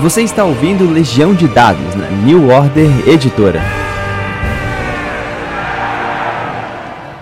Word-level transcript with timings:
Você 0.00 0.20
está 0.22 0.44
ouvindo 0.44 0.92
Legião 0.92 1.32
de 1.32 1.48
Dados 1.48 1.94
na 1.94 2.10
New 2.10 2.50
Order 2.50 3.08
Editora. 3.08 3.62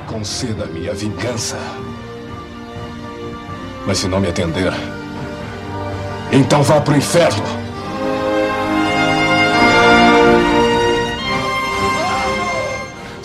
Conceda-me 0.08 0.90
a 0.90 0.92
vingança. 0.92 1.56
Mas 3.86 3.98
se 3.98 4.08
não 4.08 4.18
me 4.18 4.28
atender, 4.28 4.72
então 6.32 6.64
vá 6.64 6.80
pro 6.80 6.96
inferno. 6.96 7.63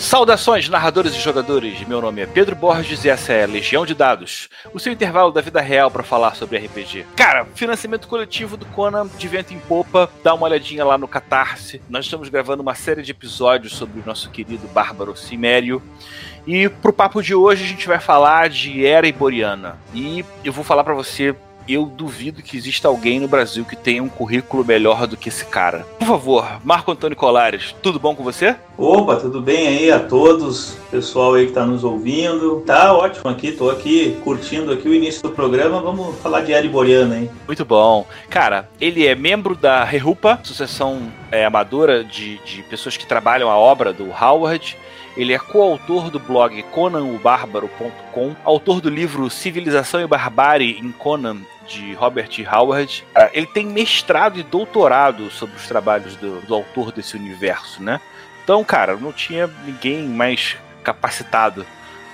Saudações, 0.10 0.68
narradores 0.68 1.14
e 1.14 1.20
jogadores! 1.20 1.88
Meu 1.88 2.02
nome 2.02 2.22
é 2.22 2.26
Pedro 2.26 2.56
Borges 2.56 3.06
e 3.06 3.10
essa 3.10 3.32
é 3.32 3.46
Legião 3.46 3.86
de 3.86 3.94
Dados, 3.94 4.50
o 4.74 4.80
seu 4.80 4.92
intervalo 4.92 5.32
da 5.32 5.40
vida 5.40 5.62
real 5.62 5.92
para 5.92 6.02
falar 6.02 6.34
sobre 6.34 6.58
RPG. 6.58 7.06
Cara, 7.16 7.46
financiamento 7.54 8.08
coletivo 8.08 8.58
do 8.58 8.66
Conan 8.66 9.08
de 9.20 9.28
vento 9.28 9.54
em 9.54 9.60
popa, 9.60 10.10
dá 10.24 10.34
uma 10.34 10.48
olhadinha 10.48 10.84
lá 10.84 10.98
no 10.98 11.08
Catarse. 11.08 11.80
Nós 11.88 12.06
estamos 12.06 12.28
gravando 12.28 12.64
uma 12.64 12.74
série 12.74 13.04
de 13.04 13.12
episódios 13.12 13.74
sobre 13.74 14.00
o 14.00 14.04
nosso 14.04 14.32
querido 14.32 14.68
Bárbaro 14.70 15.16
Cimério. 15.16 15.80
E 16.48 16.68
pro 16.68 16.92
papo 16.92 17.22
de 17.22 17.36
hoje 17.36 17.64
a 17.64 17.68
gente 17.68 17.88
vai 17.88 18.00
falar 18.00 18.50
de 18.50 18.84
Era 18.84 19.08
Iboriana. 19.08 19.78
E 19.94 20.26
eu 20.44 20.52
vou 20.52 20.64
falar 20.64 20.84
para 20.84 20.96
você 20.96 21.36
eu 21.74 21.86
duvido 21.86 22.42
que 22.42 22.58
exista 22.58 22.88
alguém 22.88 23.20
no 23.20 23.28
Brasil 23.28 23.64
que 23.64 23.76
tenha 23.76 24.02
um 24.02 24.10
currículo 24.10 24.66
melhor 24.66 25.06
do 25.06 25.16
que 25.16 25.30
esse 25.30 25.46
cara. 25.46 25.86
Por 26.00 26.08
favor, 26.08 26.60
Marco 26.64 26.92
Antônio 26.92 27.16
Colares, 27.16 27.76
tudo 27.82 28.00
bom 28.00 28.16
com 28.16 28.24
você? 28.24 28.56
Opa, 28.78 29.18
tudo 29.18 29.42
bem 29.42 29.68
aí 29.68 29.92
a 29.92 30.00
todos, 30.00 30.78
pessoal 30.90 31.36
aí 31.36 31.48
que 31.48 31.52
tá 31.52 31.66
nos 31.66 31.84
ouvindo. 31.84 32.64
Tá 32.66 32.94
ótimo 32.94 33.30
aqui, 33.30 33.52
tô 33.52 33.70
aqui 33.70 34.18
curtindo 34.24 34.72
aqui 34.72 34.88
o 34.88 34.94
início 34.94 35.22
do 35.22 35.30
programa. 35.30 35.82
Vamos 35.82 36.16
falar 36.18 36.42
de 36.42 36.52
Eri 36.52 36.68
Boreana, 36.68 37.18
hein? 37.18 37.30
Muito 37.46 37.64
bom. 37.64 38.08
Cara, 38.30 38.70
ele 38.80 39.06
é 39.06 39.14
membro 39.14 39.56
da 39.56 39.84
Rerupa, 39.84 40.40
Associação 40.42 41.12
é, 41.32 41.46
Amadora 41.46 42.04
de, 42.04 42.38
de 42.44 42.64
pessoas 42.64 42.98
que 42.98 43.06
trabalham 43.06 43.50
a 43.50 43.58
obra 43.58 43.94
do 43.94 44.10
Howard. 44.10 44.78
Ele 45.18 45.34
é 45.34 45.40
coautor 45.40 46.10
do 46.10 46.20
blog 46.20 46.64
conanobárbaro.com, 46.72 48.36
autor 48.46 48.80
do 48.80 48.90
livro 48.90 49.30
Civilização 49.30 50.00
e 50.00 50.08
Barbárie 50.08 50.80
em 50.80 50.92
Conan, 50.92 51.40
de 51.70 51.94
Robert 51.94 52.30
Howard. 52.52 53.06
Ele 53.32 53.46
tem 53.46 53.66
mestrado 53.66 54.40
e 54.40 54.44
doutorado 54.44 55.30
sobre 55.30 55.56
os 55.56 55.68
trabalhos 55.68 56.16
do, 56.16 56.42
do 56.42 56.56
autor 56.56 56.92
desse 56.92 57.16
universo, 57.16 57.82
né? 57.82 58.02
Então, 58.44 58.64
cara, 58.64 58.96
não 58.96 59.14
tinha 59.14 59.48
ninguém 59.66 60.04
mais 60.08 60.58
capacitado 60.84 61.66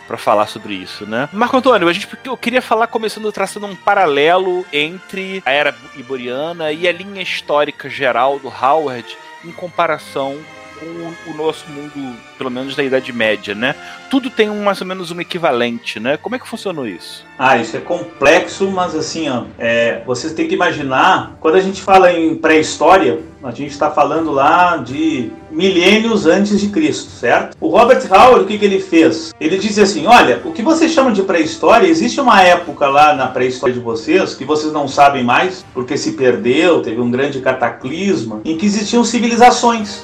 para 0.08 0.17
falar 0.17 0.47
sobre 0.47 0.73
isso, 0.73 1.06
né? 1.06 1.30
Marco 1.31 1.58
Antônio, 1.58 1.88
a 1.88 1.94
gente 1.94 2.08
eu 2.25 2.38
queria 2.38 2.62
falar 2.62 2.88
começando 2.88 3.31
traçando 3.31 3.66
um 3.66 3.75
paralelo 3.75 4.66
entre 4.72 5.42
a 5.45 5.52
era 5.52 5.75
iboriana 5.95 6.72
e 6.72 6.88
a 6.88 6.92
linha 6.92 7.22
histórica 7.22 7.90
geral 7.90 8.38
do 8.38 8.50
Howard 8.50 9.17
em 9.44 9.52
comparação 9.52 10.38
com 10.80 11.31
o 11.31 11.34
nosso 11.36 11.66
mundo, 11.70 12.16
pelo 12.38 12.50
menos 12.50 12.76
da 12.76 12.84
Idade 12.84 13.12
Média, 13.12 13.56
né? 13.56 13.76
Tudo 14.09 14.30
tem 14.30 14.50
um, 14.50 14.64
mais 14.64 14.81
ou 14.81 14.88
menos 14.88 15.12
um 15.12 15.20
equivalente, 15.20 16.00
né? 16.00 16.18
Como 16.18 16.36
é 16.36 16.40
que 16.40 16.48
funcionou 16.48 16.88
isso? 16.88 17.26
Ah, 17.38 17.58
isso 17.58 17.76
é 17.76 17.80
complexo, 17.80 18.70
mas 18.72 18.96
assim, 18.96 19.30
ó, 19.30 19.44
é, 19.58 20.02
vocês 20.06 20.34
têm 20.34 20.48
que 20.48 20.56
imaginar, 20.56 21.36
quando 21.40 21.56
a 21.56 21.62
gente 21.62 21.81
fala 21.81 22.12
em 22.12 22.36
pré-história, 22.36 23.20
a 23.44 23.52
gente 23.52 23.72
está 23.72 23.92
falando 23.92 24.31
lá 24.31 24.78
de 24.78 25.31
milênios 25.52 26.26
antes 26.26 26.59
de 26.59 26.70
Cristo, 26.70 27.12
certo? 27.12 27.56
O 27.62 27.68
Robert 27.68 28.02
Howard, 28.09 28.44
o 28.44 28.48
que, 28.48 28.58
que 28.58 28.66
ele 28.66 28.80
fez? 28.80 29.34
Ele 29.40 29.58
diz 29.58 29.78
assim: 29.78 30.08
olha, 30.08 30.42
o 30.44 30.52
que 30.52 30.64
vocês 30.64 30.92
chamam 30.92 31.14
de 31.14 31.22
pré-história, 31.22 31.88
existe 31.88 32.20
uma 32.20 32.42
época 32.42 32.88
lá 32.88 33.14
na 33.14 33.28
pré-história 33.28 33.76
de 33.76 33.80
vocês 33.80 34.34
que 34.34 34.44
vocês 34.44 34.73
não 34.73 34.88
sabem 34.88 35.23
mais, 35.23 35.64
porque 35.73 35.98
se 35.98 36.14
perdeu, 36.14 36.81
teve 36.81 37.00
um 37.00 37.12
grande 37.12 37.40
cataclisma, 37.40 38.42
em 38.44 38.58
que 38.58 38.66
existiam 38.66 39.03
civilizações. 39.03 40.03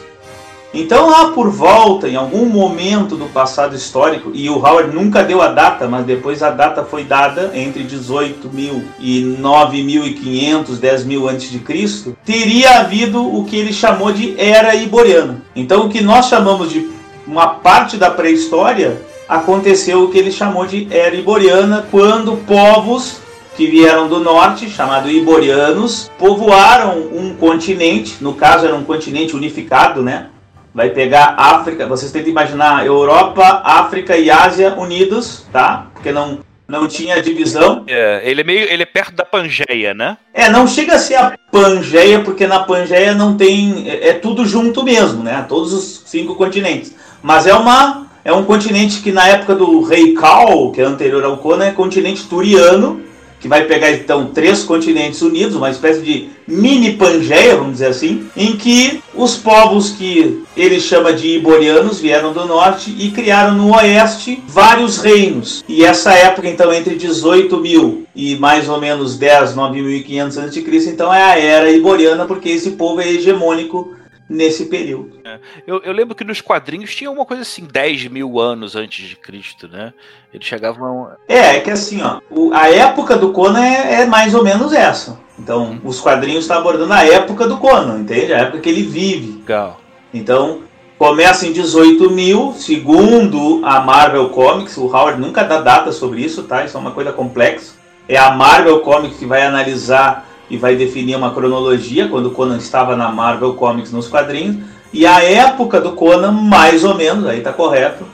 Então, 0.74 1.10
lá 1.10 1.32
por 1.32 1.50
volta, 1.50 2.08
em 2.08 2.16
algum 2.16 2.46
momento 2.46 3.18
do 3.18 3.26
passado 3.26 3.76
histórico, 3.76 4.32
e 4.34 4.50
o 4.50 4.56
Howard 4.56 4.96
nunca 4.96 5.22
deu 5.22 5.42
a 5.42 5.48
data, 5.48 5.86
mas 5.86 6.06
depois 6.06 6.42
a 6.42 6.50
data 6.50 6.84
foi 6.84 7.04
dada 7.04 7.52
entre 7.54 7.84
18 7.84 8.50
mil 8.54 8.82
e 8.98 9.22
9.500, 9.42 10.78
10 10.80 11.06
mil 11.06 11.28
antes 11.28 11.52
de 11.52 11.60
Cristo, 11.60 12.16
teria 12.24 12.80
havido 12.80 13.22
o 13.22 13.44
que 13.44 13.58
ele 13.58 13.74
chamou 13.74 14.14
de 14.14 14.34
Era 14.40 14.74
Iboriana. 14.74 15.42
Então, 15.54 15.86
o 15.86 15.90
que 15.90 16.02
nós 16.02 16.28
chamamos 16.28 16.72
de 16.72 16.90
uma 17.28 17.48
parte 17.48 17.98
da 17.98 18.10
pré-história 18.10 19.02
aconteceu 19.28 20.04
o 20.04 20.10
que 20.10 20.18
ele 20.18 20.32
chamou 20.32 20.66
de 20.66 20.88
Era 20.90 21.16
Iboriana, 21.16 21.86
quando 21.92 22.38
povos 22.48 23.18
que 23.58 23.68
vieram 23.68 24.08
do 24.08 24.22
norte, 24.22 24.70
chamado 24.70 25.12
Iborianos, 25.12 26.10
povoaram 26.18 26.98
um 27.14 27.36
continente, 27.36 28.16
no 28.22 28.34
caso 28.34 28.66
era 28.66 28.76
um 28.76 28.86
continente 28.86 29.36
unificado, 29.36 30.02
né? 30.02 30.28
Vai 30.74 30.90
pegar 30.90 31.36
África, 31.38 31.86
vocês 31.86 32.12
tentam 32.12 32.30
imaginar 32.30 32.86
Europa, 32.86 33.62
África 33.64 34.18
e 34.18 34.30
Ásia 34.30 34.76
unidos, 34.76 35.46
tá? 35.52 35.88
Porque 35.94 36.12
não 36.12 36.40
não 36.72 36.88
tinha 36.88 37.22
divisão. 37.22 37.84
É, 37.86 38.22
ele 38.24 38.40
é 38.40 38.44
meio, 38.46 38.72
ele 38.72 38.84
é 38.84 38.86
perto 38.86 39.14
da 39.14 39.26
Pangeia, 39.26 39.94
né? 39.94 40.18
É, 40.34 40.50
não 40.50 40.66
chega 40.66 40.96
a 40.96 41.00
ser 41.00 41.16
a 41.16 41.38
Pangeia, 41.52 42.22
porque 42.22 42.48
na 42.48 42.60
Pangeia 42.60 43.14
não 43.14 43.36
tem, 43.36 43.90
é, 43.90 44.10
é 44.10 44.14
tudo 44.14 44.46
junto 44.46 44.82
mesmo, 44.82 45.22
né? 45.22 45.46
Todos 45.50 45.74
os 45.74 46.04
cinco 46.06 46.34
continentes. 46.36 46.96
Mas 47.22 47.46
é 47.46 47.54
uma 47.54 48.08
é 48.24 48.32
um 48.32 48.46
continente 48.46 49.02
que 49.02 49.12
na 49.12 49.28
época 49.28 49.56
do 49.56 49.82
rei 49.82 50.14
Cal, 50.14 50.72
que 50.72 50.80
é 50.80 50.86
anterior 50.86 51.24
ao 51.26 51.38
Conan, 51.38 51.66
é 51.66 51.72
continente 51.72 52.28
turiano, 52.28 53.02
que 53.42 53.48
vai 53.48 53.66
pegar 53.66 53.92
então 53.92 54.28
três 54.28 54.64
continentes 54.64 55.22
unidos, 55.22 55.56
uma 55.56 55.72
espécie 55.72 56.02
de 56.02 56.30
mini 56.48 56.94
Pangeia, 56.94 57.56
vamos 57.56 57.74
dizer 57.74 57.88
assim, 57.88 58.28
em 58.38 58.56
que 58.56 59.02
os 59.16 59.36
povos 59.36 59.90
que 59.90 60.44
ele 60.56 60.80
chama 60.80 61.12
de 61.12 61.38
iborianos 61.38 62.00
vieram 62.00 62.34
do 62.34 62.46
norte 62.46 62.96
e 62.98 63.10
criaram 63.10 63.56
no 63.56 63.74
oeste 63.76 64.44
vários 64.48 64.98
reinos. 64.98 65.64
E 65.68 65.84
essa 65.84 66.14
época, 66.14 66.48
então, 66.48 66.72
entre 66.72 66.96
18 66.96 67.58
mil 67.58 68.06
e 68.16 68.36
mais 68.36 68.70
ou 68.70 68.80
menos 68.80 69.18
10, 69.18 69.56
9.500 69.56 70.38
a.C., 70.38 70.90
então 70.90 71.14
é 71.14 71.24
a 71.24 71.40
era 71.40 71.72
iboriana, 71.72 72.26
porque 72.26 72.50
esse 72.50 72.72
povo 72.72 73.02
é 73.02 73.10
hegemônico 73.10 73.96
nesse 74.32 74.66
período. 74.66 75.20
É. 75.24 75.40
Eu, 75.68 75.82
eu, 75.84 75.92
lembro 75.92 76.16
que 76.16 76.24
nos 76.24 76.40
quadrinhos 76.42 76.96
tinha 76.96 77.12
uma 77.12 77.26
coisa 77.26 77.42
assim, 77.42 77.68
10 77.70 78.08
mil 78.08 78.40
anos 78.40 78.76
antes 78.76 79.08
de 79.08 79.16
Cristo, 79.16 79.68
né? 79.68 79.94
Eles 80.34 80.48
chegavam. 80.48 81.10
É, 81.28 81.58
é 81.58 81.60
que 81.60 81.70
assim, 81.70 82.02
ó, 82.02 82.20
o, 82.30 82.54
a 82.54 82.70
época 82.70 83.18
do 83.18 83.32
Conan 83.32 83.64
é, 83.64 84.02
é, 84.02 84.06
mais 84.06 84.34
ou 84.34 84.44
menos 84.44 84.72
essa. 84.74 85.20
Então, 85.38 85.80
os 85.84 86.00
quadrinhos 86.00 86.44
estão 86.44 86.58
abordando 86.58 86.94
a 86.94 87.06
época 87.06 87.48
do 87.48 87.58
Conan, 87.58 88.00
entende? 88.00 88.34
A 88.34 88.40
época 88.40 88.60
que 88.60 88.70
ele 88.70 88.84
vive. 88.84 89.40
Legal. 89.40 89.82
Então, 90.14 90.62
começa 90.98 91.46
em 91.46 91.52
18 91.52 92.12
mil, 92.12 92.54
segundo 92.54 93.62
a 93.66 93.82
Marvel 93.82 94.30
Comics. 94.30 94.78
O 94.78 94.86
Howard 94.86 95.20
nunca 95.20 95.44
dá 95.44 95.60
data 95.60 95.92
sobre 95.92 96.22
isso, 96.22 96.44
tá? 96.44 96.64
Isso 96.64 96.78
é 96.78 96.80
uma 96.80 96.92
coisa 96.92 97.12
complexa. 97.12 97.74
É 98.08 98.18
a 98.18 98.32
Marvel 98.32 98.80
Comics 98.82 99.18
que 99.18 99.26
vai 99.26 99.44
analisar 99.44 100.31
e 100.52 100.58
vai 100.58 100.76
definir 100.76 101.16
uma 101.16 101.34
cronologia 101.34 102.10
quando 102.10 102.26
o 102.26 102.32
Conan 102.32 102.58
estava 102.58 102.96
na 102.96 103.10
Marvel 103.10 103.54
Comics 103.54 103.92
nos 103.92 104.10
quadrinhos 104.10 104.58
e 104.92 105.06
a 105.08 105.24
época 105.24 105.80
do 105.80 105.94
Conan 105.94 106.32
mais 106.34 106.84
ou 106.84 106.94
menos, 106.94 107.26
aí 107.26 107.40
tá 107.40 107.54
correto, 107.54 108.06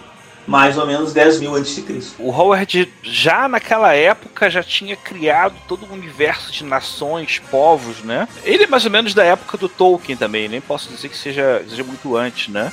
mais 0.46 0.78
ou 0.78 0.86
menos 0.86 1.12
10 1.12 1.40
mil 1.40 1.56
antes 1.56 1.76
de 1.76 1.82
Cristo. 1.82 2.16
O 2.20 2.30
Howard 2.30 2.94
já 3.02 3.50
naquela 3.50 3.94
época 3.94 4.52
já 4.52 4.62
tinha 4.62 4.96
criado 4.96 5.56
todo 5.68 5.88
um 5.90 5.94
universo 5.94 6.52
de 6.52 6.64
nações, 6.64 7.42
povos, 7.50 8.04
né? 8.04 8.28
Ele 8.44 8.66
é 8.66 8.68
mais 8.68 8.86
ou 8.86 8.92
menos 8.92 9.16
da 9.16 9.24
época 9.24 9.58
do 9.58 9.68
Tolkien 9.68 10.16
também, 10.16 10.48
nem 10.48 10.62
posso 10.62 10.90
dizer 10.90 11.10
que 11.10 11.18
seja, 11.18 11.66
seja 11.68 11.84
muito 11.84 12.16
antes, 12.16 12.50
né? 12.50 12.72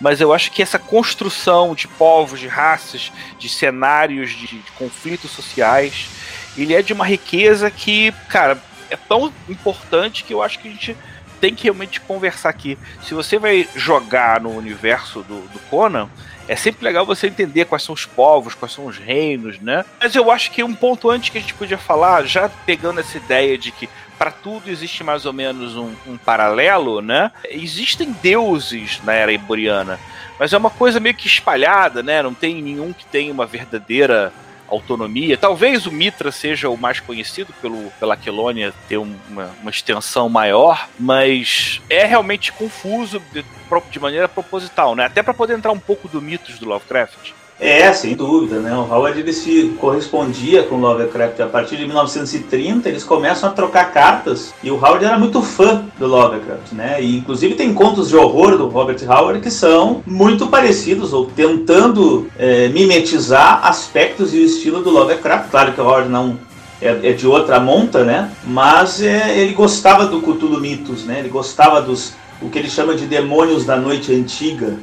Mas 0.00 0.20
eu 0.20 0.32
acho 0.32 0.52
que 0.52 0.62
essa 0.62 0.78
construção 0.78 1.74
de 1.74 1.86
povos, 1.88 2.38
de 2.38 2.46
raças, 2.46 3.12
de 3.38 3.48
cenários, 3.48 4.30
de, 4.30 4.46
de 4.46 4.72
conflitos 4.78 5.32
sociais, 5.32 6.08
ele 6.56 6.72
é 6.72 6.80
de 6.80 6.92
uma 6.92 7.04
riqueza 7.04 7.70
que, 7.70 8.12
cara, 8.28 8.56
é 8.90 8.96
tão 8.96 9.32
importante 9.48 10.24
que 10.24 10.34
eu 10.34 10.42
acho 10.42 10.58
que 10.58 10.68
a 10.68 10.70
gente 10.70 10.96
tem 11.40 11.54
que 11.54 11.64
realmente 11.64 12.00
conversar 12.00 12.50
aqui. 12.50 12.78
Se 13.02 13.14
você 13.14 13.38
vai 13.38 13.66
jogar 13.74 14.40
no 14.40 14.50
universo 14.50 15.22
do, 15.22 15.40
do 15.48 15.58
Conan, 15.70 16.08
é 16.46 16.56
sempre 16.56 16.84
legal 16.84 17.06
você 17.06 17.28
entender 17.28 17.64
quais 17.64 17.82
são 17.82 17.94
os 17.94 18.04
povos, 18.04 18.54
quais 18.54 18.74
são 18.74 18.86
os 18.86 18.98
reinos, 18.98 19.58
né? 19.60 19.84
Mas 20.00 20.14
eu 20.14 20.30
acho 20.30 20.50
que 20.50 20.62
um 20.62 20.74
ponto 20.74 21.08
antes 21.08 21.30
que 21.30 21.38
a 21.38 21.40
gente 21.40 21.54
podia 21.54 21.78
falar, 21.78 22.24
já 22.26 22.48
pegando 22.66 23.00
essa 23.00 23.16
ideia 23.16 23.56
de 23.56 23.70
que 23.70 23.88
para 24.18 24.30
tudo 24.30 24.68
existe 24.68 25.02
mais 25.02 25.24
ou 25.24 25.32
menos 25.32 25.76
um, 25.76 25.94
um, 26.06 26.18
paralelo, 26.18 27.00
né? 27.00 27.30
Existem 27.48 28.12
deuses 28.20 29.00
na 29.02 29.14
era 29.14 29.32
iboriana, 29.32 29.98
mas 30.38 30.52
é 30.52 30.58
uma 30.58 30.70
coisa 30.70 31.00
meio 31.00 31.14
que 31.14 31.26
espalhada, 31.26 32.02
né? 32.02 32.22
Não 32.22 32.34
tem 32.34 32.60
nenhum 32.60 32.92
que 32.92 33.06
tenha 33.06 33.32
uma 33.32 33.46
verdadeira 33.46 34.32
autonomia. 34.70 35.36
Talvez 35.36 35.86
o 35.86 35.92
Mitra 35.92 36.30
seja 36.30 36.68
o 36.70 36.76
mais 36.76 37.00
conhecido 37.00 37.52
pelo, 37.60 37.90
pela 37.98 38.14
Aquilônia 38.14 38.72
ter 38.88 38.98
uma, 38.98 39.50
uma 39.60 39.70
extensão 39.70 40.28
maior, 40.28 40.88
mas 40.98 41.80
é 41.90 42.04
realmente 42.04 42.52
confuso 42.52 43.20
de, 43.32 43.44
de 43.90 44.00
maneira 44.00 44.28
proposital, 44.28 44.94
né? 44.94 45.04
Até 45.04 45.22
para 45.22 45.34
poder 45.34 45.54
entrar 45.54 45.72
um 45.72 45.78
pouco 45.78 46.08
do 46.08 46.20
mitos 46.20 46.58
do 46.58 46.68
Lovecraft. 46.68 47.32
É, 47.60 47.92
sem 47.92 48.14
dúvida, 48.14 48.58
né? 48.58 48.74
O 48.74 48.90
Howard 48.90 49.20
ele 49.20 49.34
se 49.34 49.74
correspondia 49.78 50.62
com 50.62 50.80
Lovecraft. 50.80 51.40
A 51.40 51.46
partir 51.46 51.76
de 51.76 51.84
1930 51.84 52.88
eles 52.88 53.04
começam 53.04 53.50
a 53.50 53.52
trocar 53.52 53.92
cartas 53.92 54.54
e 54.62 54.70
o 54.70 54.76
Howard 54.76 55.04
era 55.04 55.18
muito 55.18 55.42
fã 55.42 55.84
do 55.98 56.06
Lovecraft, 56.06 56.72
né? 56.72 57.02
E 57.02 57.18
inclusive 57.18 57.54
tem 57.54 57.74
contos 57.74 58.08
de 58.08 58.16
horror 58.16 58.56
do 58.56 58.66
Robert 58.68 58.96
Howard 59.06 59.40
que 59.40 59.50
são 59.50 60.02
muito 60.06 60.46
parecidos 60.46 61.12
ou 61.12 61.26
tentando 61.26 62.28
é, 62.38 62.68
mimetizar 62.68 63.60
aspectos 63.66 64.32
e 64.32 64.38
o 64.38 64.44
estilo 64.44 64.82
do 64.82 64.88
Lovecraft. 64.88 65.50
Claro 65.50 65.72
que 65.72 65.80
o 65.82 65.84
Howard 65.84 66.08
não 66.08 66.38
é, 66.80 67.10
é 67.10 67.12
de 67.12 67.26
outra 67.26 67.60
monta, 67.60 68.04
né? 68.04 68.30
Mas 68.42 69.02
é, 69.02 69.38
ele 69.38 69.52
gostava 69.52 70.06
do 70.06 70.22
Cthulhu 70.22 70.58
Mitos, 70.58 71.04
né? 71.04 71.18
Ele 71.18 71.28
gostava 71.28 71.82
dos 71.82 72.14
o 72.40 72.48
que 72.48 72.58
ele 72.58 72.70
chama 72.70 72.94
de 72.94 73.04
demônios 73.04 73.66
da 73.66 73.76
noite 73.76 74.14
antiga. 74.14 74.78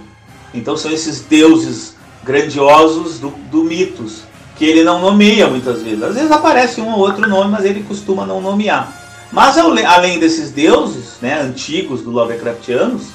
Então 0.54 0.78
são 0.78 0.92
esses 0.92 1.22
deuses 1.22 1.97
grandiosos 2.28 3.20
do, 3.20 3.30
do 3.50 3.64
mitos, 3.64 4.24
que 4.58 4.66
ele 4.66 4.84
não 4.84 5.00
nomeia 5.00 5.48
muitas 5.48 5.82
vezes. 5.82 6.04
Às 6.04 6.16
vezes 6.16 6.32
aparece 6.32 6.82
um 6.82 6.92
ou 6.92 7.00
outro 7.00 7.28
nome, 7.28 7.50
mas 7.50 7.64
ele 7.64 7.84
costuma 7.84 8.26
não 8.26 8.42
nomear. 8.42 8.92
Mas 9.32 9.58
além 9.58 10.20
desses 10.20 10.52
deuses 10.52 11.18
né, 11.22 11.40
antigos 11.42 12.02
do 12.02 12.12
Lovecraftianos, 12.12 13.08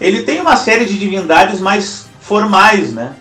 ele 0.00 0.22
tem 0.22 0.40
uma 0.40 0.56
série 0.56 0.84
de 0.84 0.98
divindades 0.98 1.60
mais 1.60 2.06
formais, 2.20 2.92
né? 2.92 3.14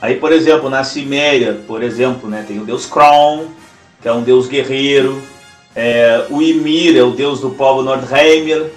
Aí, 0.00 0.16
por 0.16 0.32
exemplo, 0.32 0.68
na 0.68 0.84
Ciméria, 0.84 1.60
por 1.66 1.82
exemplo, 1.82 2.28
né, 2.28 2.44
tem 2.46 2.60
o 2.60 2.64
deus 2.64 2.84
Kron, 2.84 3.46
que 4.02 4.08
é 4.08 4.12
um 4.12 4.22
deus 4.22 4.46
guerreiro. 4.46 5.20
É, 5.74 6.26
o 6.30 6.42
Ymir 6.42 6.96
é 6.96 7.02
o 7.02 7.10
deus 7.10 7.40
do 7.40 7.50
povo 7.50 7.82
Nordheimer, 7.82 8.70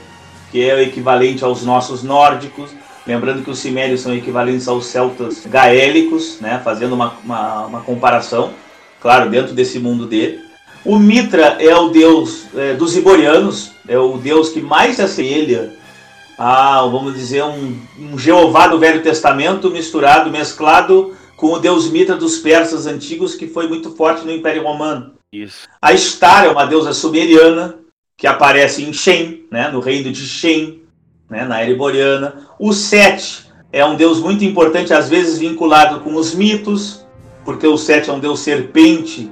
que 0.51 0.68
é 0.68 0.75
o 0.75 0.81
equivalente 0.81 1.44
aos 1.44 1.63
nossos 1.63 2.04
nórdicos. 2.04 2.72
Lembrando 3.07 3.44
que 3.44 3.50
os 3.50 3.60
cimérios 3.60 4.01
são 4.01 4.13
equivalentes 4.13 4.68
aos 4.68 4.86
celtas 4.86 5.46
gaélicos, 5.46 6.40
né, 6.40 6.62
fazendo 6.63 6.94
uma, 6.94 7.13
uma, 7.24 7.66
uma 7.66 7.81
comparação, 7.81 8.54
claro, 9.01 9.30
dentro 9.30 9.54
desse 9.54 9.80
mundo 9.80 10.06
dele. 10.06 10.40
O 10.86 10.98
Mitra 10.98 11.57
é 11.60 11.75
o 11.75 11.90
deus 11.90 12.46
é, 12.56 12.74
dos 12.74 12.96
iborianos, 12.96 13.72
é 13.88 13.98
o 13.98 14.18
deus 14.18 14.50
que 14.50 14.62
mais 14.62 14.96
se 14.96 15.01
assemelha 15.01 15.74
a, 16.38 16.81
vamos 16.84 17.16
dizer, 17.16 17.44
um, 17.44 17.78
um 18.00 18.18
Jeová 18.18 18.68
do 18.68 18.80
Velho 18.80 19.04
Testamento 19.04 19.69
misturado, 19.69 20.31
mesclado 20.31 21.13
com 21.36 21.48
o 21.48 21.60
deus 21.60 21.90
Mitra 21.92 22.16
dos 22.16 22.38
persas 22.38 22.86
antigos, 22.86 23.36
que 23.36 23.48
foi 23.48 23.68
muito 23.68 23.92
forte 23.96 24.25
no 24.25 24.31
Império 24.31 24.63
Romano. 24.63 25.13
Isso. 25.34 25.68
A 25.81 25.96
Star 25.96 26.46
é 26.46 26.50
uma 26.50 26.66
deusa 26.66 26.94
sumeriana, 26.94 27.80
que 28.18 28.25
aparece 28.25 28.84
em 28.84 28.94
Shem, 28.94 29.46
né, 29.51 29.69
no 29.69 29.80
reino 29.80 30.12
de 30.12 30.25
Shem, 30.25 30.78
né, 31.29 31.45
na 31.45 31.61
era 31.61 31.69
iboriana. 31.69 32.47
O 32.57 32.73
Set 32.73 33.45
é 33.71 33.85
um 33.85 33.95
deus 33.95 34.19
muito 34.19 34.43
importante, 34.43 34.93
às 34.93 35.09
vezes 35.09 35.37
vinculado 35.37 35.99
com 35.99 36.15
os 36.15 36.33
mitos, 36.33 37.05
porque 37.45 37.67
o 37.67 37.77
Set 37.77 38.09
é 38.09 38.13
um 38.13 38.19
deus 38.19 38.39
serpente. 38.39 39.31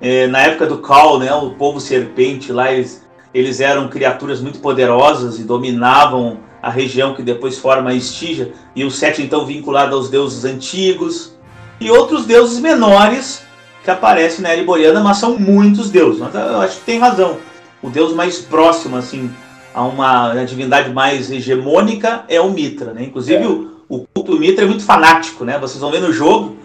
É, 0.00 0.26
na 0.26 0.40
época 0.40 0.66
do 0.66 0.78
Cal, 0.78 1.18
né, 1.18 1.32
o 1.32 1.50
povo 1.50 1.80
serpente 1.80 2.52
lá, 2.52 2.72
eles, 2.72 3.06
eles 3.32 3.60
eram 3.60 3.88
criaturas 3.88 4.40
muito 4.40 4.58
poderosas 4.58 5.38
e 5.38 5.44
dominavam 5.44 6.40
a 6.60 6.70
região 6.70 7.14
que 7.14 7.22
depois 7.22 7.58
forma 7.58 7.90
a 7.90 7.94
Estígia, 7.94 8.52
e 8.74 8.84
o 8.84 8.90
Set 8.90 9.22
então 9.22 9.46
vinculado 9.46 9.94
aos 9.94 10.10
deuses 10.10 10.44
antigos, 10.44 11.36
e 11.80 11.90
outros 11.90 12.26
deuses 12.26 12.58
menores 12.58 13.46
que 13.84 13.90
aparecem 13.90 14.42
na 14.42 14.50
era 14.50 14.60
iboriana, 14.60 15.00
mas 15.00 15.18
são 15.18 15.38
muitos 15.38 15.90
deuses. 15.90 16.20
Mas 16.20 16.34
eu 16.34 16.60
acho 16.60 16.78
que 16.78 16.86
tem 16.86 16.98
razão. 16.98 17.38
O 17.80 17.88
deus 17.88 18.12
mais 18.12 18.38
próximo, 18.38 18.96
assim, 18.96 19.30
a 19.76 19.82
uma 19.82 20.32
né, 20.32 20.46
divindade 20.46 20.90
mais 20.90 21.30
hegemônica 21.30 22.24
é 22.28 22.40
o 22.40 22.50
Mitra, 22.50 22.94
né? 22.94 23.04
Inclusive 23.04 23.44
é. 23.44 23.46
o, 23.46 23.70
o 23.86 24.06
culto 24.06 24.38
Mitra 24.38 24.64
é 24.64 24.66
muito 24.66 24.82
fanático, 24.82 25.44
né? 25.44 25.58
Vocês 25.58 25.78
vão 25.78 25.90
ver 25.90 26.00
no 26.00 26.10
jogo, 26.10 26.56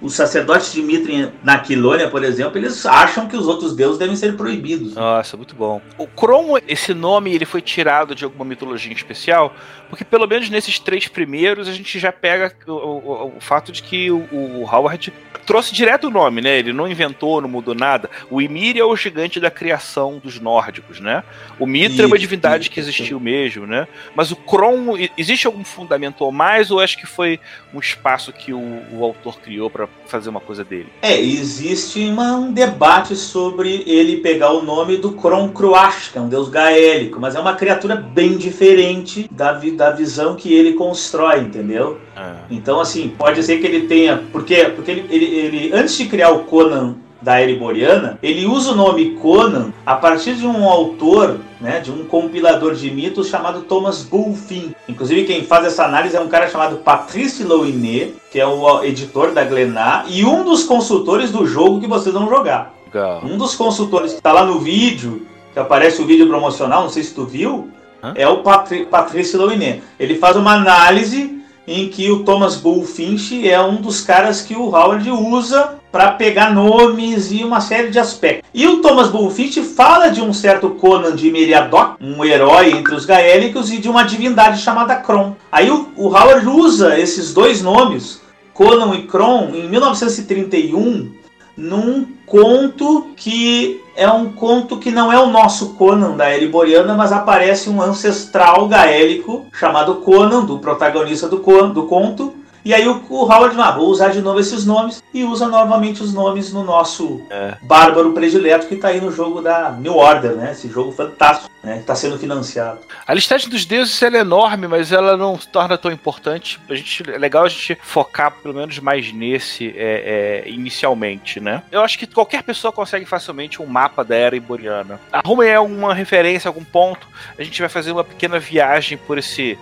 os 0.00 0.14
sacerdotes 0.14 0.72
de 0.72 0.80
Mitra 0.80 1.32
na 1.42 1.58
Quilônia, 1.58 2.08
por 2.08 2.22
exemplo, 2.22 2.56
eles 2.58 2.86
acham 2.86 3.26
que 3.26 3.36
os 3.36 3.48
outros 3.48 3.74
deuses 3.74 3.98
devem 3.98 4.14
ser 4.14 4.36
proibidos. 4.36 4.94
Nossa, 4.94 5.36
muito 5.36 5.56
bom. 5.56 5.82
O 5.98 6.06
Cromo, 6.06 6.58
esse 6.68 6.94
nome, 6.94 7.34
ele 7.34 7.44
foi 7.44 7.60
tirado 7.60 8.14
de 8.14 8.22
alguma 8.22 8.44
mitologia 8.44 8.92
especial, 8.92 9.52
porque 9.90 10.04
pelo 10.04 10.26
menos 10.26 10.48
nesses 10.48 10.78
três 10.78 11.08
primeiros 11.08 11.68
a 11.68 11.72
gente 11.72 11.98
já 11.98 12.12
pega 12.12 12.54
o, 12.66 12.72
o, 12.72 13.36
o 13.36 13.40
fato 13.40 13.72
de 13.72 13.82
que 13.82 14.10
o, 14.10 14.26
o 14.32 14.62
Howard 14.64 15.12
trouxe 15.50 15.74
direto 15.74 16.06
o 16.06 16.10
nome, 16.10 16.40
né? 16.40 16.58
Ele 16.58 16.72
não 16.72 16.86
inventou, 16.86 17.40
não 17.40 17.48
mudou 17.48 17.74
nada. 17.74 18.08
O 18.30 18.40
Ymir 18.40 18.76
é 18.76 18.84
o 18.84 18.94
gigante 18.94 19.40
da 19.40 19.50
criação 19.50 20.20
dos 20.22 20.38
nórdicos, 20.38 21.00
né? 21.00 21.24
O 21.58 21.66
Mitra 21.66 22.04
é 22.04 22.06
uma 22.06 22.18
divindade 22.18 22.64
isso, 22.64 22.70
que 22.70 22.78
existiu 22.78 23.16
isso. 23.16 23.20
mesmo, 23.20 23.66
né? 23.66 23.88
Mas 24.14 24.30
o 24.30 24.36
Kron, 24.36 24.96
existe 25.18 25.48
algum 25.48 25.64
fundamento 25.64 26.20
ou 26.22 26.30
mais, 26.30 26.70
ou 26.70 26.78
acho 26.78 26.96
que 26.96 27.06
foi 27.06 27.40
um 27.74 27.80
espaço 27.80 28.32
que 28.32 28.52
o, 28.52 29.00
autor 29.00 29.40
criou 29.40 29.68
para 29.68 29.88
fazer 30.06 30.28
uma 30.28 30.40
coisa 30.40 30.62
dele? 30.62 30.86
É, 31.02 31.18
existe 31.20 31.98
uma, 32.08 32.36
um 32.36 32.52
debate 32.52 33.16
sobre 33.16 33.82
ele 33.86 34.18
pegar 34.18 34.52
o 34.52 34.62
nome 34.62 34.98
do 34.98 35.12
Kron 35.12 35.48
Kruash, 35.48 36.10
que 36.12 36.18
é 36.18 36.20
um 36.20 36.28
deus 36.28 36.48
gaélico, 36.48 37.18
mas 37.18 37.34
é 37.34 37.40
uma 37.40 37.56
criatura 37.56 37.96
bem 37.96 38.36
diferente 38.36 39.28
da, 39.30 39.52
da 39.80 39.90
visão 39.90 40.36
que 40.36 40.52
ele 40.52 40.74
constrói, 40.74 41.40
entendeu? 41.40 41.98
É. 42.14 42.32
Então, 42.50 42.80
assim, 42.80 43.08
pode 43.08 43.42
ser 43.42 43.58
que 43.60 43.66
ele 43.66 43.86
tenha. 43.86 44.22
Porque, 44.30 44.64
porque 44.76 44.90
ele, 44.90 45.06
ele, 45.08 45.24
ele, 45.24 45.72
antes 45.72 45.96
de 45.96 46.04
criar 46.04 46.32
o 46.32 46.40
Conan 46.40 46.96
da 47.22 47.40
Ereboriana, 47.40 48.18
ele 48.22 48.44
usa 48.44 48.72
o 48.72 48.74
nome 48.74 49.14
Conan 49.14 49.72
a 49.86 49.94
partir 49.94 50.34
de 50.34 50.46
um 50.46 50.68
autor, 50.68 51.38
né, 51.58 51.80
de 51.80 51.90
um 51.90 52.04
compilador 52.04 52.74
de 52.74 52.90
mitos 52.90 53.28
chamado 53.28 53.62
Thomas 53.62 54.02
Bulfin. 54.02 54.74
Inclusive 54.86 55.24
quem 55.24 55.44
faz 55.44 55.64
essa 55.64 55.84
análise 55.84 56.14
é 56.14 56.20
um 56.20 56.28
cara 56.28 56.48
chamado 56.48 56.76
Patrice 56.76 57.42
Louinet, 57.42 58.14
que 58.30 58.38
é 58.38 58.46
o 58.46 58.84
editor 58.84 59.32
da 59.32 59.44
Glenar 59.44 60.04
e 60.08 60.26
um 60.26 60.44
dos 60.44 60.64
consultores 60.64 61.30
do 61.30 61.46
jogo 61.46 61.80
que 61.80 61.86
vocês 61.86 62.14
vão 62.14 62.28
jogar. 62.28 62.74
Legal. 62.86 63.22
Um 63.24 63.38
dos 63.38 63.54
consultores 63.54 64.12
que 64.12 64.18
está 64.18 64.32
lá 64.32 64.44
no 64.44 64.58
vídeo, 64.58 65.26
que 65.54 65.58
aparece 65.58 66.02
o 66.02 66.06
vídeo 66.06 66.26
promocional, 66.26 66.82
não 66.82 66.90
sei 66.90 67.02
se 67.02 67.14
tu 67.14 67.24
viu, 67.24 67.70
É 68.14 68.26
o 68.26 68.38
Patri 68.38 68.86
Patrice 68.86 69.36
Louinet. 69.36 69.82
Ele 69.98 70.16
faz 70.16 70.36
uma 70.36 70.54
análise 70.54 71.40
em 71.66 71.88
que 71.88 72.10
o 72.10 72.24
Thomas 72.24 72.56
Bullfinch 72.56 73.48
é 73.48 73.60
um 73.60 73.76
dos 73.76 74.00
caras 74.00 74.42
que 74.42 74.56
o 74.56 74.74
Howard 74.74 75.08
usa 75.10 75.78
para 75.92 76.12
pegar 76.12 76.52
nomes 76.52 77.30
e 77.30 77.44
uma 77.44 77.60
série 77.60 77.90
de 77.90 77.98
aspectos. 77.98 78.48
E 78.52 78.66
o 78.66 78.80
Thomas 78.80 79.08
Bullfinch 79.08 79.62
fala 79.62 80.08
de 80.08 80.20
um 80.20 80.32
certo 80.32 80.70
Conan 80.70 81.14
de 81.14 81.30
Meriadoc, 81.30 81.96
um 82.00 82.24
herói 82.24 82.72
entre 82.72 82.94
os 82.94 83.04
gaélicos, 83.04 83.70
e 83.70 83.78
de 83.78 83.88
uma 83.88 84.02
divindade 84.02 84.60
chamada 84.60 84.96
Kron. 84.96 85.36
Aí 85.50 85.70
o, 85.70 85.92
o 85.96 86.08
Howard 86.08 86.46
usa 86.48 86.98
esses 86.98 87.34
dois 87.34 87.62
nomes, 87.62 88.20
Conan 88.54 88.94
e 88.94 89.02
Kron, 89.02 89.50
em 89.54 89.68
1931 89.68 91.20
num 91.56 92.06
conto 92.30 93.08
que 93.16 93.82
é 93.96 94.08
um 94.08 94.30
conto 94.30 94.78
que 94.78 94.92
não 94.92 95.12
é 95.12 95.18
o 95.18 95.26
nosso 95.26 95.74
Conan 95.74 96.16
da 96.16 96.32
Ereboriana, 96.32 96.94
mas 96.94 97.12
aparece 97.12 97.68
um 97.68 97.82
ancestral 97.82 98.68
gaélico 98.68 99.46
chamado 99.52 99.96
Conan, 99.96 100.44
do 100.44 100.60
protagonista 100.60 101.28
do, 101.28 101.38
do 101.38 101.86
conto, 101.86 102.32
e 102.64 102.74
aí 102.74 102.86
o, 102.86 103.02
o 103.08 103.22
Howard, 103.24 103.58
ah, 103.60 103.70
vou 103.70 103.88
usar 103.88 104.08
de 104.08 104.20
novo 104.20 104.40
esses 104.40 104.66
nomes 104.66 105.02
e 105.12 105.24
usa 105.24 105.48
novamente 105.48 106.02
os 106.02 106.12
nomes 106.12 106.52
no 106.52 106.62
nosso 106.62 107.22
é. 107.30 107.56
bárbaro 107.62 108.12
predileto 108.12 108.66
que 108.66 108.74
está 108.74 108.88
aí 108.88 109.00
no 109.00 109.10
jogo 109.10 109.40
da 109.40 109.70
New 109.70 109.96
Order, 109.96 110.32
né? 110.32 110.52
Esse 110.52 110.68
jogo 110.68 110.92
fantástico, 110.92 111.50
né? 111.62 111.78
Está 111.78 111.94
sendo 111.94 112.18
financiado. 112.18 112.80
A 113.06 113.14
listagem 113.14 113.48
dos 113.48 113.64
deuses 113.64 114.00
é 114.02 114.06
enorme, 114.06 114.66
mas 114.66 114.92
ela 114.92 115.16
não 115.16 115.38
se 115.38 115.48
torna 115.48 115.78
tão 115.78 115.90
importante. 115.90 116.60
A 116.68 116.74
gente, 116.74 117.08
é 117.10 117.18
legal 117.18 117.44
a 117.44 117.48
gente 117.48 117.78
focar 117.82 118.32
pelo 118.42 118.54
menos 118.54 118.78
mais 118.78 119.12
nesse 119.12 119.68
é, 119.76 120.44
é, 120.44 120.50
inicialmente, 120.50 121.40
né? 121.40 121.62
Eu 121.70 121.80
acho 121.82 121.98
que 121.98 122.06
qualquer 122.06 122.42
pessoa 122.42 122.72
consegue 122.72 123.04
facilmente 123.04 123.62
um 123.62 123.66
mapa 123.66 124.04
da 124.04 124.14
era 124.14 124.36
iboriana. 124.36 125.00
Arrume 125.12 125.46
é 125.46 125.58
uma 125.58 125.94
referência, 125.94 126.48
algum 126.48 126.64
ponto. 126.64 127.08
A 127.38 127.42
gente 127.42 127.60
vai 127.60 127.68
fazer 127.68 127.92
uma 127.92 128.04
pequena 128.04 128.38
viagem 128.38 128.98
por 128.98 129.18
esse 129.18 129.58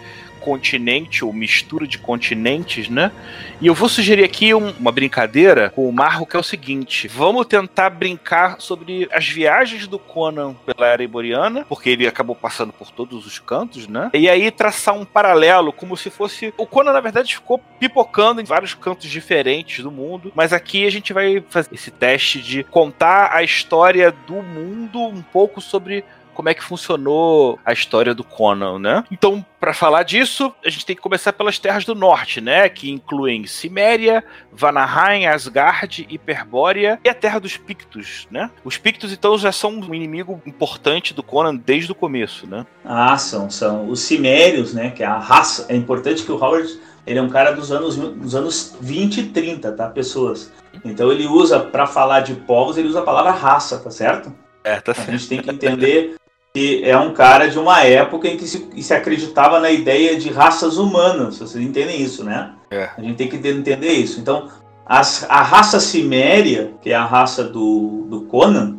continente 0.49 1.23
ou 1.23 1.31
mistura 1.31 1.87
de 1.87 1.99
continentes, 1.99 2.89
né? 2.89 3.13
E 3.61 3.67
eu 3.67 3.75
vou 3.75 3.87
sugerir 3.87 4.25
aqui 4.25 4.55
um, 4.55 4.71
uma 4.81 4.91
brincadeira 4.91 5.69
com 5.69 5.87
o 5.87 5.93
Marco 5.93 6.25
que 6.25 6.37
é 6.37 6.41
o 6.41 6.43
seguinte: 6.43 7.07
vamos 7.07 7.47
tentar 7.47 7.91
brincar 7.91 8.57
sobre 8.59 9.07
as 9.13 9.29
viagens 9.29 9.87
do 9.87 9.99
Conan 9.99 10.55
pela 10.65 10.87
era 10.87 11.03
iboriana, 11.03 11.67
porque 11.69 11.91
ele 11.91 12.07
acabou 12.07 12.35
passando 12.35 12.73
por 12.73 12.91
todos 12.91 13.27
os 13.27 13.39
cantos, 13.39 13.87
né? 13.87 14.11
E 14.15 14.27
aí 14.27 14.51
traçar 14.51 14.95
um 14.95 15.05
paralelo, 15.05 15.71
como 15.71 15.97
se 15.99 16.09
fosse. 16.09 16.55
O 16.57 16.67
Conan, 16.67 16.95
na 16.95 17.01
verdade, 17.01 17.35
ficou 17.35 17.59
pipocando 17.79 18.41
em 18.41 18.45
vários 18.45 18.73
cantos 18.73 19.11
diferentes 19.11 19.85
do 19.85 19.91
mundo, 19.91 20.33
mas 20.35 20.55
aqui 20.55 20.87
a 20.87 20.91
gente 20.91 21.13
vai 21.13 21.45
fazer 21.51 21.69
esse 21.75 21.91
teste 21.91 22.41
de 22.41 22.65
contar 22.65 23.35
a 23.35 23.43
história 23.43 24.11
do 24.11 24.37
mundo 24.43 25.01
um 25.01 25.21
pouco 25.21 25.61
sobre 25.61 26.05
como 26.39 26.49
é 26.49 26.55
que 26.55 26.63
funcionou 26.63 27.59
a 27.67 27.73
história 27.73 28.15
do 28.15 28.23
Conan, 28.23 28.79
né? 28.79 29.03
Então, 29.11 29.45
para 29.59 29.75
falar 29.75 30.05
disso, 30.05 30.55
a 30.65 30.71
gente 30.71 30.87
tem 30.87 30.95
que 30.95 31.03
começar 31.03 31.33
pelas 31.33 31.59
terras 31.59 31.85
do 31.85 31.97
norte, 31.97 32.41
né? 32.41 32.69
Que 32.69 32.93
incluem 32.93 33.45
Ciméria, 33.45 34.23
Vanaheim, 34.53 35.27
Asgard, 35.27 36.07
Hiperbórea 36.09 37.01
e 37.05 37.09
a 37.09 37.15
terra 37.15 37.41
dos 37.41 37.57
Pictos, 37.57 38.29
né? 38.31 38.53
Os 38.65 38.79
Pictos, 38.79 39.13
então, 39.13 39.37
já 39.37 39.51
são 39.51 39.73
um 39.73 39.93
inimigo 39.93 40.41
importante 40.47 41.13
do 41.13 41.25
Conan 41.25 41.57
desde 41.57 41.91
o 41.91 41.95
começo, 41.97 42.47
né? 42.47 42.65
Ah, 42.85 43.19
são, 43.19 43.51
são. 43.51 43.89
Os 43.89 43.99
Cimérios, 43.99 44.73
né? 44.73 44.91
Que 44.91 45.03
é 45.03 45.07
a 45.07 45.19
raça. 45.19 45.67
É 45.69 45.75
importante 45.75 46.23
que 46.23 46.31
o 46.31 46.37
Howard 46.37 46.79
ele 47.05 47.19
é 47.19 47.23
um 47.23 47.29
cara 47.29 47.51
dos 47.51 47.73
anos, 47.73 47.97
dos 47.97 48.37
anos 48.37 48.77
20 48.81 49.19
e 49.19 49.27
30, 49.31 49.73
tá, 49.73 49.89
pessoas? 49.89 50.53
Então 50.85 51.11
ele 51.11 51.27
usa, 51.27 51.59
para 51.59 51.85
falar 51.85 52.21
de 52.21 52.35
povos, 52.35 52.77
ele 52.77 52.87
usa 52.87 53.01
a 53.01 53.03
palavra 53.03 53.33
raça, 53.33 53.77
tá 53.81 53.91
certo? 53.91 54.33
É, 54.69 54.81
tá 54.81 54.93
A 54.93 54.95
certo. 54.95 55.11
gente 55.13 55.29
tem 55.29 55.41
que 55.41 55.51
entender 55.51 56.18
que 56.59 56.83
é 56.85 56.99
um 56.99 57.13
cara 57.13 57.49
de 57.49 57.57
uma 57.57 57.85
época 57.85 58.27
em 58.27 58.37
que 58.37 58.45
se, 58.47 58.69
se 58.83 58.93
acreditava 58.93 59.61
na 59.61 59.71
ideia 59.71 60.19
de 60.19 60.29
raças 60.31 60.77
humanas. 60.77 61.39
Vocês 61.39 61.65
entendem 61.65 62.01
isso, 62.03 62.25
né? 62.25 62.51
É. 62.69 62.89
A 62.99 63.01
gente 63.01 63.15
tem 63.17 63.29
que 63.29 63.37
entender 63.37 63.93
isso. 63.93 64.19
Então, 64.19 64.49
as- 64.85 65.25
a 65.29 65.41
raça 65.41 65.79
Ciméria, 65.79 66.73
que 66.83 66.91
é 66.91 66.97
a 66.97 67.05
raça 67.05 67.45
do, 67.45 68.07
do 68.11 68.23
Conan, 68.23 68.77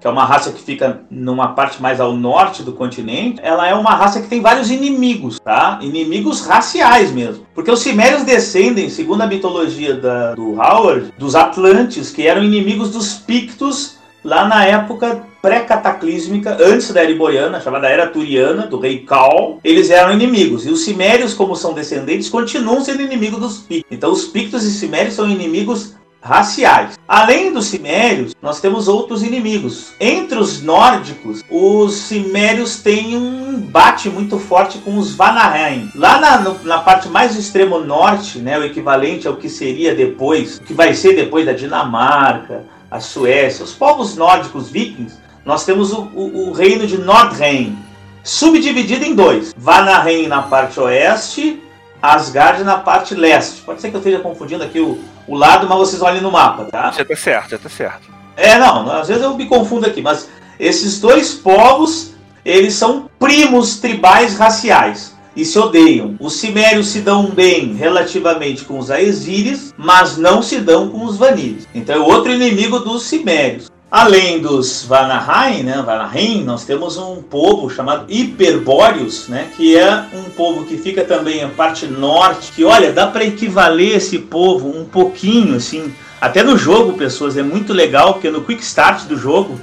que 0.00 0.06
é 0.06 0.10
uma 0.10 0.24
raça 0.24 0.52
que 0.52 0.62
fica 0.62 1.02
numa 1.10 1.48
parte 1.48 1.82
mais 1.82 2.00
ao 2.00 2.14
norte 2.14 2.62
do 2.62 2.72
continente, 2.72 3.40
ela 3.42 3.68
é 3.68 3.74
uma 3.74 3.90
raça 3.94 4.22
que 4.22 4.28
tem 4.28 4.40
vários 4.40 4.70
inimigos, 4.70 5.38
tá? 5.38 5.78
Inimigos 5.82 6.46
raciais 6.46 7.10
mesmo. 7.12 7.44
Porque 7.54 7.70
os 7.70 7.80
Cimérios 7.80 8.22
descendem, 8.22 8.88
segundo 8.88 9.20
a 9.22 9.26
mitologia 9.26 9.94
da- 9.96 10.34
do 10.34 10.52
Howard, 10.54 11.12
dos 11.18 11.34
Atlantes, 11.34 12.10
que 12.10 12.26
eram 12.26 12.42
inimigos 12.42 12.90
dos 12.90 13.14
Pictos 13.14 13.98
lá 14.24 14.48
na 14.48 14.64
época 14.64 15.24
pré-cataclísmica, 15.48 16.58
antes 16.60 16.92
da 16.92 17.00
Era 17.00 17.10
Iboriana, 17.10 17.58
chamada 17.58 17.88
Era 17.88 18.06
Turiana, 18.06 18.66
do 18.66 18.78
rei 18.78 18.98
Cal, 18.98 19.58
eles 19.64 19.88
eram 19.88 20.12
inimigos. 20.12 20.66
E 20.66 20.70
os 20.70 20.84
Cimérios, 20.84 21.32
como 21.32 21.56
são 21.56 21.72
descendentes, 21.72 22.28
continuam 22.28 22.84
sendo 22.84 23.00
inimigos 23.00 23.40
dos 23.40 23.58
Pictos. 23.58 23.90
Então 23.90 24.12
os 24.12 24.26
Pictos 24.26 24.64
e 24.64 24.70
Cimérios 24.70 25.14
são 25.14 25.26
inimigos 25.26 25.96
raciais. 26.20 26.98
Além 27.08 27.50
dos 27.50 27.66
Cimérios, 27.66 28.34
nós 28.42 28.60
temos 28.60 28.88
outros 28.88 29.22
inimigos. 29.22 29.92
Entre 29.98 30.38
os 30.38 30.60
nórdicos, 30.60 31.42
os 31.50 31.94
Cimérios 31.94 32.82
têm 32.82 33.16
um 33.16 33.54
embate 33.54 34.10
muito 34.10 34.38
forte 34.38 34.76
com 34.78 34.98
os 34.98 35.14
Vanaheim. 35.14 35.90
Lá 35.94 36.20
na, 36.20 36.54
na 36.62 36.78
parte 36.80 37.08
mais 37.08 37.34
do 37.34 37.40
extremo 37.40 37.78
norte, 37.78 38.38
né, 38.38 38.58
o 38.58 38.64
equivalente 38.64 39.26
ao 39.26 39.36
que 39.36 39.48
seria 39.48 39.94
depois, 39.94 40.58
o 40.58 40.62
que 40.62 40.74
vai 40.74 40.92
ser 40.92 41.16
depois 41.16 41.46
da 41.46 41.54
Dinamarca, 41.54 42.64
a 42.90 43.00
Suécia, 43.00 43.64
os 43.64 43.72
povos 43.72 44.16
nórdicos 44.16 44.68
vikings, 44.68 45.16
nós 45.48 45.64
temos 45.64 45.92
o, 45.92 46.02
o- 46.14 46.48
o 46.50 46.52
reino 46.52 46.86
de 46.86 46.98
Nordheim, 46.98 47.74
subdividido 48.22 49.02
em 49.02 49.14
dois. 49.14 49.54
Vanaheim 49.56 50.26
na 50.28 50.42
parte 50.42 50.78
oeste, 50.78 51.58
Asgard 52.02 52.62
na 52.64 52.76
parte 52.76 53.14
leste. 53.14 53.62
Pode 53.62 53.80
ser 53.80 53.88
que 53.88 53.96
eu 53.96 54.00
esteja 54.00 54.18
confundindo 54.20 54.62
aqui 54.62 54.78
o, 54.78 54.98
o 55.26 55.34
lado, 55.34 55.66
mas 55.66 55.78
vocês 55.78 56.02
olhem 56.02 56.20
no 56.20 56.30
mapa, 56.30 56.64
tá? 56.64 56.90
Já 56.92 57.02
tá 57.02 57.16
certo, 57.16 57.50
já 57.52 57.58
tá 57.58 57.68
certo. 57.70 58.08
É, 58.36 58.58
não, 58.58 58.90
às 58.92 59.08
vezes 59.08 59.22
eu 59.22 59.34
me 59.36 59.46
confundo 59.46 59.86
aqui, 59.86 60.02
mas 60.02 60.28
esses 60.60 61.00
dois 61.00 61.32
povos, 61.32 62.12
eles 62.44 62.74
são 62.74 63.08
primos 63.18 63.78
tribais 63.78 64.36
raciais 64.36 65.16
e 65.34 65.46
se 65.46 65.58
odeiam. 65.58 66.14
Os 66.20 66.34
cimérios 66.34 66.88
se 66.88 67.00
dão 67.00 67.30
bem 67.30 67.72
relativamente 67.74 68.64
com 68.66 68.78
os 68.78 68.90
aesíris, 68.90 69.72
mas 69.78 70.18
não 70.18 70.42
se 70.42 70.58
dão 70.60 70.90
com 70.90 71.06
os 71.06 71.16
vanires. 71.16 71.66
Então 71.74 71.96
é 71.96 71.98
outro 71.98 72.30
inimigo 72.30 72.80
dos 72.80 73.04
cimérios. 73.04 73.70
Além 73.90 74.40
dos 74.40 74.84
Vanaheim, 74.84 75.62
né, 75.62 75.82
Vanaheim, 75.84 76.44
nós 76.44 76.64
temos 76.64 76.98
um 76.98 77.22
povo 77.22 77.70
chamado 77.70 78.04
Hiperbóreos, 78.06 79.28
né, 79.28 79.48
que 79.56 79.78
é 79.78 80.04
um 80.12 80.24
povo 80.24 80.66
que 80.66 80.76
fica 80.76 81.04
também 81.04 81.40
na 81.40 81.48
parte 81.48 81.86
norte, 81.86 82.52
que 82.52 82.64
olha, 82.64 82.92
dá 82.92 83.06
para 83.06 83.24
equivaler 83.24 83.96
esse 83.96 84.18
povo 84.18 84.68
um 84.68 84.84
pouquinho 84.84 85.56
assim, 85.56 85.90
até 86.20 86.42
no 86.42 86.58
jogo, 86.58 86.98
pessoas, 86.98 87.38
é 87.38 87.42
muito 87.42 87.72
legal, 87.72 88.12
porque 88.14 88.30
no 88.30 88.42
quick 88.42 88.62
start 88.62 89.04
do 89.04 89.16
jogo, 89.16 89.58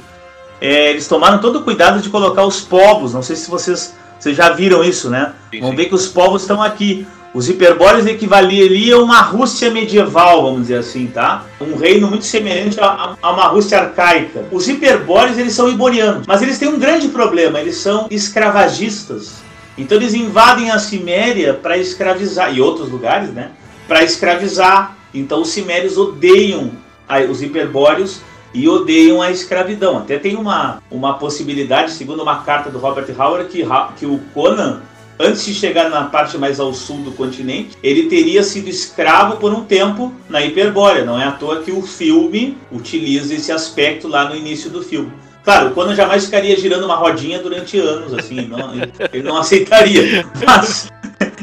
é, 0.59 0.89
eles 0.89 1.07
tomaram 1.07 1.37
todo 1.37 1.59
o 1.59 1.63
cuidado 1.63 2.01
de 2.01 2.09
colocar 2.09 2.45
os 2.45 2.61
povos, 2.61 3.13
não 3.13 3.21
sei 3.21 3.35
se 3.35 3.47
vocês, 3.47 3.93
vocês 4.19 4.35
já 4.35 4.49
viram 4.49 4.83
isso, 4.83 5.07
né? 5.09 5.33
Vão 5.61 5.75
ver 5.75 5.85
que 5.85 5.95
os 5.95 6.07
povos 6.07 6.41
estão 6.41 6.63
aqui. 6.63 7.05
Os 7.35 7.49
hiperbóreos 7.49 8.05
equivaleriam 8.05 9.01
a 9.01 9.03
uma 9.03 9.21
Rússia 9.21 9.69
medieval, 9.69 10.41
vamos 10.43 10.61
dizer 10.61 10.77
assim, 10.77 11.07
tá? 11.07 11.43
Um 11.59 11.75
reino 11.75 12.07
muito 12.07 12.23
semelhante 12.23 12.79
a, 12.79 13.17
a 13.21 13.31
uma 13.33 13.47
Rússia 13.47 13.77
arcaica. 13.77 14.45
Os 14.53 14.69
hiperbóreos, 14.69 15.37
eles 15.37 15.53
são 15.53 15.67
iborianos, 15.69 16.25
mas 16.25 16.41
eles 16.41 16.57
têm 16.57 16.69
um 16.69 16.79
grande 16.79 17.09
problema, 17.09 17.59
eles 17.59 17.75
são 17.75 18.07
escravagistas. 18.09 19.43
Então 19.77 19.97
eles 19.97 20.13
invadem 20.13 20.71
a 20.71 20.79
Ciméria 20.79 21.53
para 21.53 21.77
escravizar, 21.77 22.55
e 22.55 22.61
outros 22.61 22.89
lugares, 22.89 23.29
né? 23.31 23.51
Para 23.85 24.01
escravizar. 24.01 24.95
Então 25.13 25.41
os 25.41 25.49
cimérios 25.49 25.97
odeiam 25.97 26.71
a- 27.05 27.19
os 27.19 27.41
hiperbóreos 27.41 28.21
e 28.53 28.69
odeiam 28.69 29.21
a 29.21 29.29
escravidão. 29.29 29.97
Até 29.97 30.17
tem 30.17 30.37
uma, 30.37 30.81
uma 30.89 31.15
possibilidade, 31.15 31.91
segundo 31.91 32.23
uma 32.23 32.43
carta 32.43 32.69
do 32.69 32.77
Robert 32.77 33.07
Howard, 33.19 33.49
que, 33.49 33.65
que 33.97 34.05
o 34.05 34.19
Conan, 34.33 34.79
antes 35.19 35.45
de 35.45 35.53
chegar 35.53 35.89
na 35.89 36.03
parte 36.05 36.37
mais 36.37 36.59
ao 36.59 36.73
sul 36.73 36.97
do 36.97 37.11
continente, 37.11 37.77
ele 37.81 38.03
teria 38.03 38.43
sido 38.43 38.69
escravo 38.69 39.37
por 39.37 39.53
um 39.53 39.63
tempo 39.63 40.13
na 40.29 40.41
Hiperbórea. 40.43 41.05
Não 41.05 41.19
é 41.19 41.25
à 41.25 41.31
toa 41.31 41.61
que 41.63 41.71
o 41.71 41.81
filme 41.81 42.57
utiliza 42.71 43.33
esse 43.33 43.51
aspecto 43.51 44.07
lá 44.07 44.27
no 44.29 44.35
início 44.35 44.69
do 44.69 44.83
filme. 44.83 45.11
Claro, 45.43 45.69
o 45.69 45.71
Conan 45.71 45.95
jamais 45.95 46.25
ficaria 46.25 46.57
girando 46.57 46.85
uma 46.85 46.95
rodinha 46.95 47.39
durante 47.39 47.77
anos, 47.77 48.13
assim, 48.13 48.41
não- 48.47 48.73
ele, 49.13 49.23
não 49.23 49.37
aceitaria. 49.37 50.25
Mas 50.45 50.91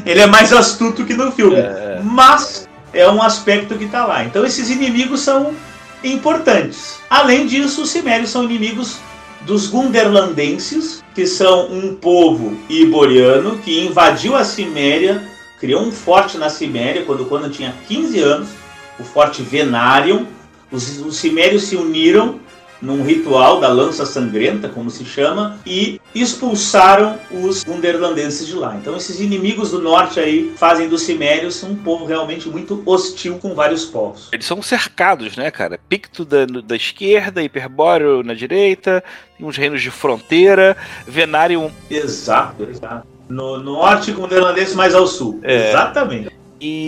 ele 0.05 0.19
é 0.19 0.27
mais 0.27 0.51
astuto 0.51 1.05
que 1.05 1.13
no 1.13 1.31
filme. 1.31 1.55
Mas 2.03 2.67
é 2.93 3.09
um 3.09 3.21
aspecto 3.23 3.75
que 3.75 3.85
está 3.85 4.05
lá. 4.05 4.25
Então 4.25 4.45
esses 4.45 4.69
inimigos 4.69 5.21
são 5.21 5.53
importantes. 6.03 6.99
Além 7.09 7.47
disso, 7.47 7.83
os 7.83 7.89
cimérios 7.89 8.29
são 8.29 8.43
inimigos 8.43 8.97
dos 9.45 9.67
Gunderlandenses, 9.67 11.03
que 11.13 11.25
são 11.27 11.71
um 11.71 11.95
povo 11.95 12.57
iboriano 12.69 13.57
que 13.59 13.81
invadiu 13.81 14.35
a 14.35 14.43
Ciméria, 14.43 15.23
criou 15.59 15.81
um 15.81 15.91
forte 15.91 16.37
na 16.37 16.49
Ciméria 16.49 17.03
quando 17.05 17.25
Conan 17.25 17.49
tinha 17.49 17.73
15 17.87 18.19
anos, 18.19 18.49
o 18.99 19.03
forte 19.03 19.41
Venarium. 19.41 20.25
Os, 20.71 20.99
os 20.99 21.17
cimérios 21.17 21.63
se 21.63 21.75
uniram 21.75 22.39
num 22.83 23.01
ritual 23.01 23.59
da 23.59 23.69
lança 23.69 24.05
sangrenta, 24.05 24.67
como 24.67 24.89
se 24.89 25.05
chama, 25.05 25.57
e 25.65 25.99
expulsaram 26.13 27.17
os 27.31 27.63
Gunderlandenses 27.63 28.45
de 28.45 28.55
lá. 28.55 28.75
Então 28.75 28.95
esses 28.95 29.19
inimigos 29.19 29.71
do 29.71 29.81
norte 29.81 30.19
aí 30.19 30.53
fazem 30.57 30.89
dos 30.89 31.01
cimérios 31.01 31.63
um 31.63 31.75
povo 31.75 32.05
realmente 32.05 32.49
muito 32.49 32.83
hostil 32.85 33.39
com 33.39 33.55
vários 33.55 33.85
povos. 33.85 34.29
Eles 34.31 34.45
são 34.45 34.61
cercados, 34.61 35.37
né, 35.37 35.49
cara? 35.49 35.79
Picto 35.87 36.25
da, 36.25 36.45
da 36.45 36.75
esquerda, 36.75 37.41
Hiperbóreo 37.41 38.21
na 38.21 38.33
direita, 38.33 39.03
tem 39.37 39.47
uns 39.47 39.55
reinos 39.55 39.81
de 39.81 39.89
fronteira, 39.89 40.75
Venarium 41.07 41.71
Exato, 41.89 42.63
exato. 42.69 43.07
No 43.29 43.57
norte, 43.57 44.11
Gunderlandense 44.11 44.75
mais 44.75 44.93
ao 44.93 45.07
sul. 45.07 45.39
É. 45.41 45.69
Exatamente. 45.69 46.42
E, 46.63 46.85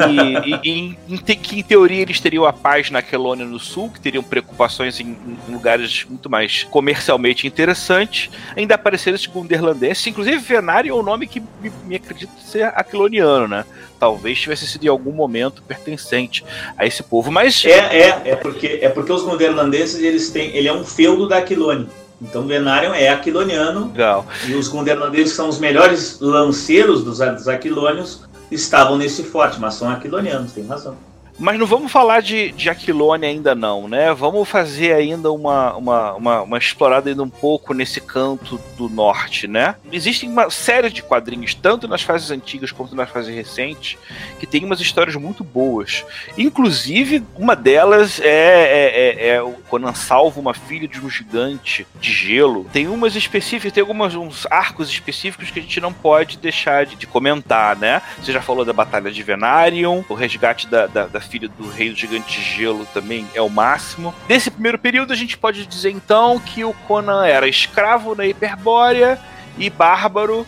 e- 0.63 0.97
em, 1.09 1.17
que 1.17 1.59
em 1.59 1.63
teoria 1.63 2.01
eles 2.01 2.19
teriam 2.19 2.45
a 2.45 2.53
paz 2.53 2.89
na 2.89 3.01
Quelônia 3.01 3.45
no 3.45 3.59
sul, 3.59 3.89
que 3.89 3.99
teriam 3.99 4.23
preocupações 4.23 4.99
em, 5.01 5.17
em 5.47 5.51
lugares 5.51 6.05
muito 6.09 6.29
mais 6.29 6.63
comercialmente 6.63 7.45
interessantes. 7.45 8.29
Ainda 8.55 8.75
apareceram 8.75 9.15
esses 9.15 9.27
gunderlandenses, 9.27 10.07
inclusive 10.07 10.37
Venari 10.37 10.89
é 10.89 10.93
um 10.93 11.03
nome 11.03 11.27
que 11.27 11.41
me, 11.61 11.71
me 11.85 11.95
acredito 11.95 12.31
ser 12.39 12.63
aquiloniano, 12.63 13.47
né? 13.47 13.65
Talvez 13.99 14.39
tivesse 14.39 14.65
sido 14.67 14.85
em 14.85 14.89
algum 14.89 15.11
momento 15.11 15.61
pertencente 15.63 16.43
a 16.77 16.85
esse 16.85 17.03
povo. 17.03 17.31
Mas 17.31 17.63
É, 17.65 17.69
é, 17.99 18.21
é 18.31 18.35
porque 18.35 18.79
é 18.81 18.89
porque 18.89 19.11
os 19.11 19.23
Gunderlandenses 19.23 20.01
eles 20.01 20.29
têm, 20.29 20.55
ele 20.55 20.67
é 20.67 20.73
um 20.73 20.85
feudo 20.85 21.27
da 21.27 21.37
Aquilônia. 21.37 21.87
Então 22.21 22.47
Venarium 22.47 22.93
é 22.93 23.09
aquiloniano 23.09 23.87
legal. 23.87 24.25
e 24.47 24.53
os 24.53 24.69
Gunderlandenses 24.69 25.31
que 25.31 25.35
são 25.35 25.49
os 25.49 25.59
melhores 25.59 26.17
lanceiros 26.21 27.03
dos, 27.03 27.19
dos 27.19 27.47
aquilônios 27.49 28.21
estavam 28.51 28.97
nesse 28.97 29.23
forte, 29.23 29.59
mas 29.59 29.75
são 29.75 29.89
aquilonianos, 29.89 30.51
tem 30.51 30.65
razão. 30.65 30.95
Mas 31.37 31.59
não 31.59 31.65
vamos 31.65 31.91
falar 31.91 32.21
de, 32.21 32.51
de 32.51 32.69
Aquilônia 32.69 33.29
ainda 33.29 33.53
não, 33.53 33.87
né? 33.87 34.13
Vamos 34.13 34.47
fazer 34.47 34.93
ainda 34.93 35.31
uma, 35.31 35.75
uma, 35.75 36.13
uma, 36.13 36.41
uma 36.41 36.57
explorada 36.57 37.09
ainda 37.09 37.23
um 37.23 37.29
pouco 37.29 37.73
nesse 37.73 37.99
canto 37.99 38.59
do 38.77 38.87
norte, 38.87 39.47
né? 39.47 39.75
Existem 39.91 40.29
uma 40.29 40.49
série 40.49 40.89
de 40.89 41.03
quadrinhos, 41.03 41.53
tanto 41.53 41.87
nas 41.87 42.01
fases 42.01 42.31
antigas 42.31 42.71
quanto 42.71 42.95
nas 42.95 43.09
fases 43.09 43.35
recentes, 43.35 43.97
que 44.39 44.47
tem 44.47 44.63
umas 44.63 44.79
histórias 44.79 45.15
muito 45.15 45.43
boas. 45.43 46.05
Inclusive, 46.37 47.23
uma 47.37 47.55
delas 47.55 48.19
é, 48.21 48.25
é, 48.25 49.27
é, 49.27 49.27
é 49.35 49.41
o 49.41 49.53
Conan 49.69 49.93
salva 49.93 50.39
uma 50.39 50.53
filha 50.53 50.87
de 50.87 50.99
um 50.99 51.09
gigante 51.09 51.85
de 51.99 52.13
gelo. 52.13 52.65
Tem 52.71 52.87
umas 52.87 53.15
específicas, 53.15 53.73
tem 53.73 53.81
alguns 53.81 54.15
uns 54.15 54.47
arcos 54.49 54.89
específicos 54.89 55.51
que 55.51 55.59
a 55.59 55.61
gente 55.61 55.81
não 55.81 55.91
pode 55.91 56.37
deixar 56.37 56.85
de, 56.85 56.95
de 56.95 57.05
comentar, 57.07 57.75
né? 57.75 58.01
Você 58.21 58.31
já 58.31 58.41
falou 58.41 58.63
da 58.63 58.71
Batalha 58.71 59.11
de 59.11 59.23
Venarium, 59.23 60.03
o 60.07 60.13
resgate 60.13 60.67
da, 60.67 60.87
da, 60.87 61.05
da 61.07 61.19
filha 61.25 61.47
do 61.47 61.67
rei 61.69 61.89
do 61.89 61.95
gigante 61.95 62.39
de 62.39 62.41
gelo 62.41 62.85
também 62.93 63.27
é 63.33 63.41
o 63.41 63.49
máximo. 63.49 64.13
Desse 64.27 64.49
primeiro 64.51 64.77
período, 64.79 65.11
a 65.13 65.15
gente 65.15 65.37
pode 65.37 65.65
dizer 65.65 65.91
então 65.91 66.39
que 66.39 66.63
o 66.63 66.73
Conan 66.87 67.25
era 67.25 67.47
escravo 67.47 68.15
na 68.15 68.25
Hiperbórea 68.25 69.19
e 69.57 69.69
bárbaro 69.69 70.45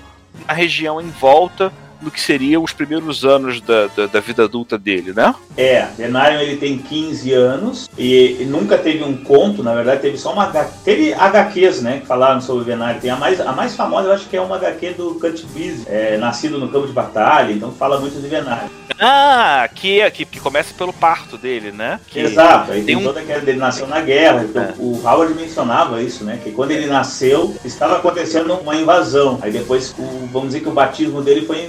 na 0.48 0.54
região 0.54 1.02
em 1.02 1.10
volta 1.10 1.72
no 2.02 2.12
que 2.12 2.20
seriam 2.20 2.64
os 2.64 2.74
primeiros 2.74 3.26
anos 3.26 3.62
da, 3.62 3.88
da, 3.88 4.06
da 4.06 4.20
vida 4.20 4.44
adulta 4.44 4.78
dele, 4.78 5.14
né? 5.14 5.34
É, 5.56 5.88
Denarion 5.98 6.40
ele 6.40 6.58
tem 6.58 6.78
15 6.78 7.34
anos 7.34 7.90
e, 7.98 8.38
e, 8.42 8.46
nunca 8.46 8.78
teve 8.78 9.04
um 9.04 9.18
conto, 9.18 9.64
na 9.64 9.74
verdade 9.74 10.02
teve 10.02 10.18
só 10.18 10.34
uma 10.34 10.48
teve 10.84 11.14
HQs, 11.14 11.82
né, 11.82 12.00
que 12.00 12.06
falaram 12.08 12.42
sobre 12.42 12.62
o 12.62 12.66
Venari. 12.66 13.00
Tem 13.00 13.10
a 13.10 13.16
mais 13.16 13.40
a 13.42 13.52
mais 13.52 13.76
famosa, 13.76 14.10
eu 14.10 14.14
acho 14.14 14.28
que 14.28 14.38
é 14.38 14.42
uma 14.42 14.56
HQ 14.56 14.92
do 14.92 15.16
Kurt 15.16 15.44
Busiek, 15.46 15.84
é, 15.88 16.18
nascido 16.18 16.60
no 16.60 16.70
campo 16.70 16.88
de 16.88 16.94
batalha, 16.94 17.52
então 17.52 17.72
fala 17.72 18.00
muito 18.00 18.20
de 18.22 18.28
Venari. 18.28 18.70
Ah, 19.00 19.70
que, 19.74 20.02
é, 20.02 20.10
que, 20.10 20.26
que 20.26 20.40
começa 20.40 20.74
pelo 20.74 20.92
parto 20.92 21.38
dele, 21.38 21.72
né? 21.72 22.00
Que 22.08 22.20
Exato, 22.20 22.72
aí 22.72 22.84
tem, 22.84 22.96
um... 22.96 23.04
toda 23.04 23.20
aquela 23.20 23.42
ele 23.42 23.60
nasceu 23.60 23.88
na 23.88 24.02
guerra, 24.02 24.44
então 24.44 24.64
é. 24.64 24.74
o 24.80 25.00
Howard 25.04 25.34
mencionava 25.36 26.02
isso, 26.02 26.24
né, 26.24 26.40
que 26.44 26.52
quando 26.52 26.72
ele 26.72 26.88
nasceu 26.88 27.56
estava 27.64 27.98
acontecendo 27.98 28.54
uma 28.56 28.76
invasão. 28.76 29.40
Aí 29.42 29.52
depois 29.52 29.94
o, 29.98 30.28
vamos 30.32 30.50
dizer 30.50 30.62
que 30.62 30.70
o 30.70 30.74
batismo 30.74 31.22
dele 31.22 31.46
foi 31.46 31.62
em 31.62 31.68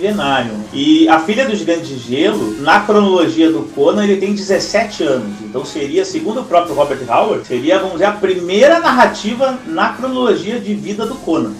E 0.73 1.09
a 1.09 1.21
filha 1.21 1.47
do 1.47 1.55
gigante 1.55 1.83
de 1.83 1.99
gelo, 1.99 2.61
na 2.61 2.81
cronologia 2.81 3.51
do 3.51 3.63
Conan, 3.75 4.05
ele 4.05 4.17
tem 4.17 4.35
17 4.35 5.03
anos. 5.05 5.41
Então 5.43 5.65
seria, 5.65 6.05
segundo 6.05 6.41
o 6.41 6.45
próprio 6.45 6.75
Robert 6.75 7.01
Howard, 7.09 7.47
seria, 7.47 7.79
vamos 7.79 7.95
dizer, 7.95 8.07
a 8.07 8.13
primeira 8.13 8.81
narrativa 8.81 9.59
na 9.67 9.91
cronologia 9.91 10.59
de 10.59 10.75
vida 10.75 11.07
do 11.07 11.15
Conan. 11.17 11.53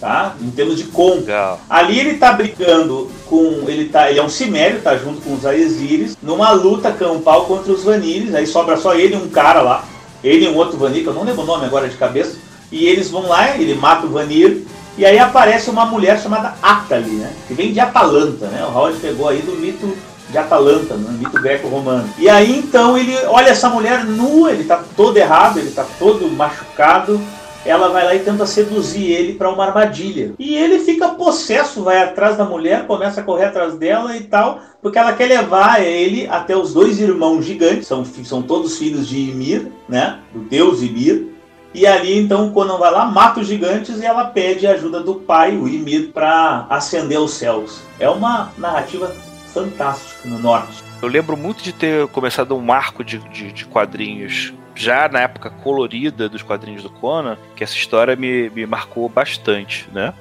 Tá? 0.00 0.34
Em 0.40 0.50
termos 0.50 0.76
de 0.76 0.84
conga. 0.84 1.56
Ali 1.70 1.98
ele 1.98 2.18
tá 2.18 2.32
brigando 2.32 3.10
com. 3.26 3.64
Ele, 3.66 3.86
tá, 3.86 4.10
ele 4.10 4.18
é 4.18 4.22
um 4.22 4.28
Cimério, 4.28 4.82
tá 4.82 4.96
junto 4.96 5.22
com 5.22 5.34
os 5.34 5.46
Aesiris, 5.46 6.16
numa 6.22 6.50
luta 6.50 6.92
campal 6.92 7.46
contra 7.46 7.72
os 7.72 7.84
Vanires. 7.84 8.34
Aí 8.34 8.46
sobra 8.46 8.76
só 8.76 8.94
ele 8.94 9.14
e 9.14 9.16
um 9.16 9.28
cara 9.28 9.62
lá. 9.62 9.84
Ele 10.22 10.46
e 10.46 10.48
um 10.48 10.56
outro 10.56 10.78
Vanir, 10.78 11.02
que 11.02 11.08
eu 11.08 11.14
não 11.14 11.22
lembro 11.22 11.42
o 11.42 11.46
nome 11.46 11.66
agora 11.66 11.88
de 11.88 11.96
cabeça. 11.96 12.36
E 12.72 12.86
eles 12.86 13.10
vão 13.10 13.28
lá, 13.28 13.56
ele 13.56 13.74
mata 13.74 14.06
o 14.06 14.10
Vanir. 14.10 14.64
E 14.96 15.04
aí 15.04 15.18
aparece 15.18 15.70
uma 15.70 15.84
mulher 15.86 16.20
chamada 16.20 16.54
Atali, 16.62 17.10
né? 17.10 17.32
Que 17.48 17.54
vem 17.54 17.72
de 17.72 17.80
Atalanta, 17.80 18.46
né? 18.46 18.64
O 18.64 18.70
Howard 18.70 18.98
pegou 18.98 19.28
aí 19.28 19.42
do 19.42 19.52
mito 19.52 19.96
de 20.30 20.38
Atalanta, 20.38 20.94
no 20.94 21.12
mito 21.12 21.40
greco-romano. 21.40 22.08
E 22.18 22.28
aí 22.28 22.58
então 22.58 22.96
ele 22.96 23.16
olha 23.26 23.50
essa 23.50 23.68
mulher 23.68 24.04
nua, 24.04 24.52
ele 24.52 24.64
tá 24.64 24.82
todo 24.96 25.16
errado, 25.16 25.58
ele 25.58 25.70
tá 25.70 25.84
todo 25.98 26.30
machucado. 26.30 27.20
Ela 27.66 27.88
vai 27.88 28.04
lá 28.04 28.14
e 28.14 28.18
tenta 28.18 28.44
seduzir 28.44 29.10
ele 29.10 29.34
para 29.34 29.48
uma 29.48 29.64
armadilha. 29.64 30.34
E 30.38 30.54
ele 30.54 30.80
fica 30.80 31.08
possesso, 31.08 31.82
vai 31.82 32.02
atrás 32.02 32.36
da 32.36 32.44
mulher, 32.44 32.86
começa 32.86 33.20
a 33.20 33.24
correr 33.24 33.46
atrás 33.46 33.74
dela 33.74 34.14
e 34.14 34.24
tal, 34.24 34.60
porque 34.82 34.98
ela 34.98 35.14
quer 35.14 35.26
levar 35.26 35.82
ele 35.82 36.26
até 36.28 36.54
os 36.54 36.74
dois 36.74 37.00
irmãos 37.00 37.42
gigantes, 37.42 37.86
são, 37.86 38.04
são 38.04 38.42
todos 38.42 38.76
filhos 38.76 39.08
de 39.08 39.18
Ymir, 39.18 39.68
né? 39.88 40.18
Do 40.34 40.40
deus 40.40 40.82
Ymir. 40.82 41.33
E 41.74 41.86
ali 41.86 42.16
então 42.16 42.52
Conan 42.52 42.78
vai 42.78 42.92
lá, 42.92 43.04
mata 43.04 43.40
os 43.40 43.48
gigantes 43.48 44.00
e 44.00 44.06
ela 44.06 44.26
pede 44.26 44.64
a 44.64 44.70
ajuda 44.70 45.00
do 45.00 45.16
pai, 45.16 45.56
o 45.56 45.66
Ymir, 45.66 46.12
para 46.14 46.66
ascender 46.70 47.18
aos 47.18 47.32
céus. 47.32 47.82
É 47.98 48.08
uma 48.08 48.52
narrativa 48.56 49.12
fantástico 49.52 50.28
no 50.28 50.38
norte. 50.38 50.84
Eu 51.02 51.08
lembro 51.08 51.36
muito 51.36 51.62
de 51.62 51.72
ter 51.72 52.06
começado 52.08 52.56
um 52.56 52.72
arco 52.72 53.02
de, 53.02 53.18
de, 53.30 53.52
de, 53.52 53.64
quadrinhos 53.66 54.54
já 54.74 55.08
na 55.08 55.20
época 55.20 55.50
colorida 55.50 56.28
dos 56.28 56.42
quadrinhos 56.42 56.82
do 56.82 56.90
Conan, 56.90 57.36
que 57.54 57.62
essa 57.62 57.76
história 57.76 58.16
me, 58.16 58.50
me 58.50 58.66
marcou 58.66 59.08
bastante, 59.08 59.88
né? 59.92 60.14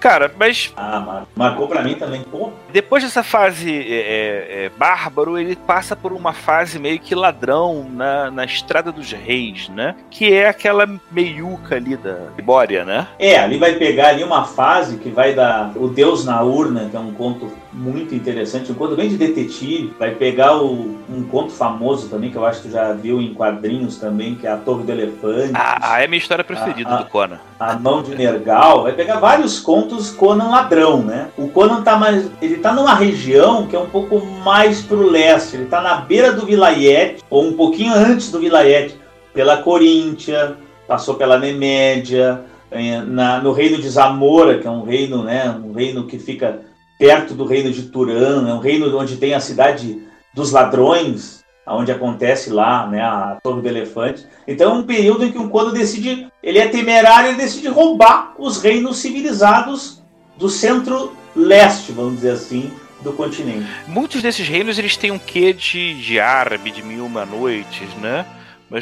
Cara, 0.00 0.32
mas. 0.38 0.72
Ah, 0.76 1.24
marcou 1.34 1.68
pra 1.68 1.82
mim 1.82 1.94
também, 1.94 2.22
pô. 2.22 2.50
Depois 2.72 3.02
dessa 3.02 3.22
fase 3.22 3.70
é, 3.70 3.80
é, 3.80 4.64
é, 4.64 4.70
bárbaro, 4.76 5.38
ele 5.38 5.56
passa 5.56 5.96
por 5.96 6.12
uma 6.12 6.32
fase 6.32 6.78
meio 6.78 6.98
que 6.98 7.14
ladrão 7.14 7.86
na, 7.90 8.30
na 8.30 8.44
Estrada 8.44 8.92
dos 8.92 9.12
Reis, 9.12 9.68
né? 9.68 9.94
Que 10.10 10.32
é 10.32 10.48
aquela 10.48 10.86
meiuca 11.10 11.76
ali 11.76 11.96
da 11.96 12.28
Libória, 12.36 12.84
né? 12.84 13.06
É, 13.18 13.38
ali 13.38 13.58
vai 13.58 13.74
pegar 13.74 14.08
ali 14.08 14.22
uma 14.22 14.44
fase 14.44 14.98
que 14.98 15.08
vai 15.08 15.34
dar 15.34 15.72
o 15.76 15.88
Deus 15.88 16.24
na 16.24 16.42
Urna, 16.42 16.88
que 16.90 16.96
é 16.96 17.00
um 17.00 17.12
conto 17.12 17.50
muito 17.72 18.14
interessante, 18.14 18.72
um 18.72 18.74
conto 18.74 18.96
bem 18.96 19.08
de 19.08 19.16
detetive. 19.16 19.94
Vai 19.98 20.12
pegar 20.12 20.56
o, 20.56 20.98
um 21.08 21.22
conto 21.30 21.52
famoso 21.52 22.08
também, 22.08 22.30
que 22.30 22.36
eu 22.36 22.44
acho 22.44 22.62
que 22.62 22.68
tu 22.68 22.72
já 22.72 22.92
viu 22.92 23.20
em 23.20 23.34
quadrinhos 23.34 23.98
também, 23.98 24.34
que 24.34 24.46
é 24.46 24.50
a 24.50 24.56
Torre 24.56 24.84
do 24.84 24.92
Elefante. 24.92 25.52
Ah, 25.54 26.00
é 26.00 26.04
a 26.04 26.08
minha 26.08 26.18
história 26.18 26.44
preferida 26.44 26.90
a, 26.90 26.96
do 26.96 27.06
Conan. 27.06 27.38
A 27.58 27.74
Mão 27.74 28.02
de 28.02 28.14
Nergal. 28.14 28.82
Vai 28.82 28.92
pegar 28.92 29.18
vários 29.18 29.58
contos 29.60 29.87
Conan 30.10 30.48
ladrão, 30.48 31.02
né? 31.02 31.28
O 31.36 31.48
Conan 31.48 31.82
tá 31.82 31.96
mais. 31.96 32.30
Ele 32.40 32.58
tá 32.58 32.72
numa 32.72 32.94
região 32.94 33.66
que 33.66 33.74
é 33.74 33.78
um 33.78 33.88
pouco 33.88 34.24
mais 34.44 34.82
pro 34.82 35.08
leste. 35.08 35.56
Ele 35.56 35.66
tá 35.66 35.80
na 35.80 35.96
beira 35.96 36.32
do 36.32 36.46
Vilayet, 36.46 37.22
ou 37.28 37.44
um 37.44 37.54
pouquinho 37.54 37.94
antes 37.94 38.30
do 38.30 38.38
Vilayet, 38.38 38.94
pela 39.32 39.58
Coríntia, 39.58 40.56
passou 40.86 41.14
pela 41.14 41.38
Nemédia. 41.38 42.42
Na, 43.06 43.40
no 43.40 43.52
reino 43.52 43.78
de 43.78 43.88
Zamora, 43.88 44.58
que 44.58 44.66
é 44.66 44.70
um 44.70 44.82
reino, 44.82 45.22
né, 45.22 45.48
um 45.64 45.72
reino 45.72 46.04
que 46.04 46.18
fica 46.18 46.60
perto 46.98 47.32
do 47.32 47.46
reino 47.46 47.70
de 47.70 47.84
Turan, 47.84 48.46
é 48.46 48.52
um 48.52 48.58
reino 48.58 48.94
onde 48.98 49.16
tem 49.16 49.32
a 49.32 49.40
cidade 49.40 50.02
dos 50.34 50.52
ladrões, 50.52 51.42
onde 51.70 51.92
acontece 51.92 52.50
lá 52.50 52.86
né, 52.86 53.00
a 53.00 53.38
Torre 53.42 53.62
do 53.62 53.68
Elefante. 53.68 54.26
Então 54.46 54.72
é 54.72 54.74
um 54.74 54.82
período 54.82 55.24
em 55.24 55.32
que 55.32 55.38
o 55.38 55.48
Kodo 55.48 55.72
decide, 55.72 56.28
ele 56.42 56.58
é 56.58 56.68
temerário, 56.68 57.30
ele 57.30 57.38
decide 57.38 57.68
roubar 57.68 58.34
os 58.38 58.62
reinos 58.62 58.98
civilizados 58.98 60.02
do 60.36 60.48
centro-leste, 60.48 61.92
vamos 61.92 62.16
dizer 62.16 62.30
assim, 62.30 62.72
do 63.02 63.12
continente. 63.12 63.66
Muitos 63.86 64.22
desses 64.22 64.48
reinos 64.48 64.78
eles 64.78 64.96
têm 64.96 65.10
um 65.10 65.18
quê 65.18 65.52
de, 65.52 65.94
de 66.00 66.20
árabe, 66.20 66.70
de 66.70 66.82
mil 66.82 67.04
uma 67.04 67.24
noites, 67.24 67.88
né? 68.00 68.24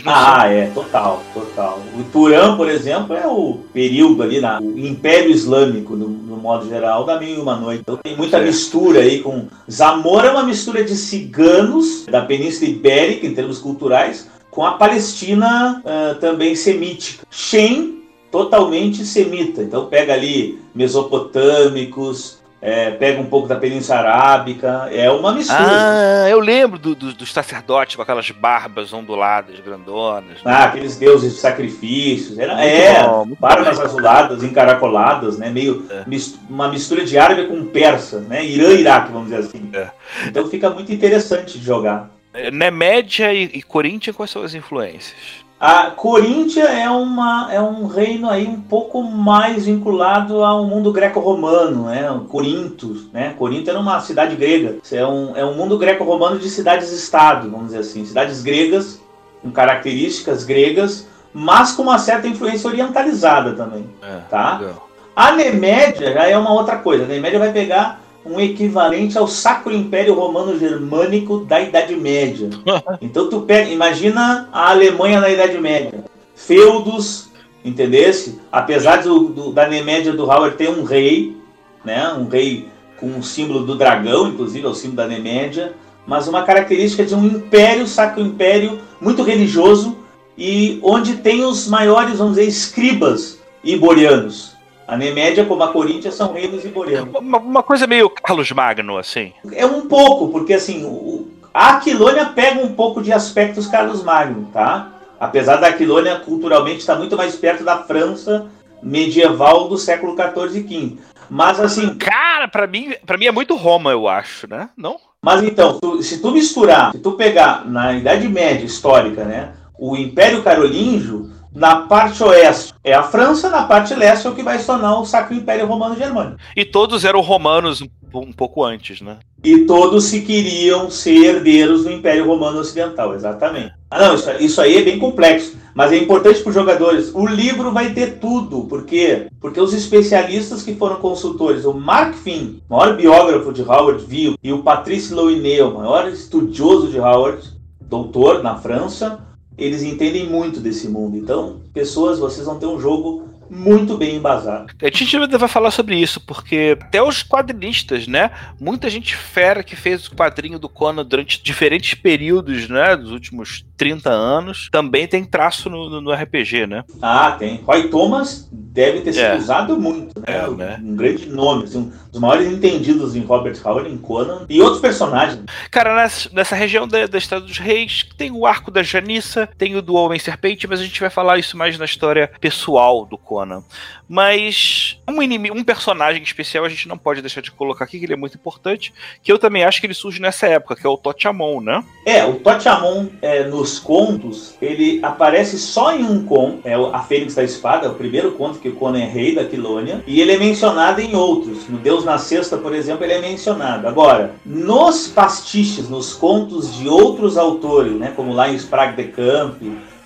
Ah, 0.05 0.43
sei. 0.43 0.57
é, 0.59 0.71
total, 0.75 1.23
total. 1.33 1.81
O 1.99 2.03
Turã, 2.05 2.57
por 2.57 2.69
exemplo, 2.69 3.15
é 3.15 3.27
o 3.27 3.61
período 3.73 4.23
ali, 4.23 4.41
na, 4.41 4.61
o 4.61 4.77
Império 4.79 5.31
Islâmico, 5.31 5.95
no, 5.95 6.09
no 6.09 6.37
modo 6.37 6.69
geral, 6.69 7.05
da 7.05 7.21
Mil 7.21 7.37
e 7.37 7.39
Uma 7.39 7.57
Noite. 7.57 7.81
Então 7.83 7.97
tem 7.97 8.17
muita 8.17 8.41
mistura 8.41 9.01
aí 9.01 9.21
com. 9.21 9.47
Zamora 9.71 10.29
é 10.29 10.31
uma 10.33 10.43
mistura 10.43 10.83
de 10.83 10.97
ciganos 10.97 12.05
da 12.07 12.23
Península 12.23 12.69
Ibérica, 12.71 13.27
em 13.27 13.35
termos 13.35 13.59
culturais, 13.59 14.29
com 14.51 14.65
a 14.65 14.73
Palestina 14.73 15.83
uh, 15.85 16.19
também 16.19 16.57
semítica. 16.57 17.25
Shem, 17.31 18.03
totalmente 18.31 19.05
semita. 19.05 19.63
Então 19.63 19.87
pega 19.87 20.15
ali 20.15 20.59
mesopotâmicos, 20.75 22.39
é, 22.67 22.91
pega 22.91 23.21
um 23.21 23.27
pouco 23.27 23.47
da 23.47 23.55
Península 23.55 24.01
Arábica, 24.01 24.89
é 24.91 25.09
uma 25.09 25.33
mistura. 25.33 25.61
Ah, 25.61 26.29
eu 26.29 26.41
lembro 26.41 26.77
do, 26.77 26.97
do, 26.97 27.15
dos 27.15 27.33
sacerdotes 27.33 27.95
com 27.95 28.03
aquelas 28.03 28.29
barbas 28.33 28.93
onduladas, 28.93 29.61
grandonas. 29.61 30.43
Né? 30.43 30.53
Ah, 30.53 30.65
aqueles 30.65 30.97
deuses 30.97 31.35
de 31.35 31.39
sacrifícios. 31.39 32.37
Era, 32.37 32.61
é, 32.61 33.05
bom, 33.05 33.29
barbas 33.39 33.79
bom. 33.79 33.85
azuladas, 33.85 34.43
encaracoladas, 34.43 35.39
né? 35.39 35.49
Meio 35.49 35.87
é. 35.89 36.03
mist 36.09 36.41
uma 36.51 36.67
mistura 36.69 37.05
de 37.05 37.17
árabe 37.17 37.47
com 37.47 37.65
persa, 37.67 38.19
né? 38.19 38.45
Irã 38.45 38.71
e 38.71 38.81
Iraque, 38.81 39.13
vamos 39.13 39.29
dizer 39.29 39.43
assim. 39.43 39.71
É. 39.73 39.89
Então 40.27 40.49
fica 40.49 40.69
muito 40.69 40.93
interessante 40.93 41.61
de 41.61 41.65
jogar. 41.65 42.11
É, 42.35 42.51
Nemédia 42.51 43.33
e, 43.33 43.45
e 43.45 43.63
Corinthians, 43.63 44.17
quais 44.17 44.31
são 44.33 44.43
as 44.43 44.55
influências? 44.55 45.46
A 45.59 45.91
Coríntia 45.91 46.65
é, 46.65 46.89
uma, 46.91 47.49
é 47.51 47.59
um 47.61 47.87
reino 47.87 48.29
aí 48.29 48.47
um 48.47 48.61
pouco 48.61 49.03
mais 49.03 49.65
vinculado 49.65 50.45
ao 50.45 50.65
mundo 50.67 50.93
greco-romano, 50.93 51.87
né? 51.87 52.21
Corinto, 52.29 53.09
né? 53.11 53.35
Corinto 53.39 53.71
era 53.71 53.81
uma 53.81 53.99
cidade 54.01 54.37
grega. 54.37 54.77
É 54.93 55.07
um, 55.07 55.35
é 55.35 55.45
um 55.47 55.55
mundo 55.55 55.79
greco-romano 55.79 56.39
de 56.39 56.51
cidades-estado, 56.51 57.51
vamos 57.51 57.69
dizer 57.69 57.79
assim. 57.79 58.05
Cidades 58.05 58.43
gregas, 58.43 59.01
com 59.43 59.51
características 59.51 60.45
gregas, 60.45 61.09
mas 61.33 61.73
com 61.73 61.85
uma 61.85 61.99
certa 61.99 62.29
influência 62.29 62.69
orientalizada 62.69 63.55
também, 63.55 63.89
é, 64.03 64.19
tá? 64.29 64.59
Legal. 64.59 64.89
A 65.15 65.33
Nemédia 65.33 66.13
já 66.13 66.27
é 66.27 66.37
uma 66.37 66.53
outra 66.53 66.77
coisa. 66.77 67.05
A 67.05 67.09
Nemédia 67.09 67.39
vai 67.39 67.51
pegar 67.51 68.03
um 68.27 68.41
equivalente 68.41 69.17
ao 69.17 69.29
Sacro 69.29 69.73
Império 69.73 70.15
Romano 70.15 70.59
Germânico 70.59 71.39
da 71.39 71.61
Idade 71.61 71.95
Média. 71.95 72.51
Então 73.01 73.31
tu 73.31 73.43
pega, 73.43 73.71
imagina 73.71 74.49
a 74.53 74.71
Alemanha 74.71 75.21
na 75.21 75.29
Idade 75.29 75.59
Média, 75.59 76.05
feudos, 76.35 77.29
entendesse? 77.65 78.41
Apesar 78.51 79.03
do, 79.03 79.29
do, 79.29 79.53
da 79.53 79.69
Nemédia 79.69 80.13
do 80.13 80.25
Howard 80.25 80.57
ter 80.57 80.69
um 80.69 80.83
rei, 80.83 81.37
né? 81.85 82.13
Um 82.15 82.29
rei 82.29 82.69
com 82.99 83.19
o 83.19 83.23
símbolo 83.23 83.65
do 83.65 83.77
dragão, 83.77 84.29
inclusive 84.29 84.67
é 84.67 84.69
o 84.69 84.75
símbolo 84.75 84.97
da 84.97 85.07
Nemédia, 85.07 85.75
mas 86.07 86.27
uma 86.27 86.43
característica 86.43 87.05
de 87.05 87.15
um 87.15 87.25
império, 87.25 87.87
Sacro 87.87 88.23
Império, 88.23 88.81
muito 89.01 89.23
religioso 89.23 89.97
e 90.37 90.79
onde 90.83 91.17
tem 91.17 91.45
os 91.45 91.69
maiores, 91.69 92.19
vamos 92.19 92.37
dizer, 92.37 92.49
escribas 92.49 93.39
iborianos. 93.63 94.56
A 94.87 94.97
Nemédia, 94.97 95.45
como 95.45 95.63
a 95.63 95.73
Corinthians, 95.73 96.15
são 96.15 96.33
reinos 96.33 96.65
iborianos. 96.65 97.15
Uma, 97.15 97.39
uma 97.39 97.63
coisa 97.63 97.87
meio 97.87 98.09
Carlos 98.09 98.51
Magno, 98.53 98.97
assim. 98.97 99.33
É 99.53 99.67
um 99.67 99.89
pouco, 99.89 100.29
porque 100.29 100.55
assim, 100.55 100.85
o, 100.85 101.29
a 101.53 101.71
Aquilônia 101.71 102.27
pega 102.27 102.61
um 102.61 102.73
pouco 102.73 103.03
de 103.03 103.13
aspectos 103.13 103.67
Carlos 103.67 104.03
Magno, 104.05 104.49
tá? 104.53 104.93
Apesar 105.19 105.57
da 105.57 105.69
Aquilônia 105.69 106.21
culturalmente 106.21 106.79
estar 106.79 106.97
muito 106.97 107.17
mais 107.17 107.35
perto 107.35 107.65
da 107.65 107.79
França 107.79 108.47
medieval 108.83 109.69
do 109.69 109.77
século 109.77 110.15
XIV 110.15 110.61
e 110.61 110.69
XV. 110.69 110.99
Mas 111.29 111.59
assim. 111.59 111.97
Cara, 111.97 112.47
para 112.47 112.67
mim, 112.67 112.95
para 113.05 113.19
mim 113.19 113.27
é 113.27 113.33
muito 113.33 113.57
Roma, 113.57 113.91
eu 113.91 114.07
acho, 114.07 114.49
né? 114.49 114.69
Não? 114.77 114.97
Mas 115.21 115.43
então, 115.43 115.81
tu, 115.81 116.03
se 116.03 116.21
tu 116.21 116.31
misturar, 116.31 116.93
se 116.93 116.99
tu 116.99 117.13
pegar 117.13 117.65
na 117.65 117.95
Idade 117.95 118.29
Média 118.29 118.65
histórica, 118.65 119.25
né, 119.25 119.55
o 119.77 119.97
Império 119.97 120.43
Carolíngio, 120.43 121.33
na 121.57 121.77
parte 121.77 122.23
oeste 122.23 122.75
é 122.85 122.93
a 122.93 123.03
França, 123.03 123.49
na 123.49 123.63
parte 123.63 123.95
leste 123.95 124.27
é 124.27 124.31
o 124.31 124.35
que 124.35 124.43
vai 124.43 124.59
se 124.59 124.67
tornar 124.67 125.01
o 125.01 125.07
Sacro 125.07 125.35
Império 125.35 125.67
Romano 125.67 125.97
Germânico. 125.97 126.37
E 126.55 126.67
todos 126.67 127.03
eram 127.03 127.23
romanos 127.23 127.83
um 128.15 128.33
pouco 128.33 128.63
antes, 128.63 129.01
né? 129.01 129.17
E 129.43 129.61
todos 129.61 130.05
se 130.05 130.21
queriam 130.21 130.91
ser 130.91 131.37
herdeiros 131.37 131.85
do 131.85 131.91
Império 131.91 132.27
Romano 132.27 132.59
Ocidental, 132.59 133.15
exatamente. 133.15 133.73
Ah, 133.91 134.07
não, 134.07 134.15
isso, 134.15 134.31
isso 134.39 134.61
aí 134.61 134.77
é 134.77 134.83
bem 134.83 134.99
complexo, 134.99 135.57
mas 135.75 135.93
é 135.93 135.97
importante 135.97 136.41
para 136.41 136.51
os 136.51 136.55
jogadores. 136.55 137.11
O 137.15 137.27
livro 137.27 137.73
vai 137.73 137.95
ter 137.95 138.19
tudo, 138.19 138.65
por 138.65 138.85
quê? 138.85 139.29
Porque 139.41 139.61
os 139.61 139.73
especialistas 139.73 140.63
que 140.63 140.75
foram 140.75 140.97
consultores, 140.97 141.65
o 141.65 141.73
Mark 141.73 142.15
Finn, 142.17 142.59
maior 142.69 142.97
biógrafo 142.97 143.51
de 143.51 143.63
Howard 143.63 144.05
Ville, 144.05 144.37
e 144.43 144.53
o 144.53 144.63
Patrice 144.63 145.15
Loinet, 145.15 145.63
o 145.63 145.75
maior 145.75 146.07
estudioso 146.09 146.89
de 146.89 146.99
Howard, 146.99 147.43
doutor 147.81 148.43
na 148.43 148.57
França, 148.57 149.26
eles 149.59 149.83
entendem 149.83 150.29
muito 150.29 150.61
desse 150.61 150.89
mundo. 150.89 151.17
Então, 151.17 151.61
pessoas, 151.73 152.19
vocês 152.19 152.47
vão 152.47 152.59
ter 152.59 152.67
um 152.67 152.79
jogo 152.79 153.25
muito 153.51 153.97
bem 153.97 154.17
embasado. 154.17 154.67
A 154.83 154.87
gente 154.87 155.17
vai 155.19 155.49
falar 155.49 155.71
sobre 155.71 155.97
isso, 155.97 156.21
porque 156.21 156.77
até 156.81 157.03
os 157.03 157.23
quadrinistas, 157.23 158.07
né? 158.07 158.31
Muita 158.61 158.89
gente 158.89 159.17
fera 159.17 159.63
que 159.63 159.77
fez 159.77 160.07
o 160.07 160.15
quadrinho 160.15 160.59
do 160.59 160.69
Conan 160.69 161.05
durante 161.05 161.43
diferentes 161.43 161.95
períodos, 161.95 162.69
né? 162.69 162.97
Dos 162.97 163.11
últimos 163.11 163.65
30 163.77 164.11
anos, 164.11 164.69
também 164.71 165.07
tem 165.07 165.25
traço 165.25 165.69
no, 165.69 166.01
no 166.01 166.13
RPG, 166.13 166.67
né? 166.67 166.85
Ah, 167.01 167.33
tem. 167.33 167.61
Roy 167.65 167.89
Thomas 167.89 168.49
deve 168.51 169.01
ter 169.01 169.13
sido 169.13 169.25
é. 169.25 169.37
usado 169.37 169.79
muito, 169.79 170.19
né? 170.21 170.27
É, 170.27 170.51
né? 170.51 170.81
Um 170.83 170.97
grande 170.97 171.27
nome, 171.27 171.65
assim, 171.65 171.79
um 171.79 171.93
dos 172.11 172.21
maiores 172.21 172.51
entendidos 172.51 173.15
em 173.15 173.21
Robert 173.21 173.57
Howard, 173.65 173.91
em 173.91 173.97
Conan 173.97 174.47
e 174.49 174.61
outros 174.61 174.81
personagens. 174.81 175.43
Cara, 175.71 175.95
nessa, 175.95 176.31
nessa 176.33 176.57
região 176.57 176.87
da, 176.87 177.07
da 177.07 177.19
Estrada 177.19 177.45
dos 177.45 177.59
Reis, 177.59 178.07
tem 178.17 178.31
o 178.31 178.47
arco 178.47 178.71
da 178.71 178.83
Janissa, 178.83 179.49
tem 179.59 179.77
o 179.77 179.83
do 179.83 179.95
Homem 179.95 180.19
Serpente, 180.19 180.67
mas 180.67 180.81
a 180.81 180.85
gente 180.85 181.01
vai 181.01 181.11
falar 181.11 181.39
isso 181.39 181.57
mais 181.57 181.79
na 181.79 181.85
história 181.85 182.31
pessoal 182.41 183.07
do 183.07 183.17
Conan. 183.17 183.36
Conan. 183.37 183.63
Mas 184.09 184.99
um 185.07 185.23
inimigo, 185.23 185.57
um 185.57 185.65
personagem 185.65 186.23
especial 186.23 186.65
a 186.65 186.69
gente 186.71 186.89
não 186.89 186.97
pode 186.97 187.21
deixar 187.21 187.43
de 187.43 187.51
colocar 187.51 187.85
aqui, 187.85 187.99
que 187.99 188.07
ele 188.07 188.15
é 188.15 188.17
muito 188.17 188.37
importante, 188.37 188.95
que 189.23 189.31
eu 189.31 189.39
também 189.39 189.63
acho 189.63 189.79
que 189.79 189.87
ele 189.87 189.95
surge 189.95 190.21
nessa 190.21 190.47
época, 190.47 190.75
que 190.75 190.87
é 190.87 190.89
o 190.89 190.97
Totiamon, 190.97 191.61
né? 191.61 191.85
É, 192.07 192.25
o 192.25 192.37
Totiamon 192.37 193.09
é, 193.21 193.45
nos 193.45 193.79
contos, 193.79 194.55
ele 194.63 195.01
aparece 195.03 195.59
só 195.59 195.95
em 195.95 196.03
um 196.03 196.25
conto, 196.25 196.67
é 196.67 196.75
a 196.75 197.01
Fênix 197.01 197.35
da 197.35 197.45
Espada, 197.45 197.87
é 197.87 197.91
o 197.91 197.95
primeiro 197.95 198.33
conto 198.33 198.59
que 198.59 198.71
o 198.71 198.77
Conan 198.77 199.01
é 199.01 199.07
rei 199.07 199.35
da 199.35 199.45
Quilônia, 199.45 200.03
e 200.07 200.21
ele 200.21 200.33
é 200.33 200.39
mencionado 200.39 201.01
em 201.01 201.15
outros. 201.15 201.69
No 201.69 201.79
Deus 201.79 202.05
na 202.05 202.17
Sexta, 202.17 202.57
por 202.57 202.75
exemplo, 202.75 203.05
ele 203.05 203.13
é 203.13 203.21
mencionado. 203.21 203.87
Agora, 203.87 204.35
nos 204.47 205.09
pastiches, 205.09 205.91
nos 205.91 206.15
contos 206.15 206.75
de 206.77 206.89
outros 206.89 207.37
autores, 207.37 207.93
né, 207.93 208.13
como 208.17 208.33
lá 208.33 208.49
em 208.49 208.55
Sprague 208.55 208.97
de 208.97 209.09
Camp, 209.11 209.61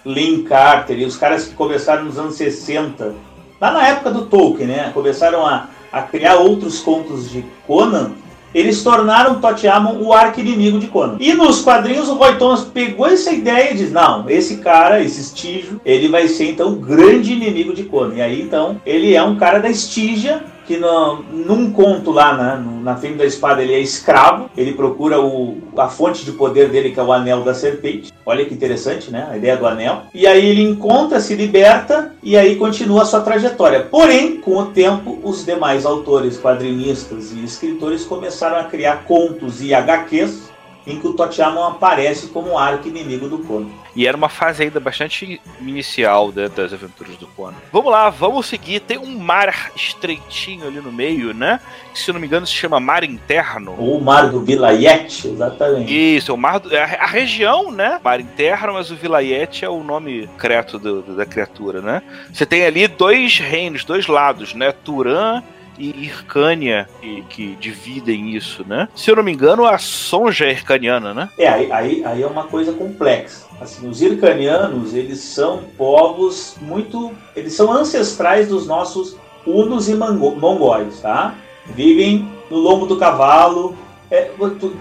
Lynn 0.05 0.45
Carter 0.45 0.99
e 0.99 1.05
os 1.05 1.17
caras 1.17 1.47
que 1.47 1.55
começaram 1.55 2.05
nos 2.05 2.19
anos 2.19 2.35
60, 2.35 3.15
lá 3.61 3.71
na 3.71 3.87
época 3.87 4.11
do 4.11 4.27
Tolkien, 4.27 4.69
né, 4.69 4.91
começaram 4.93 5.47
a, 5.47 5.69
a 5.93 6.03
criar 6.03 6.37
outros 6.37 6.81
contos 6.81 7.31
de 7.31 7.45
Conan, 7.67 8.13
eles 8.53 8.83
tornaram 8.83 9.41
Totiamon 9.41 10.03
o 10.03 10.13
arqui-inimigo 10.13 10.79
de 10.79 10.89
Conan. 10.89 11.17
E 11.21 11.33
nos 11.35 11.63
quadrinhos 11.63 12.09
o 12.09 12.15
Roy 12.15 12.37
Thomas 12.37 12.65
pegou 12.65 13.07
essa 13.07 13.33
ideia 13.33 13.73
e 13.73 13.77
diz: 13.77 13.93
não, 13.93 14.29
esse 14.29 14.57
cara, 14.57 15.01
esse 15.01 15.21
Estígio, 15.21 15.81
ele 15.85 16.09
vai 16.09 16.27
ser 16.27 16.51
então 16.51 16.73
o 16.73 16.77
grande 16.77 17.33
inimigo 17.33 17.73
de 17.73 17.85
Conan. 17.85 18.15
E 18.17 18.23
aí 18.23 18.43
então 18.43 18.81
ele 18.85 19.15
é 19.15 19.23
um 19.23 19.37
cara 19.37 19.61
da 19.61 19.71
Estígia 19.71 20.43
que 20.67 20.77
no, 20.77 21.23
num 21.23 21.71
conto 21.73 22.11
lá, 22.11 22.37
né, 22.37 22.65
na 22.83 22.97
Fim 22.97 23.17
da 23.17 23.25
Espada, 23.25 23.63
ele 23.63 23.75
é 23.75 23.81
escravo, 23.81 24.51
ele 24.57 24.73
procura 24.73 25.21
o, 25.21 25.59
a 25.77 25.89
fonte 25.89 26.25
de 26.25 26.33
poder 26.33 26.69
dele, 26.69 26.91
que 26.91 27.01
é 27.01 27.03
o 27.03 27.13
Anel 27.13 27.43
da 27.43 27.55
Serpente. 27.55 28.13
Olha 28.25 28.45
que 28.45 28.55
interessante, 28.55 29.11
né? 29.11 29.27
A 29.31 29.37
ideia 29.37 29.57
do 29.57 29.67
anel. 29.67 30.03
E 30.15 30.27
aí 30.27 30.47
ele 30.47 30.63
encontra, 30.63 31.21
se 31.21 31.35
liberta 31.35 32.15
e 32.23 32.37
aí 32.37 32.57
continua 32.57 33.03
a 33.03 33.05
sua 33.05 33.21
trajetória. 33.21 33.81
Porém, 33.91 34.37
com 34.37 34.57
o 34.57 34.67
tempo, 34.67 35.19
os 35.23 35.45
demais 35.45 35.85
autores, 35.85 36.39
quadrinistas 36.39 37.33
e 37.33 37.43
escritores 37.45 38.05
começaram 38.05 38.57
a 38.57 38.65
criar 38.65 39.05
contos 39.05 39.61
e 39.61 39.75
HQs 39.75 40.51
em 40.87 40.99
que 40.99 41.07
o 41.07 41.13
Totiamon 41.13 41.65
aparece 41.65 42.29
como 42.29 42.53
um 42.53 42.59
arco 42.59 42.89
inimigo 42.89 43.29
do 43.29 43.39
Conan. 43.39 43.69
E 43.95 44.07
era 44.07 44.17
uma 44.17 44.29
fase 44.29 44.63
ainda 44.63 44.79
bastante 44.79 45.41
inicial 45.61 46.33
né, 46.33 46.49
das 46.49 46.73
aventuras 46.73 47.17
do 47.17 47.27
Conan. 47.29 47.57
Vamos 47.73 47.91
lá, 47.91 48.09
vamos 48.09 48.47
seguir. 48.47 48.81
Tem 48.81 48.99
um 48.99 49.19
mar 49.19 49.73
estreitinho 49.75 50.67
ali 50.67 50.81
no 50.81 50.93
meio, 50.93 51.35
né? 51.35 51.61
Que 51.93 51.99
se 51.99 52.13
não 52.13 52.21
me 52.21 52.27
engano 52.27 52.47
se 52.47 52.53
chama 52.53 52.79
Mar 52.79 53.03
Interno. 53.03 53.73
O 53.73 54.01
Mar 54.01 54.31
do 54.31 54.41
Vilayet, 54.41 55.27
exatamente. 55.27 56.17
Isso, 56.17 56.33
o 56.33 56.37
mar 56.37 56.61
do, 56.61 56.75
a, 56.75 56.83
a, 56.83 57.07
região, 57.07 57.71
né? 57.71 58.01
Mar 58.03 58.21
Interno, 58.21 58.75
mas 58.75 58.91
o 58.91 58.97
Vilayet 58.97 59.65
é 59.65 59.69
o 59.69 59.83
nome 59.83 60.29
creto 60.39 60.79
do, 60.79 61.03
do, 61.03 61.17
da 61.17 61.27
criatura, 61.27 61.81
né? 61.81 62.03
Você 62.33 62.47
tem 62.47 62.65
ali 62.65 62.87
dois 62.87 63.39
reinos, 63.39 63.85
dois 63.85 64.07
lados, 64.07 64.55
né? 64.55 64.73
Turan 64.73 65.43
e 65.81 66.05
Ircânia 66.05 66.87
que, 67.01 67.23
que, 67.23 67.57
dividem 67.57 68.37
isso, 68.37 68.65
né? 68.69 68.89
Se 68.95 69.11
eu 69.11 69.17
não 69.17 69.23
me 69.23 69.33
engano, 69.33 69.65
a 69.65 69.79
Sonja 69.79 70.45
é 70.45 70.51
ircaniana, 70.51 71.15
né? 71.15 71.31
É, 71.39 71.49
aí, 71.49 71.73
aí, 71.73 72.05
aí 72.05 72.23
é 72.23 72.27
uma 72.27 72.45
coisa 72.45 72.73
complexa. 72.73 73.47
Assim, 73.59 73.89
os 73.89 74.03
ircanianos, 74.03 74.95
eles 74.95 75.21
são 75.21 75.63
povos 75.77 76.57
muito... 76.61 77.13
Eles 77.35 77.55
são 77.55 77.73
ancestrais 77.73 78.49
dos 78.49 78.67
nossos 78.67 79.17
hunos 79.47 79.89
e 79.89 79.95
mongóis, 79.95 81.01
tá? 81.01 81.35
Vivem 81.75 82.29
no 82.51 82.59
lombo 82.59 82.85
do 82.85 82.99
cavalo, 82.99 83.77
é, 84.11 84.29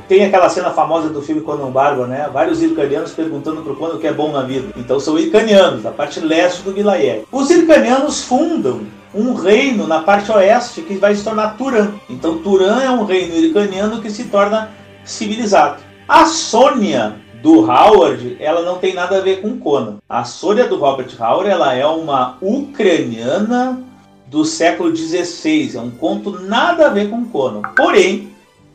tem 0.07 0.25
aquela 0.25 0.49
cena 0.49 0.71
famosa 0.71 1.09
do 1.09 1.21
filme 1.21 1.41
Conan 1.41 1.71
Bárbaro, 1.71 2.07
né? 2.07 2.29
Vários 2.33 2.61
ircanianos 2.63 3.11
perguntando 3.11 3.61
Conan 3.75 3.93
o 3.93 3.99
que 3.99 4.07
é 4.07 4.13
bom 4.13 4.31
na 4.31 4.41
vida. 4.41 4.73
Então 4.75 4.99
são 4.99 5.19
ircanianos, 5.19 5.83
da 5.83 5.91
parte 5.91 6.19
leste 6.19 6.63
do 6.63 6.73
Vilayet. 6.73 7.25
Os 7.31 7.49
ircanianos 7.51 8.23
fundam 8.23 8.81
um 9.13 9.33
reino 9.33 9.87
na 9.87 10.01
parte 10.01 10.31
oeste 10.31 10.81
que 10.81 10.95
vai 10.95 11.15
se 11.15 11.23
tornar 11.23 11.57
Turan. 11.57 11.91
Então 12.09 12.39
Turan 12.39 12.81
é 12.81 12.89
um 12.89 13.05
reino 13.05 13.35
iraniano 13.35 14.01
que 14.01 14.09
se 14.09 14.25
torna 14.25 14.69
civilizado. 15.03 15.81
A 16.07 16.25
Sônia 16.25 17.15
do 17.41 17.61
Howard, 17.61 18.37
ela 18.39 18.61
não 18.61 18.77
tem 18.77 18.93
nada 18.93 19.17
a 19.17 19.21
ver 19.21 19.41
com 19.41 19.59
Conan. 19.59 19.97
A 20.07 20.23
Sônia 20.23 20.67
do 20.67 20.77
Robert 20.77 21.09
Howard, 21.19 21.49
ela 21.49 21.73
é 21.73 21.85
uma 21.85 22.37
ucraniana 22.41 23.81
do 24.27 24.45
século 24.45 24.95
XVI. 24.95 25.77
É 25.77 25.79
um 25.79 25.91
conto 25.91 26.39
nada 26.41 26.87
a 26.87 26.89
ver 26.89 27.09
com 27.09 27.25
Conan. 27.25 27.61
Porém, 27.75 28.29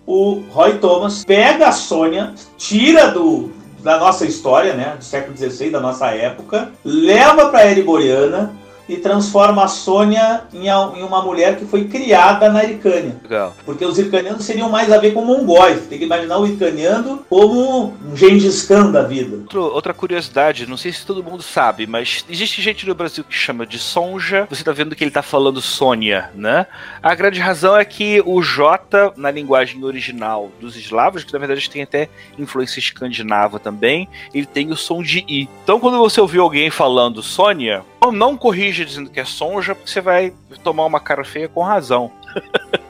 o 0.06 0.42
Roy 0.50 0.78
Thomas 0.78 1.24
pega 1.24 1.68
a 1.68 1.72
Sônia, 1.72 2.34
tira 2.56 3.08
do, 3.08 3.50
da 3.82 3.98
nossa 3.98 4.24
história, 4.26 4.74
né, 4.74 4.94
do 4.98 5.04
século 5.04 5.36
XVI, 5.36 5.70
da 5.70 5.80
nossa 5.80 6.08
época, 6.08 6.70
leva 6.84 7.48
para 7.48 7.60
a 7.60 7.70
Eriboriana, 7.70 8.52
e 8.88 8.96
transforma 8.96 9.64
a 9.64 9.68
Sônia 9.68 10.42
em, 10.52 10.70
uma 11.02 11.22
mulher 11.22 11.56
que 11.56 11.64
foi 11.64 11.84
criada 11.84 12.50
na 12.50 12.64
Ircânia. 12.64 13.16
Legal. 13.22 13.54
Porque 13.64 13.84
os 13.84 13.98
ircanianos 13.98 14.44
seriam 14.44 14.68
mais 14.68 14.92
a 14.92 14.98
ver 14.98 15.12
com 15.12 15.24
mongóis. 15.24 15.86
Tem 15.86 15.98
que 15.98 16.04
imaginar 16.04 16.38
o 16.38 16.46
ircaniano 16.46 17.24
como 17.28 17.86
um 17.86 18.16
Gengis 18.16 18.62
Khan 18.62 18.90
da 18.90 19.02
vida. 19.02 19.44
Outra 19.58 19.94
curiosidade, 19.94 20.66
não 20.66 20.76
sei 20.76 20.92
se 20.92 21.06
todo 21.06 21.22
mundo 21.22 21.42
sabe, 21.42 21.86
mas 21.86 22.24
existe 22.28 22.60
gente 22.60 22.86
no 22.86 22.94
Brasil 22.94 23.24
que 23.24 23.34
chama 23.34 23.66
de 23.66 23.78
Sonja. 23.78 24.46
Você 24.50 24.62
tá 24.62 24.72
vendo 24.72 24.94
que 24.94 25.02
ele 25.02 25.10
tá 25.10 25.22
falando 25.22 25.60
Sônia, 25.60 26.30
né? 26.34 26.66
A 27.02 27.14
grande 27.14 27.40
razão 27.40 27.76
é 27.76 27.84
que 27.84 28.22
o 28.24 28.42
J, 28.42 29.12
na 29.16 29.30
linguagem 29.30 29.82
original 29.84 30.50
dos 30.60 30.76
eslavos, 30.76 31.24
que 31.24 31.32
na 31.32 31.38
verdade 31.38 31.68
tem 31.70 31.82
até 31.82 32.08
influência 32.38 32.78
escandinava 32.78 33.58
também, 33.58 34.08
ele 34.32 34.46
tem 34.46 34.70
o 34.70 34.76
som 34.76 35.02
de 35.02 35.24
I. 35.28 35.48
Então 35.62 35.80
quando 35.80 35.98
você 35.98 36.20
ouvir 36.20 36.38
alguém 36.38 36.70
falando 36.70 37.22
Sônia, 37.22 37.84
não 38.12 38.36
corrija 38.36 38.84
dizendo 38.84 39.10
que 39.10 39.20
é 39.20 39.24
sonja, 39.24 39.74
porque 39.74 39.90
você 39.90 40.00
vai 40.00 40.32
tomar 40.62 40.84
uma 40.84 41.00
cara 41.00 41.24
feia 41.24 41.48
com 41.48 41.62
razão. 41.62 42.10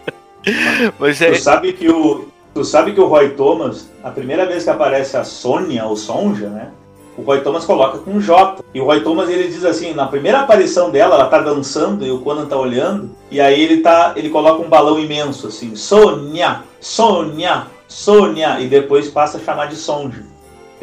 Mas 0.98 1.20
é... 1.20 1.32
Tu 1.32 1.40
sabe 1.40 1.72
que 1.72 1.88
o 1.88 2.28
tu 2.54 2.64
sabe 2.64 2.92
que 2.92 3.00
o 3.00 3.06
Roy 3.06 3.30
Thomas, 3.30 3.90
a 4.02 4.10
primeira 4.10 4.46
vez 4.46 4.62
que 4.62 4.70
aparece 4.70 5.16
a 5.16 5.24
Sônia 5.24 5.84
ou 5.84 5.96
Sonja, 5.96 6.48
né? 6.48 6.70
O 7.16 7.22
Roy 7.22 7.40
Thomas 7.40 7.64
coloca 7.64 7.98
com 7.98 8.20
J. 8.20 8.62
E 8.72 8.80
o 8.80 8.84
Roy 8.84 9.00
Thomas 9.02 9.28
ele 9.28 9.48
diz 9.48 9.64
assim, 9.64 9.92
na 9.92 10.06
primeira 10.06 10.40
aparição 10.40 10.90
dela, 10.90 11.16
ela 11.16 11.26
tá 11.26 11.38
dançando 11.40 12.06
e 12.06 12.10
o 12.10 12.20
Conan 12.20 12.46
tá 12.46 12.56
olhando, 12.56 13.10
e 13.30 13.40
aí 13.40 13.60
ele 13.60 13.78
tá, 13.78 14.12
ele 14.16 14.30
coloca 14.30 14.62
um 14.62 14.68
balão 14.68 14.98
imenso 14.98 15.48
assim, 15.48 15.74
Sônia, 15.74 16.62
Sônia, 16.80 17.66
Sônia, 17.86 18.60
e 18.60 18.68
depois 18.68 19.08
passa 19.08 19.38
a 19.38 19.40
chamar 19.40 19.66
de 19.66 19.76
Sonja. 19.76 20.24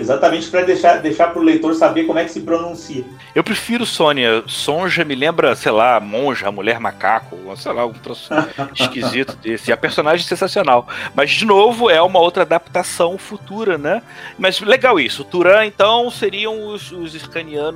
Exatamente 0.02 0.50
para 0.50 0.64
deixar, 0.64 0.98
deixar 0.98 1.28
para 1.28 1.40
o 1.40 1.44
leitor 1.44 1.76
saber 1.76 2.06
como 2.06 2.18
é 2.18 2.26
que 2.26 2.32
se 2.32 2.42
pronuncia. 2.42 3.06
Eu 3.36 3.44
prefiro 3.44 3.86
Sônia. 3.86 4.44
Sonja 4.48 5.06
me 5.06 5.14
lembra, 5.14 5.56
sei 5.56 5.72
lá, 5.72 6.00
monja, 6.00 6.52
mulher 6.52 6.80
macaco, 6.80 7.38
sei 7.56 7.72
lá, 7.72 7.86
um 7.86 7.94
troço 7.94 8.34
esquisito 8.74 9.38
desse. 9.38 9.70
E 9.70 9.74
a 9.74 9.78
personagem 9.78 10.26
é 10.26 10.28
sensacional. 10.28 10.88
Mas, 11.14 11.30
de 11.30 11.46
novo, 11.46 11.88
é 11.88 12.02
uma 12.02 12.20
outra 12.20 12.42
adaptação 12.42 13.16
futura, 13.18 13.78
né? 13.78 14.02
Mas 14.40 14.60
legal 14.60 15.00
isso. 15.00 15.24
Turan, 15.24 15.66
então, 15.68 16.10
seriam 16.10 16.68
os, 16.68 16.92
os 16.92 17.14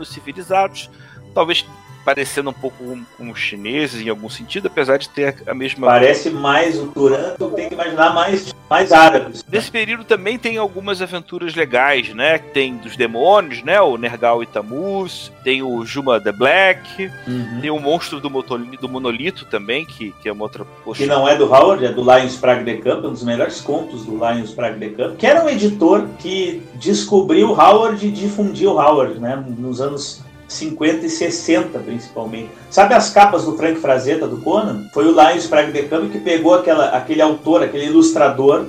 civilizados. 0.09 0.89
Talvez 1.33 1.63
parecendo 2.05 2.51
um 2.51 2.53
pouco 2.53 2.77
com, 2.77 3.03
com 3.17 3.31
os 3.31 3.39
chineses 3.39 3.99
em 3.99 4.09
algum 4.09 4.29
sentido, 4.29 4.67
apesar 4.67 4.97
de 4.97 5.09
ter 5.09 5.35
a 5.47 5.53
mesma. 5.53 5.87
Parece 5.87 6.29
mais 6.29 6.79
o 6.79 6.87
Turanto, 6.87 7.49
tem 7.49 7.67
que 7.67 7.73
imaginar 7.73 8.13
mais, 8.13 8.53
mais 8.69 8.91
árabes. 8.91 9.43
Nesse 9.51 9.71
período 9.71 10.03
também 10.03 10.37
tem 10.37 10.57
algumas 10.57 11.01
aventuras 11.01 11.55
legais, 11.55 12.13
né? 12.13 12.37
Tem 12.37 12.77
dos 12.77 12.95
demônios, 12.95 13.63
né? 13.63 13.81
O 13.81 13.97
Nergal 13.97 14.43
e 14.43 14.45
Tammuz, 14.45 15.31
tem 15.43 15.63
o 15.63 15.83
Juma 15.83 16.21
the 16.21 16.31
Black, 16.31 17.11
uhum. 17.27 17.59
tem 17.59 17.71
o 17.71 17.79
monstro 17.79 18.19
do, 18.19 18.29
do 18.29 18.89
monolito 18.89 19.45
também, 19.45 19.85
que, 19.85 20.13
que 20.21 20.29
é 20.29 20.31
uma 20.31 20.43
outra. 20.43 20.63
Poxa. 20.83 21.01
Que 21.01 21.09
não 21.09 21.27
é 21.27 21.35
do 21.35 21.45
Howard, 21.45 21.83
é 21.83 21.91
do 21.91 22.01
Lions 22.01 22.35
Prague 22.35 22.63
the 22.63 22.81
Camp, 22.81 23.03
um 23.03 23.11
dos 23.11 23.23
melhores 23.23 23.59
contos 23.61 24.05
do 24.05 24.11
Lions 24.11 24.51
Prague 24.51 24.79
the 24.79 24.89
Camp, 24.89 25.17
que 25.17 25.25
era 25.25 25.43
um 25.43 25.49
editor 25.49 26.05
que 26.19 26.61
descobriu 26.75 27.49
Howard 27.49 28.05
e 28.05 28.11
difundiu 28.11 28.71
Howard, 28.73 29.19
né? 29.19 29.43
Nos 29.57 29.81
anos 29.81 30.24
50 30.47 31.05
e 31.05 31.09
60, 31.09 31.79
principalmente. 31.79 32.51
Sabe 32.69 32.93
as 32.93 33.09
capas 33.09 33.45
do 33.45 33.57
Frank 33.57 33.79
Frazetta, 33.79 34.27
do 34.27 34.37
Conan? 34.37 34.87
Foi 34.93 35.05
o 35.07 35.11
Lions 35.11 35.43
Sprague 35.43 35.71
de 35.71 35.83
Campo 35.83 36.09
que 36.09 36.19
pegou 36.19 36.53
aquela, 36.53 36.89
aquele 36.89 37.21
autor, 37.21 37.63
aquele 37.63 37.85
ilustrador, 37.85 38.65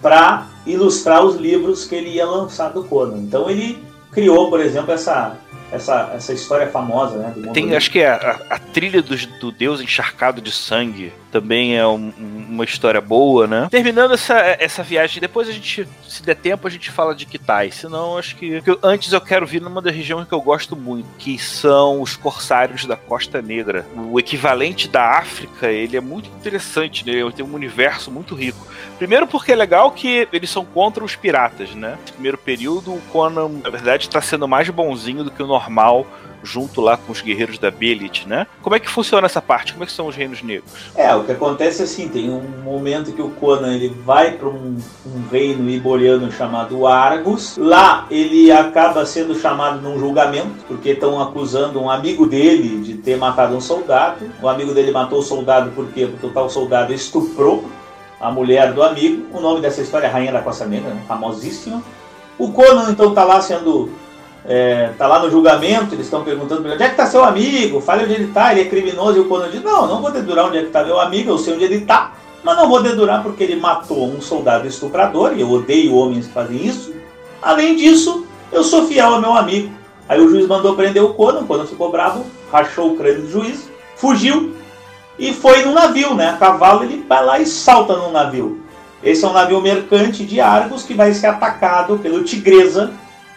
para 0.00 0.46
ilustrar 0.66 1.24
os 1.24 1.36
livros 1.36 1.84
que 1.84 1.94
ele 1.94 2.10
ia 2.10 2.26
lançar 2.26 2.70
do 2.70 2.84
Conan. 2.84 3.18
Então 3.18 3.50
ele 3.50 3.82
criou, 4.12 4.48
por 4.48 4.60
exemplo, 4.60 4.92
essa 4.92 5.36
essa, 5.72 6.12
essa 6.14 6.32
história 6.32 6.66
famosa, 6.68 7.18
né? 7.18 7.34
Tem, 7.52 7.76
acho 7.76 7.90
que 7.90 8.00
é 8.00 8.08
a, 8.08 8.40
a 8.50 8.58
trilha 8.58 9.02
do, 9.02 9.16
do 9.38 9.52
Deus 9.52 9.80
encharcado 9.80 10.40
de 10.40 10.50
sangue 10.50 11.12
também 11.30 11.76
é 11.76 11.86
um, 11.86 12.12
uma 12.48 12.64
história 12.64 13.00
boa, 13.00 13.46
né? 13.46 13.68
Terminando 13.70 14.14
essa, 14.14 14.38
essa 14.58 14.82
viagem, 14.82 15.20
depois 15.20 15.48
a 15.48 15.52
gente, 15.52 15.86
se 16.06 16.22
der 16.22 16.36
tempo, 16.36 16.66
a 16.66 16.70
gente 16.70 16.90
fala 16.90 17.14
de 17.14 17.26
Kitai. 17.26 17.70
Senão, 17.70 18.16
acho 18.16 18.36
que, 18.36 18.60
que 18.62 18.78
antes 18.82 19.12
eu 19.12 19.20
quero 19.20 19.46
vir 19.46 19.60
numa 19.60 19.82
das 19.82 19.94
regiões 19.94 20.26
que 20.26 20.34
eu 20.34 20.40
gosto 20.40 20.74
muito, 20.74 21.06
que 21.18 21.38
são 21.38 22.00
os 22.00 22.16
corsários 22.16 22.84
da 22.86 22.96
Costa 22.96 23.42
Negra. 23.42 23.86
O 23.94 24.18
equivalente 24.18 24.88
da 24.88 25.18
África, 25.18 25.70
ele 25.70 25.96
é 25.96 26.00
muito 26.00 26.28
interessante, 26.30 27.06
né? 27.06 27.12
Ele 27.12 27.32
tem 27.32 27.44
um 27.44 27.54
universo 27.54 28.10
muito 28.10 28.34
rico. 28.34 28.66
Primeiro 28.98 29.26
porque 29.26 29.52
é 29.52 29.56
legal 29.56 29.90
que 29.90 30.26
eles 30.32 30.50
são 30.50 30.64
contra 30.64 31.04
os 31.04 31.14
piratas, 31.14 31.74
né? 31.74 31.98
No 32.06 32.12
primeiro 32.14 32.38
período, 32.38 32.94
o 32.94 33.00
Conan, 33.12 33.48
na 33.62 33.70
verdade, 33.70 34.04
está 34.04 34.20
sendo 34.20 34.48
mais 34.48 34.68
bonzinho 34.70 35.22
do 35.22 35.30
que 35.30 35.42
o 35.42 35.46
normal 35.58 36.06
junto 36.40 36.80
lá 36.80 36.96
com 36.96 37.10
os 37.10 37.20
guerreiros 37.20 37.58
da 37.58 37.68
Belit, 37.68 38.26
né? 38.26 38.46
Como 38.62 38.74
é 38.74 38.78
que 38.78 38.88
funciona 38.88 39.26
essa 39.26 39.42
parte? 39.42 39.72
Como 39.72 39.82
é 39.82 39.86
que 39.86 39.92
são 39.92 40.06
os 40.06 40.14
reinos 40.14 40.40
negros? 40.40 40.70
É, 40.94 41.12
o 41.14 41.24
que 41.24 41.32
acontece 41.32 41.82
é 41.82 41.84
assim, 41.84 42.08
tem 42.08 42.30
um 42.30 42.62
momento 42.62 43.12
que 43.12 43.20
o 43.20 43.30
Conan 43.30 43.74
ele 43.74 43.88
vai 43.88 44.32
para 44.32 44.48
um, 44.48 44.78
um, 45.04 45.28
reino 45.30 45.68
iboriano 45.68 46.30
chamado 46.30 46.86
Argos. 46.86 47.56
Lá 47.58 48.06
ele 48.08 48.52
acaba 48.52 49.04
sendo 49.04 49.34
chamado 49.34 49.80
num 49.80 49.98
julgamento, 49.98 50.64
porque 50.68 50.90
estão 50.90 51.20
acusando 51.20 51.80
um 51.80 51.90
amigo 51.90 52.24
dele 52.24 52.80
de 52.82 52.94
ter 52.94 53.16
matado 53.16 53.56
um 53.56 53.60
soldado. 53.60 54.30
O 54.40 54.48
amigo 54.48 54.72
dele 54.72 54.92
matou 54.92 55.18
o 55.18 55.22
soldado 55.22 55.70
por 55.72 55.88
quê? 55.88 56.06
Porque 56.06 56.26
o 56.26 56.30
tal 56.30 56.48
soldado 56.48 56.92
estuprou 56.94 57.68
a 58.20 58.30
mulher 58.30 58.72
do 58.72 58.82
amigo. 58.82 59.26
O 59.36 59.40
nome 59.40 59.60
dessa 59.60 59.82
história 59.82 60.06
é 60.06 60.10
Rainha 60.10 60.32
da 60.32 60.40
Costa 60.40 60.64
Negra, 60.64 60.94
né? 60.94 61.02
famosíssima. 61.08 61.82
O 62.38 62.52
Conan 62.52 62.90
então 62.90 63.08
está 63.08 63.24
lá 63.24 63.40
sendo 63.40 63.90
é, 64.48 64.92
tá 64.96 65.06
lá 65.06 65.18
no 65.18 65.30
julgamento, 65.30 65.94
eles 65.94 66.06
estão 66.06 66.24
perguntando 66.24 66.66
onde 66.66 66.82
é 66.82 66.86
que 66.86 66.92
está 66.92 67.06
seu 67.06 67.22
amigo? 67.22 67.82
Fale 67.82 68.04
onde 68.04 68.14
ele 68.14 68.24
está, 68.24 68.50
ele 68.50 68.62
é 68.62 68.64
criminoso. 68.64 69.18
E 69.18 69.20
o 69.20 69.26
Conan 69.26 69.50
diz, 69.50 69.62
não, 69.62 69.86
não 69.86 70.00
vou 70.00 70.10
dedurar 70.10 70.46
onde 70.46 70.56
é 70.56 70.60
que 70.62 70.68
está 70.68 70.82
meu 70.82 70.98
amigo, 70.98 71.30
eu 71.30 71.36
sei 71.36 71.52
onde 71.52 71.64
ele 71.64 71.76
está, 71.76 72.12
mas 72.42 72.56
não 72.56 72.66
vou 72.66 72.82
dedurar 72.82 73.22
porque 73.22 73.44
ele 73.44 73.56
matou 73.56 74.08
um 74.08 74.22
soldado 74.22 74.66
estuprador, 74.66 75.34
e 75.36 75.42
eu 75.42 75.50
odeio 75.50 75.94
homens 75.94 76.26
que 76.26 76.32
fazem 76.32 76.64
isso. 76.64 76.94
Além 77.42 77.76
disso, 77.76 78.26
eu 78.50 78.64
sou 78.64 78.86
fiel 78.86 79.14
ao 79.14 79.20
meu 79.20 79.36
amigo. 79.36 79.70
Aí 80.08 80.18
o 80.18 80.30
juiz 80.30 80.46
mandou 80.46 80.74
prender 80.74 81.04
o 81.04 81.12
Conan, 81.12 81.40
o 81.40 81.46
Conan 81.46 81.66
ficou 81.66 81.92
bravo, 81.92 82.24
rachou 82.50 82.92
o 82.92 82.96
crânio 82.96 83.20
do 83.20 83.30
juiz, 83.30 83.70
fugiu 83.96 84.56
e 85.18 85.34
foi 85.34 85.62
no 85.62 85.74
navio, 85.74 86.14
né? 86.14 86.30
A 86.30 86.38
cavalo 86.38 86.84
ele 86.84 87.04
vai 87.06 87.22
lá 87.22 87.38
e 87.38 87.44
salta 87.44 87.94
no 87.96 88.10
navio. 88.10 88.62
Esse 89.02 89.26
é 89.26 89.28
um 89.28 89.32
navio 89.34 89.60
mercante 89.60 90.24
de 90.24 90.40
Argos 90.40 90.84
que 90.84 90.94
vai 90.94 91.12
ser 91.12 91.26
atacado 91.26 91.98
pelo 91.98 92.24
Tigresa, 92.24 92.92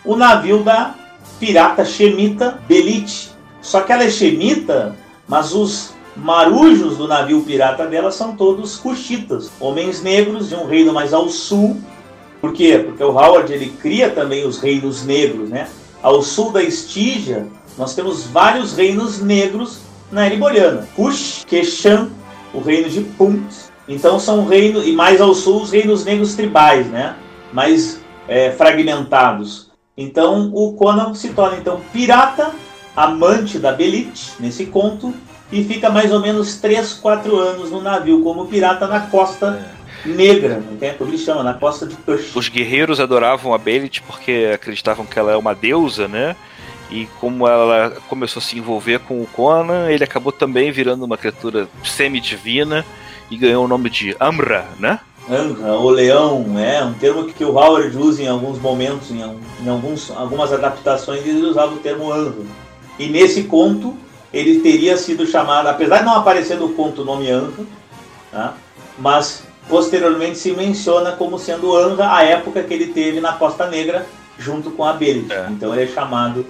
o 0.06 0.16
navio 0.16 0.64
da 0.64 0.96
pirata 1.42 1.84
Shemita 1.84 2.60
Belite. 2.68 3.32
Só 3.62 3.82
que 3.82 3.92
ela 3.92 4.04
é 4.04 4.10
Shemita, 4.12 4.96
mas 5.28 5.54
os 5.54 5.94
marujos 6.16 6.98
do 6.98 7.08
navio 7.08 7.42
pirata 7.42 7.88
dela 7.88 8.12
são 8.12 8.36
todos 8.36 8.78
cuxitas, 8.78 9.50
homens 9.60 10.04
negros 10.04 10.50
de 10.50 10.56
um 10.56 10.68
reino 10.68 10.94
mais 10.94 11.14
ao 11.14 11.28
sul. 11.30 11.82
Por 12.40 12.54
quê? 12.54 12.84
Porque 12.86 13.04
o 13.04 13.10
Howard 13.10 13.52
ele 13.52 13.74
cria 13.82 14.12
também 14.12 14.46
os 14.46 14.60
reinos 14.60 15.04
negros, 15.04 15.50
né? 15.50 15.68
Ao 16.02 16.22
sul 16.22 16.52
da 16.52 16.62
Estígia, 16.62 17.48
nós 17.78 17.96
temos 17.96 18.24
vários 18.24 18.76
reinos 18.76 19.20
negros 19.20 19.80
na 20.12 20.28
Eriboriana. 20.28 20.88
Kush, 20.96 21.44
Keshan, 21.48 22.10
o 22.54 22.60
reino 22.60 22.90
de 22.90 23.02
Punt. 23.02 23.52
Então 23.88 24.20
são 24.20 24.46
reinos, 24.46 24.86
e 24.86 24.92
mais 24.92 25.20
ao 25.20 25.34
sul 25.34 25.62
os 25.64 25.72
reinos 25.72 26.06
negros 26.06 26.36
tribais, 26.36 26.86
né? 26.88 27.16
Mais 27.52 28.00
é, 28.28 28.52
fragmentados. 28.52 29.71
Então 29.98 30.52
o 30.54 30.74
Conan 30.74 31.14
se 31.14 31.30
torna 31.30 31.58
então 31.58 31.82
pirata, 31.92 32.52
amante 32.96 33.60
da 33.60 33.72
Belit 33.72 34.34
nesse 34.40 34.66
conto 34.66 35.14
e 35.52 35.64
fica 35.64 35.90
mais 35.90 36.12
ou 36.12 36.20
menos 36.20 36.56
3, 36.56 36.94
4 36.94 37.38
anos 37.38 37.72
no 37.72 37.82
navio 37.82 38.22
como 38.22 38.48
pirata 38.48 38.88
na 38.88 39.02
costa 39.02 39.76
é. 40.06 40.08
negra, 40.08 40.64
né? 40.80 40.96
como 40.98 41.10
ele 41.10 41.18
chama, 41.18 41.44
na 41.44 41.54
costa 41.54 41.86
de 41.86 41.96
Kush. 41.98 42.36
Os 42.36 42.48
guerreiros 42.48 43.00
adoravam 43.00 43.54
a 43.54 43.58
Belit 43.58 44.02
porque 44.04 44.50
acreditavam 44.54 45.06
que 45.06 45.20
ela 45.20 45.32
é 45.32 45.38
uma 45.38 45.54
deusa, 45.54 46.08
né? 46.08 46.36
E 46.90 47.06
como 47.20 47.48
ela 47.48 47.92
começou 48.10 48.42
a 48.42 48.44
se 48.44 48.58
envolver 48.58 49.00
com 49.00 49.22
o 49.22 49.26
Conan, 49.26 49.90
ele 49.90 50.04
acabou 50.04 50.32
também 50.32 50.72
virando 50.72 51.06
uma 51.06 51.18
criatura 51.18 51.68
semi-divina 51.84 52.86
e 53.30 53.38
ganhou 53.38 53.64
o 53.64 53.68
nome 53.68 53.90
de 53.90 54.16
Amra, 54.20 54.68
né? 54.78 55.00
Angra, 55.32 55.74
o 55.78 55.90
leão, 55.90 56.60
é 56.60 56.84
um 56.84 56.94
termo 56.94 57.24
que, 57.24 57.46
o 57.46 57.58
Howard 57.58 57.98
usa 57.98 58.22
em 58.22 58.28
alguns 58.28 58.60
momentos, 58.60 59.10
em, 59.12 59.22
em 59.64 59.70
alguns, 59.70 60.12
algumas 60.12 60.52
adaptações, 60.52 61.26
ele 61.26 61.46
usava 61.46 61.74
o 61.74 61.78
termo 61.78 62.12
Angra. 62.12 62.44
E 63.00 63.08
nesse 63.08 63.44
conto, 63.44 63.96
ele 64.34 64.60
teria 64.60 64.98
sido 64.98 65.26
chamado, 65.26 65.68
apesar 65.68 66.00
de 66.00 66.06
não 66.06 66.16
aparecer 66.16 66.58
no 66.58 66.74
conto 66.74 67.02
o 67.02 67.06
nome 67.06 67.32
Angra, 67.32 67.64
tá? 68.30 68.56
mas 69.00 69.44
posteriormente 69.70 70.38
se 70.38 70.52
menciona 70.52 71.14
como 71.14 71.40
sendo 71.40 71.76
Angra 71.78 72.14
a 72.14 72.24
época 72.24 72.62
que 72.64 72.74
ele 72.74 72.88
teve 72.88 73.22
na 73.22 73.32
Costa 73.34 73.68
Negra 73.68 74.06
junto 74.38 74.72
com 74.72 74.84
a 74.84 74.92
Belit. 74.92 75.32
É. 75.32 75.48
Então 75.50 75.74
ele 75.74 75.84
é 75.84 75.88
chamado 75.88 76.46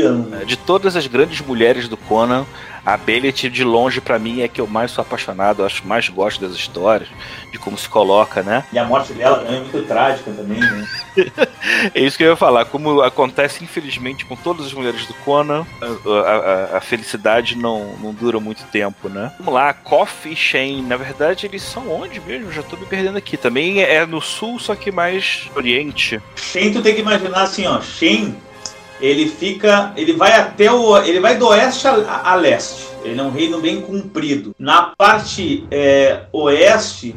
É, 0.00 0.44
de 0.44 0.56
todas 0.56 0.96
as 0.96 1.06
grandes 1.06 1.40
mulheres 1.40 1.88
do 1.88 1.96
Conan, 1.96 2.46
a 2.86 2.96
Bellet, 2.96 3.50
de 3.50 3.64
longe, 3.64 4.00
para 4.00 4.16
mim, 4.16 4.42
é 4.42 4.48
que 4.48 4.60
eu 4.60 4.66
mais 4.68 4.92
sou 4.92 5.02
apaixonado, 5.02 5.64
acho 5.64 5.84
mais 5.84 6.08
gosto 6.08 6.46
das 6.46 6.56
histórias, 6.56 7.08
de 7.50 7.58
como 7.58 7.76
se 7.76 7.88
coloca, 7.88 8.44
né? 8.44 8.64
E 8.72 8.78
a 8.78 8.84
morte 8.84 9.12
dela 9.12 9.38
também 9.38 9.56
é 9.56 9.60
muito 9.60 9.82
trágica 9.88 10.30
também, 10.30 10.60
né? 10.60 10.86
é 11.92 12.00
isso 12.00 12.16
que 12.16 12.22
eu 12.22 12.30
ia 12.30 12.36
falar. 12.36 12.64
Como 12.66 13.00
acontece, 13.00 13.64
infelizmente, 13.64 14.24
com 14.24 14.36
todas 14.36 14.66
as 14.66 14.72
mulheres 14.72 15.04
do 15.04 15.14
Conan, 15.14 15.66
a, 15.82 16.20
a, 16.20 16.76
a 16.76 16.80
felicidade 16.80 17.56
não, 17.56 17.96
não 17.96 18.14
dura 18.14 18.38
muito 18.38 18.62
tempo, 18.66 19.08
né? 19.08 19.32
Vamos 19.36 19.54
lá, 19.54 19.74
Coffee 19.74 20.34
e 20.34 20.36
Shane, 20.36 20.82
na 20.82 20.96
verdade, 20.96 21.46
eles 21.46 21.62
são 21.62 21.90
onde 21.90 22.20
mesmo? 22.20 22.52
Já 22.52 22.62
tô 22.62 22.76
me 22.76 22.86
perdendo 22.86 23.18
aqui. 23.18 23.36
Também 23.36 23.82
é 23.82 24.06
no 24.06 24.20
sul, 24.20 24.60
só 24.60 24.76
que 24.76 24.92
mais 24.92 25.50
oriente. 25.56 26.22
Shane, 26.36 26.72
tu 26.72 26.80
tem 26.80 26.94
que 26.94 27.00
imaginar 27.00 27.42
assim, 27.42 27.66
ó. 27.66 27.80
Shane 27.80 28.45
ele 29.00 29.28
fica, 29.28 29.92
ele 29.96 30.12
vai 30.12 30.32
até 30.32 30.70
o, 30.70 30.96
ele 30.98 31.20
vai 31.20 31.36
do 31.36 31.48
oeste 31.48 31.86
a, 31.86 32.32
a 32.32 32.34
leste. 32.34 32.86
Ele 33.04 33.20
é 33.20 33.22
um 33.22 33.30
reino 33.30 33.60
bem 33.60 33.80
comprido. 33.80 34.54
Na 34.58 34.94
parte 34.96 35.66
é, 35.70 36.22
oeste 36.32 37.14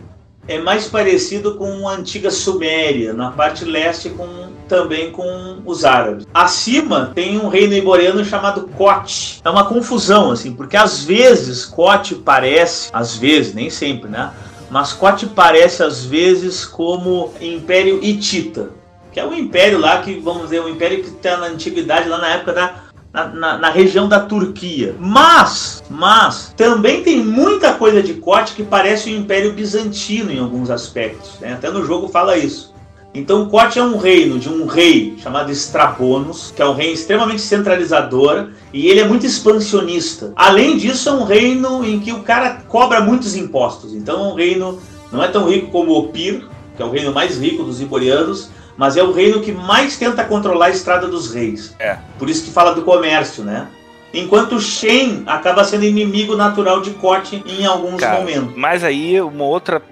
é 0.47 0.59
mais 0.59 0.87
parecido 0.87 1.55
com 1.55 1.87
a 1.87 1.93
antiga 1.93 2.31
Suméria, 2.31 3.13
na 3.13 3.31
parte 3.31 3.65
leste 3.65 4.09
com 4.09 4.49
também 4.67 5.11
com 5.11 5.61
os 5.65 5.83
árabes. 5.83 6.27
Acima 6.31 7.11
tem 7.15 7.39
um 7.39 7.49
reino 7.49 7.73
iboriano 7.73 8.23
chamado 8.23 8.67
Kote. 8.77 9.41
É 9.43 9.49
uma 9.49 9.65
confusão 9.65 10.31
assim, 10.31 10.53
porque 10.53 10.77
às 10.77 11.03
vezes 11.03 11.65
Kote 11.65 12.13
parece, 12.13 12.89
às 12.93 13.15
vezes, 13.17 13.53
nem 13.53 13.69
sempre, 13.71 14.09
né? 14.09 14.31
Mas 14.69 14.93
Kote 14.93 15.25
parece 15.25 15.81
às 15.81 16.05
vezes 16.05 16.65
como 16.65 17.33
Império 17.41 17.99
Hitita 18.03 18.78
que 19.11 19.19
é 19.19 19.25
o 19.25 19.33
império 19.33 19.79
lá, 19.79 20.01
que 20.01 20.19
vamos 20.19 20.43
dizer, 20.43 20.61
o 20.61 20.69
império 20.69 21.01
que 21.03 21.09
está 21.09 21.37
na 21.37 21.47
antiguidade, 21.47 22.09
lá 22.09 22.17
na 22.17 22.29
época 22.29 22.53
da. 22.53 22.89
Na, 23.11 23.25
na, 23.25 23.57
na, 23.57 23.69
região 23.71 24.07
da 24.07 24.19
Turquia. 24.19 24.95
Mas, 24.99 25.83
mas, 25.89 26.53
também 26.55 27.01
tem 27.01 27.23
muita 27.23 27.73
coisa 27.73 28.03
de 28.03 28.13
Cote 28.13 28.53
que 28.53 28.61
parece 28.61 29.09
o 29.09 29.17
Império 29.17 29.51
Bizantino 29.51 30.31
em 30.31 30.37
alguns 30.37 30.69
aspectos. 30.69 31.39
Né? 31.39 31.53
Até 31.53 31.71
no 31.71 31.83
jogo 31.83 32.07
fala 32.07 32.37
isso. 32.37 32.71
Então, 33.11 33.49
Cote 33.49 33.79
é 33.79 33.83
um 33.83 33.97
reino 33.97 34.37
de 34.37 34.47
um 34.47 34.67
rei 34.67 35.15
chamado 35.17 35.51
Estrabonos, 35.51 36.53
que 36.55 36.61
é 36.61 36.65
um 36.67 36.75
reino 36.75 36.93
extremamente 36.93 37.41
centralizador 37.41 38.49
e 38.71 38.87
ele 38.87 38.99
é 38.99 39.07
muito 39.07 39.25
expansionista. 39.25 40.31
Além 40.35 40.77
disso, 40.77 41.09
é 41.09 41.11
um 41.11 41.23
reino 41.23 41.83
em 41.83 41.99
que 41.99 42.13
o 42.13 42.21
cara 42.21 42.61
cobra 42.67 43.01
muitos 43.01 43.35
impostos. 43.35 43.91
Então, 43.95 44.23
é 44.23 44.33
um 44.33 44.35
reino 44.35 44.79
não 45.11 45.23
é 45.23 45.27
tão 45.27 45.49
rico 45.49 45.71
como 45.71 45.97
o 45.97 46.09
Pir, 46.09 46.45
que 46.75 46.83
é 46.83 46.85
o 46.85 46.91
reino 46.91 47.11
mais 47.11 47.39
rico 47.39 47.63
dos 47.63 47.81
iborianos, 47.81 48.49
mas 48.79 48.95
é 48.95 49.03
o 49.03 49.11
reino 49.11 49.41
que 49.41 49.51
mais 49.51 49.97
tenta 49.97 50.23
controlar 50.23 50.67
a 50.67 50.69
estrada 50.69 51.05
dos 51.05 51.33
reis. 51.33 51.75
É. 51.77 51.97
Por 52.17 52.29
isso 52.29 52.45
que 52.45 52.51
fala 52.51 52.73
do 52.73 52.81
comércio, 52.81 53.43
né? 53.43 53.67
enquanto 54.13 54.59
Shen 54.59 55.23
acaba 55.27 55.63
sendo 55.63 55.83
inimigo 55.85 56.35
natural 56.35 56.81
de 56.81 56.91
Kote 56.91 57.43
em 57.45 57.65
alguns 57.65 57.99
Cara, 57.99 58.19
momentos. 58.19 58.55
Mas 58.55 58.83
aí, 58.83 59.21
uma 59.21 59.43
outra 59.43 59.83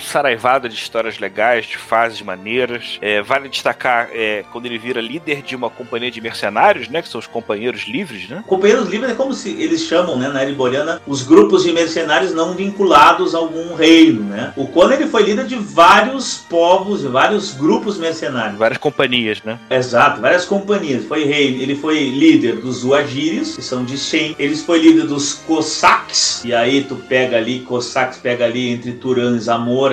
saraivada 0.00 0.68
de 0.68 0.74
histórias 0.74 1.18
legais, 1.18 1.66
de 1.66 1.76
fases 1.76 2.22
maneiras. 2.22 2.98
É, 3.00 3.22
vale 3.22 3.48
destacar 3.48 4.08
é, 4.12 4.44
quando 4.50 4.66
ele 4.66 4.78
vira 4.78 5.00
líder 5.00 5.42
de 5.42 5.54
uma 5.54 5.70
companhia 5.70 6.10
de 6.10 6.20
mercenários, 6.20 6.88
né? 6.88 7.02
Que 7.02 7.08
são 7.08 7.18
os 7.18 7.26
companheiros 7.26 7.82
livres, 7.82 8.28
né? 8.28 8.42
Companheiros 8.46 8.88
livres 8.88 9.12
é 9.12 9.14
como 9.14 9.32
se 9.32 9.50
eles 9.50 9.82
chamam, 9.82 10.16
né, 10.16 10.28
na 10.28 10.42
Ereboriana, 10.42 11.00
os 11.06 11.22
grupos 11.22 11.64
de 11.64 11.72
mercenários 11.72 12.32
não 12.32 12.54
vinculados 12.54 13.34
a 13.34 13.38
algum 13.38 13.74
reino, 13.74 14.22
né? 14.24 14.52
O 14.56 14.66
Conan 14.66 14.94
ele 14.94 15.06
foi 15.06 15.22
líder 15.22 15.46
de 15.46 15.56
vários 15.56 16.38
povos, 16.48 17.00
de 17.02 17.08
vários 17.08 17.52
grupos 17.52 17.98
mercenários. 17.98 18.58
Várias 18.58 18.78
companhias, 18.78 19.42
né? 19.42 19.58
Exato, 19.70 20.20
várias 20.20 20.44
companhias. 20.44 21.04
Foi 21.04 21.24
rei, 21.24 21.60
ele 21.60 21.76
foi 21.76 22.10
líder 22.10 22.56
dos 22.56 22.84
Uagiris, 22.84 23.56
que 23.56 23.62
são 23.62 23.84
de 23.84 23.96
Shen. 23.96 24.34
Ele 24.38 24.56
foi 24.56 24.78
líder 24.78 25.06
dos 25.06 25.34
Cossacks. 25.34 26.42
E 26.44 26.54
aí 26.54 26.84
tu 26.84 26.96
pega 26.96 27.36
ali, 27.36 27.60
Cossacks 27.60 28.18
pega 28.18 28.44
ali 28.44 28.68
entre 28.70 28.92
Turan 28.92 29.36
e 29.36 29.40
Zamora 29.40 29.89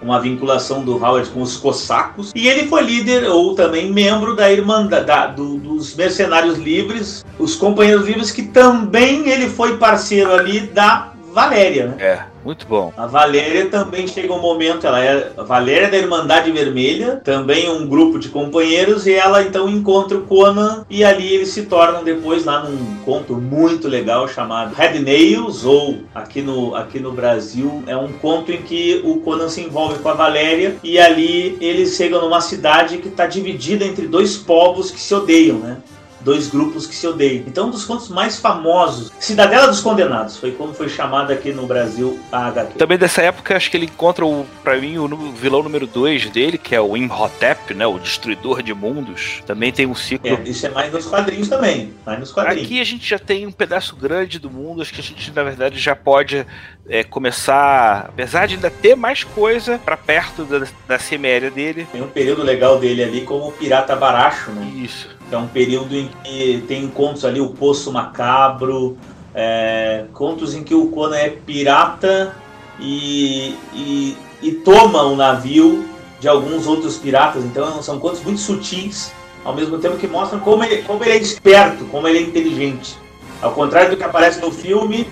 uma 0.00 0.20
vinculação 0.20 0.84
do 0.84 0.96
Howard 0.96 1.28
com 1.30 1.42
os 1.42 1.56
cossacos. 1.56 2.32
E 2.34 2.48
ele 2.48 2.68
foi 2.68 2.82
líder 2.82 3.24
ou 3.28 3.54
também 3.54 3.92
membro 3.92 4.34
da 4.36 4.50
Irmandade 4.50 5.36
do, 5.36 5.56
dos 5.56 5.94
Mercenários 5.94 6.58
Livres, 6.58 7.24
os 7.38 7.56
Companheiros 7.56 8.06
Livres, 8.06 8.30
que 8.30 8.42
também 8.42 9.28
ele 9.28 9.48
foi 9.48 9.76
parceiro 9.76 10.32
ali 10.32 10.60
da 10.60 11.12
Valéria, 11.32 11.88
né? 11.88 11.96
É, 11.98 12.22
muito 12.48 12.66
bom. 12.66 12.94
A 12.96 13.06
Valéria 13.06 13.66
também 13.66 14.08
chega 14.08 14.32
um 14.32 14.40
momento, 14.40 14.86
ela 14.86 15.04
é 15.04 15.32
a 15.36 15.42
Valéria 15.42 15.90
da 15.90 15.98
Irmandade 15.98 16.50
Vermelha, 16.50 17.20
também 17.22 17.70
um 17.70 17.86
grupo 17.86 18.18
de 18.18 18.30
companheiros, 18.30 19.06
e 19.06 19.12
ela 19.12 19.42
então 19.42 19.68
encontra 19.68 20.16
o 20.16 20.22
Conan, 20.22 20.86
e 20.88 21.04
ali 21.04 21.34
eles 21.34 21.50
se 21.50 21.64
tornam 21.66 22.02
depois 22.02 22.46
lá 22.46 22.64
num 22.64 22.96
conto 23.04 23.34
muito 23.34 23.86
legal 23.86 24.26
chamado 24.26 24.74
Red 24.74 24.98
Nails, 25.00 25.66
ou 25.66 25.98
aqui 26.14 26.40
no, 26.40 26.74
aqui 26.74 26.98
no 26.98 27.12
Brasil, 27.12 27.82
é 27.86 27.94
um 27.94 28.14
conto 28.14 28.50
em 28.50 28.62
que 28.62 29.02
o 29.04 29.18
Conan 29.20 29.50
se 29.50 29.60
envolve 29.60 29.98
com 29.98 30.08
a 30.08 30.14
Valéria, 30.14 30.76
e 30.82 30.98
ali 30.98 31.58
eles 31.60 31.96
chegam 31.96 32.22
numa 32.22 32.40
cidade 32.40 32.96
que 32.96 33.08
está 33.08 33.26
dividida 33.26 33.84
entre 33.84 34.06
dois 34.06 34.38
povos 34.38 34.90
que 34.90 34.98
se 34.98 35.14
odeiam, 35.14 35.58
né? 35.58 35.76
Dois 36.20 36.48
grupos 36.48 36.86
que 36.86 36.94
se 36.94 37.06
odeiam. 37.06 37.44
Então, 37.46 37.68
um 37.68 37.70
dos 37.70 37.84
contos 37.84 38.08
mais 38.08 38.38
famosos, 38.38 39.10
Cidadela 39.18 39.66
dos 39.68 39.80
Condenados, 39.80 40.36
foi 40.36 40.52
como 40.52 40.74
foi 40.74 40.88
chamada 40.88 41.32
aqui 41.32 41.52
no 41.52 41.66
Brasil 41.66 42.18
a 42.30 42.46
HQ. 42.48 42.78
Também 42.78 42.98
dessa 42.98 43.22
época, 43.22 43.56
acho 43.56 43.70
que 43.70 43.76
ele 43.76 43.86
encontra, 43.86 44.24
o, 44.24 44.46
pra 44.62 44.76
mim, 44.76 44.98
o 44.98 45.32
vilão 45.32 45.62
número 45.62 45.86
2 45.86 46.30
dele, 46.30 46.58
que 46.58 46.74
é 46.74 46.80
o 46.80 46.96
Imhotep, 46.96 47.74
né, 47.74 47.86
o 47.86 47.98
Destruidor 47.98 48.62
de 48.62 48.74
Mundos. 48.74 49.42
Também 49.46 49.72
tem 49.72 49.86
um 49.86 49.94
ciclo... 49.94 50.28
É, 50.28 50.48
isso 50.48 50.66
é 50.66 50.70
mais 50.70 50.92
nos 50.92 51.06
quadrinhos 51.06 51.48
também, 51.48 51.92
mais 52.04 52.18
nos 52.18 52.32
quadrinhos. 52.32 52.64
Aqui 52.64 52.80
a 52.80 52.84
gente 52.84 53.08
já 53.08 53.18
tem 53.18 53.46
um 53.46 53.52
pedaço 53.52 53.96
grande 53.96 54.38
do 54.38 54.50
mundo, 54.50 54.82
acho 54.82 54.92
que 54.92 55.00
a 55.00 55.04
gente, 55.04 55.32
na 55.32 55.42
verdade, 55.42 55.78
já 55.78 55.94
pode 55.94 56.44
é, 56.88 57.04
começar, 57.04 58.06
apesar 58.08 58.46
de 58.46 58.54
ainda 58.54 58.70
ter 58.70 58.94
mais 58.94 59.22
coisa 59.22 59.78
para 59.78 59.96
perto 59.96 60.44
da, 60.44 60.66
da 60.86 60.98
seméria 60.98 61.50
dele. 61.50 61.86
Tem 61.92 62.02
um 62.02 62.08
período 62.08 62.42
legal 62.42 62.78
dele 62.78 63.02
ali 63.02 63.20
como 63.22 63.48
o 63.48 63.52
Pirata 63.52 63.94
Baracho, 63.94 64.50
né? 64.50 64.70
Isso. 64.76 65.08
É 65.30 65.36
um 65.36 65.46
período 65.46 65.94
em 65.94 66.10
que 66.24 66.64
tem 66.66 66.88
contos 66.88 67.24
ali, 67.24 67.40
o 67.40 67.50
Poço 67.50 67.92
Macabro, 67.92 68.96
é, 69.34 70.06
contos 70.14 70.54
em 70.54 70.64
que 70.64 70.74
o 70.74 70.86
Conan 70.86 71.16
é 71.16 71.28
pirata 71.30 72.34
e, 72.80 73.54
e, 73.74 74.16
e 74.42 74.52
toma 74.52 75.02
o 75.02 75.12
um 75.12 75.16
navio 75.16 75.86
de 76.18 76.28
alguns 76.28 76.66
outros 76.66 76.96
piratas. 76.96 77.44
Então 77.44 77.82
são 77.82 77.98
contos 77.98 78.22
muito 78.22 78.40
sutis, 78.40 79.12
ao 79.44 79.54
mesmo 79.54 79.78
tempo 79.78 79.98
que 79.98 80.06
mostram 80.06 80.40
como 80.40 80.64
ele, 80.64 80.82
como 80.82 81.04
ele 81.04 81.12
é 81.12 81.18
esperto, 81.18 81.84
como 81.86 82.08
ele 82.08 82.18
é 82.18 82.22
inteligente. 82.22 82.96
Ao 83.40 83.52
contrário 83.52 83.90
do 83.90 83.96
que 83.96 84.02
aparece 84.02 84.40
no 84.40 84.50
filme, 84.50 85.06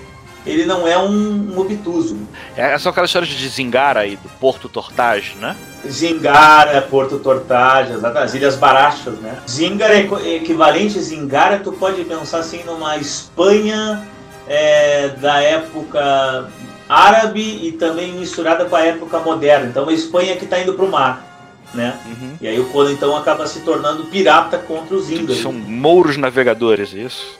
ele 0.47 0.65
não 0.65 0.87
é 0.87 0.97
um, 0.97 1.53
um 1.53 1.59
obtuso. 1.59 2.17
É 2.55 2.77
só 2.77 2.89
aquelas 2.89 3.09
histórias 3.09 3.31
de 3.31 3.47
Zingara 3.47 4.01
aí, 4.01 4.15
do 4.15 4.29
Porto 4.39 4.69
Tortage, 4.69 5.35
né? 5.35 5.55
Zingara, 5.87 6.81
Porto 6.81 7.19
Tortage, 7.19 7.93
as 8.15 8.33
Ilhas 8.33 8.55
Barachas, 8.55 9.15
né? 9.19 9.37
Zingara 9.49 9.93
é 9.95 10.35
equivalente 10.35 10.97
a 10.97 11.01
Zingara, 11.01 11.59
tu 11.59 11.71
pode 11.71 12.03
pensar 12.03 12.39
assim 12.39 12.63
numa 12.63 12.97
Espanha 12.97 14.07
é, 14.47 15.09
da 15.09 15.41
época 15.41 16.49
árabe 16.89 17.41
e 17.41 17.73
também 17.73 18.13
misturada 18.13 18.65
com 18.65 18.75
a 18.75 18.81
época 18.81 19.19
moderna. 19.19 19.67
Então, 19.67 19.83
uma 19.83 19.93
Espanha 19.93 20.35
que 20.37 20.45
está 20.45 20.59
indo 20.59 20.73
para 20.73 20.85
o 20.85 20.91
mar. 20.91 21.25
Né? 21.73 21.99
Uhum. 22.05 22.37
E 22.39 22.47
aí 22.47 22.59
o 22.59 22.65
Conan 22.69 22.93
então 22.93 23.15
acaba 23.15 23.45
se 23.45 23.59
tornando 23.59 24.05
pirata 24.05 24.57
contra 24.57 24.95
os 24.95 25.11
índios. 25.11 25.41
São 25.41 25.51
mouros 25.51 26.15
navegadores, 26.15 26.93
isso? 26.93 27.37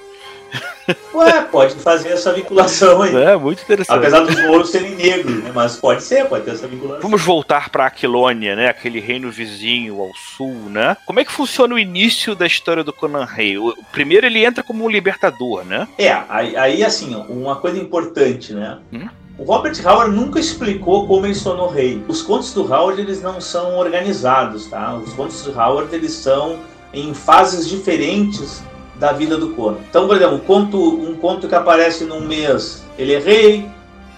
Ué, 1.13 1.41
pode 1.43 1.75
fazer 1.75 2.09
essa 2.09 2.33
vinculação 2.33 3.01
aí. 3.01 3.15
É, 3.15 3.35
muito 3.35 3.61
interessante. 3.63 3.97
Apesar 3.97 4.21
dos 4.21 4.41
mouros 4.43 4.69
serem 4.69 4.95
negros, 4.95 5.43
né? 5.43 5.51
mas 5.53 5.75
pode 5.75 6.03
ser, 6.03 6.25
pode 6.25 6.45
ter 6.45 6.51
essa 6.51 6.67
vinculação. 6.67 7.01
Vamos 7.01 7.21
voltar 7.21 7.69
para 7.69 7.85
Aquilônia, 7.85 8.55
né? 8.55 8.69
Aquele 8.69 8.99
reino 8.99 9.31
vizinho 9.31 10.01
ao 10.01 10.11
sul, 10.15 10.55
né? 10.69 10.95
Como 11.05 11.19
é 11.19 11.25
que 11.25 11.31
funciona 11.31 11.75
o 11.75 11.79
início 11.79 12.35
da 12.35 12.45
história 12.45 12.83
do 12.83 12.93
Conan 12.93 13.25
Rei? 13.25 13.57
O, 13.57 13.75
primeiro 13.91 14.25
ele 14.25 14.43
entra 14.43 14.63
como 14.63 14.85
um 14.85 14.89
libertador, 14.89 15.63
né? 15.65 15.87
É, 15.97 16.15
aí, 16.29 16.55
aí 16.55 16.83
assim, 16.83 17.15
uma 17.29 17.55
coisa 17.55 17.77
importante, 17.77 18.53
né? 18.53 18.79
Hum? 18.93 19.07
O 19.37 19.43
Robert 19.43 19.75
Howard 19.85 20.15
nunca 20.15 20.39
explicou 20.39 21.07
como 21.07 21.25
ele 21.25 21.35
se 21.35 21.43
tornou 21.43 21.67
rei. 21.67 22.03
Os 22.07 22.23
contos 22.23 22.53
do 22.53 22.61
Howard 22.61 22.99
eles 22.99 23.21
não 23.21 23.39
são 23.39 23.77
organizados, 23.77 24.65
tá? 24.65 24.95
Os 24.95 25.13
contos 25.13 25.43
do 25.43 25.51
Howard 25.51 25.93
eles 25.93 26.11
são 26.11 26.59
em 26.91 27.13
fases 27.13 27.67
diferentes 27.67 28.63
da 28.99 29.11
vida 29.11 29.37
do 29.37 29.49
Conan. 29.49 29.77
Então, 29.89 30.07
por 30.07 30.15
exemplo, 30.15 30.35
um 30.35 30.39
conto, 30.39 30.77
um 30.77 31.15
conto 31.15 31.47
que 31.47 31.55
aparece 31.55 32.03
num 32.03 32.21
mês, 32.21 32.83
ele 32.97 33.13
é 33.13 33.19
rei, 33.19 33.69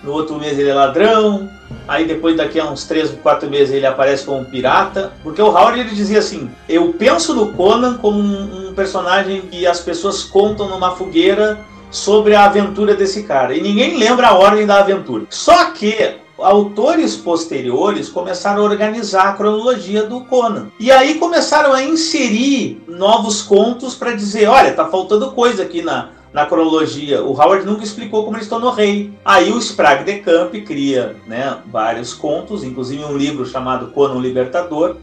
no 0.03 0.13
outro 0.13 0.37
mês 0.39 0.57
ele 0.57 0.69
é 0.69 0.73
ladrão, 0.73 1.49
aí 1.87 2.05
depois 2.05 2.37
daqui 2.37 2.59
a 2.59 2.65
uns 2.65 2.85
3, 2.85 3.11
4 3.21 3.49
meses 3.49 3.73
ele 3.73 3.85
aparece 3.85 4.25
como 4.25 4.39
um 4.39 4.45
pirata, 4.45 5.11
porque 5.23 5.41
o 5.41 5.47
Howard 5.47 5.79
ele 5.79 5.89
dizia 5.89 6.19
assim, 6.19 6.49
eu 6.67 6.93
penso 6.97 7.33
no 7.33 7.53
Conan 7.53 7.97
como 7.97 8.19
um, 8.19 8.69
um 8.69 8.73
personagem 8.73 9.41
que 9.41 9.67
as 9.67 9.79
pessoas 9.81 10.23
contam 10.23 10.69
numa 10.69 10.95
fogueira 10.95 11.59
sobre 11.91 12.35
a 12.35 12.45
aventura 12.45 12.95
desse 12.95 13.23
cara, 13.23 13.53
e 13.53 13.61
ninguém 13.61 13.97
lembra 13.97 14.27
a 14.27 14.37
ordem 14.37 14.65
da 14.65 14.79
aventura. 14.79 15.25
Só 15.29 15.71
que 15.71 16.15
autores 16.41 17.15
posteriores 17.15 18.10
começaram 18.10 18.62
a 18.62 18.65
organizar 18.65 19.30
a 19.30 19.34
cronologia 19.34 20.04
do 20.04 20.21
Conan. 20.21 20.67
E 20.80 20.91
aí 20.91 21.15
começaram 21.15 21.73
a 21.73 21.84
inserir 21.84 22.82
novos 22.88 23.41
contos 23.41 23.95
para 23.95 24.13
dizer, 24.13 24.47
olha, 24.47 24.73
tá 24.73 24.86
faltando 24.88 25.32
coisa 25.32 25.63
aqui 25.63 25.82
na, 25.82 26.10
na 26.34 26.45
cronologia. 26.45 27.23
O 27.23 27.32
Howard 27.32 27.65
nunca 27.65 27.84
explicou 27.84 28.23
como 28.23 28.38
ele 28.38 28.43
se 28.43 28.49
tornou 28.49 28.71
rei. 28.71 29.12
Aí 29.23 29.52
o 29.52 29.60
Sprague 29.60 30.04
de 30.04 30.19
Camp 30.19 30.54
cria 30.65 31.15
né, 31.28 31.58
vários 31.67 32.13
contos, 32.13 32.63
inclusive 32.63 33.04
um 33.04 33.17
livro 33.17 33.45
chamado 33.45 33.88
Conan 33.88 34.19
Libertador, 34.19 34.97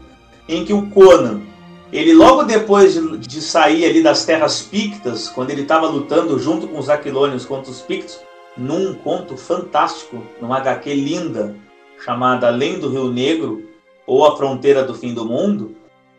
em 0.47 0.63
que 0.63 0.73
o 0.73 0.87
Conan, 0.89 1.41
ele 1.91 2.13
logo 2.13 2.43
depois 2.43 2.93
de, 2.93 3.17
de 3.17 3.41
sair 3.41 3.85
ali 3.85 4.01
das 4.01 4.25
terras 4.25 4.61
pictas, 4.61 5.29
quando 5.29 5.51
ele 5.51 5.61
estava 5.61 5.87
lutando 5.87 6.39
junto 6.39 6.67
com 6.67 6.79
os 6.79 6.89
Aquilônios 6.89 7.45
contra 7.45 7.71
os 7.71 7.81
pictos, 7.81 8.19
num 8.57 8.93
conto 8.93 9.37
fantástico, 9.37 10.21
numa 10.41 10.57
HQ 10.57 10.93
linda, 10.93 11.55
chamada 12.03 12.47
Além 12.47 12.79
do 12.79 12.89
Rio 12.89 13.11
Negro, 13.11 13.63
ou 14.05 14.25
A 14.25 14.37
Fronteira 14.37 14.83
do 14.83 14.93
Fim 14.93 15.13
do 15.13 15.25
Mundo, 15.25 15.75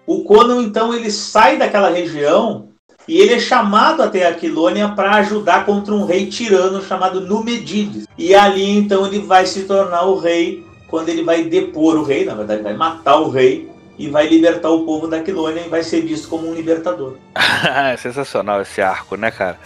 o 0.06 0.24
Conan 0.24 0.62
então 0.62 0.94
ele 0.94 1.10
sai 1.10 1.56
daquela 1.56 1.90
região 1.90 2.68
e 3.06 3.18
ele 3.18 3.34
é 3.34 3.38
chamado 3.38 4.02
até 4.02 4.26
Aquilônia 4.26 4.88
para 4.88 5.16
ajudar 5.16 5.64
contra 5.64 5.94
um 5.94 6.04
rei 6.04 6.26
tirano 6.26 6.82
chamado 6.82 7.22
Numedides. 7.22 8.06
E 8.16 8.34
ali 8.34 8.70
então 8.70 9.06
ele 9.06 9.20
vai 9.20 9.46
se 9.46 9.64
tornar 9.64 10.02
o 10.04 10.18
rei 10.18 10.64
quando 10.88 11.08
ele 11.08 11.22
vai 11.22 11.44
depor 11.44 11.96
o 11.96 12.02
rei, 12.02 12.24
na 12.24 12.34
verdade 12.34 12.62
vai 12.62 12.74
matar 12.74 13.16
o 13.16 13.30
rei 13.30 13.70
e 13.98 14.08
vai 14.08 14.28
libertar 14.28 14.70
o 14.70 14.84
povo 14.84 15.08
da 15.08 15.18
Aquilônia 15.18 15.62
e 15.66 15.68
vai 15.68 15.82
ser 15.82 16.02
visto 16.02 16.28
como 16.28 16.48
um 16.48 16.54
libertador. 16.54 17.16
é 17.92 17.96
sensacional 17.96 18.62
esse 18.62 18.80
arco, 18.80 19.16
né, 19.16 19.30
cara? 19.30 19.58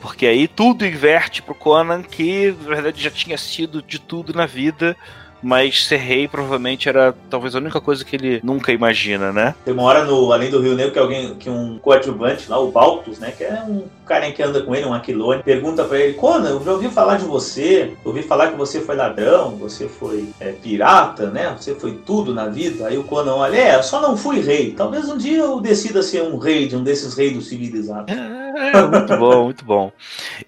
Porque 0.00 0.26
aí 0.26 0.46
tudo 0.46 0.86
inverte 0.86 1.42
pro 1.42 1.54
Conan, 1.54 2.02
que 2.02 2.54
na 2.62 2.68
verdade 2.68 3.02
já 3.02 3.10
tinha 3.10 3.36
sido 3.36 3.82
de 3.82 3.98
tudo 3.98 4.32
na 4.32 4.46
vida, 4.46 4.96
mas 5.42 5.86
ser 5.86 5.96
rei 5.96 6.26
provavelmente 6.26 6.88
era 6.88 7.14
talvez 7.30 7.54
a 7.54 7.58
única 7.58 7.80
coisa 7.80 8.04
que 8.04 8.16
ele 8.16 8.40
nunca 8.42 8.72
imagina, 8.72 9.32
né? 9.32 9.54
Tem 9.64 9.74
uma 9.74 9.84
hora 9.84 10.04
no 10.04 10.32
Além 10.32 10.50
do 10.50 10.60
Rio 10.60 10.74
Negro 10.74 10.92
que 10.92 10.98
alguém, 10.98 11.34
que 11.34 11.50
um 11.50 11.78
coadjuvante 11.78 12.50
lá, 12.50 12.58
o 12.58 12.70
Baltus, 12.70 13.18
né, 13.18 13.32
que 13.36 13.44
é 13.44 13.62
um 13.62 13.84
cara 14.06 14.30
que 14.32 14.42
anda 14.42 14.62
com 14.62 14.74
ele, 14.74 14.86
um 14.86 14.94
Aquilone, 14.94 15.42
pergunta 15.42 15.84
para 15.84 15.98
ele, 15.98 16.14
Conan, 16.14 16.50
eu 16.50 16.64
já 16.64 16.72
ouvi 16.72 16.88
falar 16.88 17.16
de 17.16 17.24
você, 17.24 17.92
ouvi 18.04 18.22
falar 18.22 18.50
que 18.50 18.56
você 18.56 18.80
foi 18.80 18.96
ladrão, 18.96 19.56
você 19.56 19.88
foi 19.88 20.28
é, 20.40 20.52
pirata, 20.52 21.26
né, 21.26 21.54
você 21.56 21.74
foi 21.74 21.92
tudo 21.92 22.34
na 22.34 22.46
vida. 22.46 22.86
Aí 22.86 22.96
o 22.96 23.04
Conan 23.04 23.34
olha, 23.34 23.56
é, 23.56 23.82
só 23.82 24.00
não 24.00 24.16
fui 24.16 24.40
rei, 24.40 24.72
talvez 24.72 25.08
um 25.08 25.16
dia 25.16 25.38
eu 25.38 25.60
decida 25.60 26.02
ser 26.02 26.22
um 26.22 26.38
rei 26.38 26.66
de 26.66 26.76
um 26.76 26.82
desses 26.82 27.14
reis 27.14 27.34
do 27.34 27.42
civilizado. 27.42 28.10
É, 28.10 28.82
muito 28.86 29.16
bom, 29.16 29.44
muito 29.44 29.64
bom. 29.64 29.92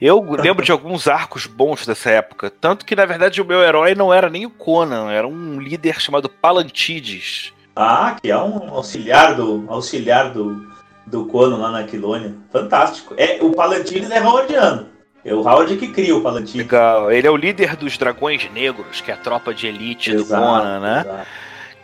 Eu 0.01 0.21
lembro 0.33 0.65
de 0.65 0.73
alguns 0.73 1.07
arcos 1.07 1.47
bons 1.47 1.87
dessa 1.87 2.11
época, 2.11 2.51
tanto 2.51 2.85
que 2.85 2.97
na 2.97 3.05
verdade 3.05 3.41
o 3.41 3.45
meu 3.45 3.61
herói 3.61 3.95
não 3.95 4.13
era 4.13 4.29
nem 4.29 4.47
o 4.47 4.51
Conan, 4.51 4.80
Conan, 4.81 5.11
era 5.11 5.29
um 5.29 5.61
líder 5.61 6.01
chamado 6.01 6.29
Palantides. 6.29 7.53
Ah, 7.77 8.17
que 8.21 8.31
é 8.31 8.39
um 8.39 8.75
auxiliar 8.75 9.35
do 9.35 9.65
auxiliar 9.69 10.33
do, 10.33 10.67
do 11.07 11.27
Conan 11.27 11.59
lá 11.59 11.71
na 11.71 11.85
Quilônia. 11.85 12.35
Fantástico. 12.51 13.15
É, 13.19 13.39
o 13.43 13.51
Palantides 13.51 14.11
é 14.11 14.27
howardiano. 14.27 14.87
É 15.23 15.35
o 15.35 15.41
Howard 15.41 15.77
que 15.77 15.89
cria 15.89 16.17
o 16.17 16.23
Palantides. 16.23 16.55
Legal. 16.55 17.13
Ele 17.13 17.27
é 17.27 17.31
o 17.31 17.37
líder 17.37 17.77
dos 17.77 17.99
Dragões 17.99 18.51
Negros, 18.53 19.03
que 19.03 19.11
é 19.11 19.15
a 19.15 19.19
tropa 19.19 19.53
de 19.53 19.67
elite 19.67 20.13
exato, 20.13 20.41
do 20.41 20.49
Conan, 20.49 20.81
né? 20.81 21.01
Exato. 21.01 21.27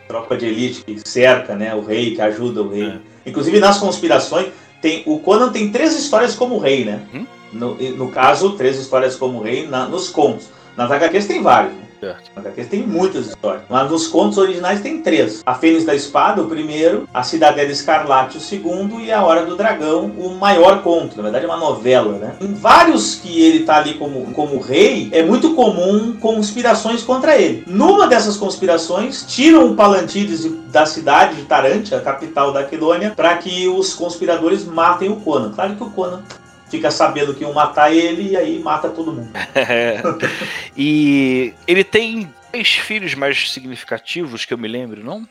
Tropa 0.07 0.37
de 0.37 0.45
elite 0.47 0.83
que 0.83 1.07
cerca 1.07 1.55
né, 1.55 1.75
o 1.75 1.81
rei, 1.81 2.15
que 2.15 2.21
ajuda 2.21 2.63
o 2.63 2.69
rei. 2.69 2.87
É. 2.87 3.29
Inclusive 3.29 3.59
nas 3.59 3.77
conspirações, 3.77 4.47
tem, 4.81 5.03
o 5.05 5.19
Conan 5.19 5.51
tem 5.51 5.71
três 5.71 5.95
histórias 5.95 6.33
como 6.33 6.57
rei, 6.57 6.83
né? 6.83 6.99
Hum? 7.13 7.25
No, 7.53 7.75
no 7.75 8.09
caso, 8.09 8.53
três 8.53 8.79
histórias 8.79 9.15
como 9.15 9.39
rei 9.39 9.67
na, 9.67 9.87
nos 9.87 10.09
contos. 10.09 10.49
Nas 10.75 10.89
HQs 10.89 11.27
tem 11.27 11.43
vários. 11.43 11.73
Né? 11.73 11.86
Certo. 11.99 12.31
Tem 12.69 12.85
muitas 12.85 13.27
histórias. 13.27 13.63
Mas 13.69 13.89
nos 13.89 14.07
contos 14.07 14.37
originais 14.37 14.81
tem 14.81 15.01
três. 15.01 15.41
A 15.45 15.55
Fênix 15.55 15.85
da 15.85 15.95
Espada, 15.95 16.41
o 16.41 16.47
primeiro, 16.47 17.07
A 17.13 17.23
Cidadela 17.23 17.71
Escarlate, 17.71 18.37
o 18.37 18.41
segundo, 18.41 18.99
e 18.99 19.11
A 19.11 19.23
Hora 19.23 19.45
do 19.45 19.55
Dragão, 19.55 20.11
o 20.17 20.35
maior 20.35 20.83
conto. 20.83 21.17
Na 21.17 21.23
verdade 21.23 21.45
é 21.45 21.47
uma 21.47 21.57
novela, 21.57 22.17
né? 22.17 22.35
Em 22.41 22.53
vários 22.53 23.15
que 23.15 23.41
ele 23.41 23.63
tá 23.63 23.77
ali 23.77 23.95
como, 23.95 24.31
como 24.33 24.59
rei, 24.59 25.09
é 25.11 25.23
muito 25.23 25.55
comum 25.55 26.15
conspirações 26.19 27.03
contra 27.03 27.37
ele. 27.37 27.63
Numa 27.65 28.07
dessas 28.07 28.37
conspirações, 28.37 29.25
tiram 29.27 29.71
o 29.71 29.75
Palantides 29.75 30.45
da 30.71 30.85
cidade 30.85 31.35
de 31.35 31.43
Tarante, 31.43 31.95
a 31.95 32.01
capital 32.01 32.51
da 32.51 32.61
Aquilônia, 32.61 33.13
para 33.15 33.37
que 33.37 33.67
os 33.67 33.93
conspiradores 33.93 34.65
matem 34.65 35.09
o 35.09 35.15
Conan. 35.17 35.51
Claro 35.51 35.75
que 35.75 35.83
o 35.83 35.89
Conan 35.89 36.21
fica 36.69 36.91
sabendo 36.91 37.33
que 37.33 37.43
iam 37.43 37.53
matar 37.53 37.93
ele 37.93 38.31
e 38.31 38.37
aí 38.37 38.59
mata 38.59 38.89
todo 38.89 39.13
mundo. 39.13 39.29
e 40.75 41.53
ele 41.67 41.83
tem 41.83 42.31
três 42.51 42.73
filhos 42.75 43.13
mais 43.13 43.51
significativos 43.51 44.45
que 44.45 44.53
eu 44.53 44.57
me 44.57 44.67
lembro, 44.67 45.03
não? 45.03 45.27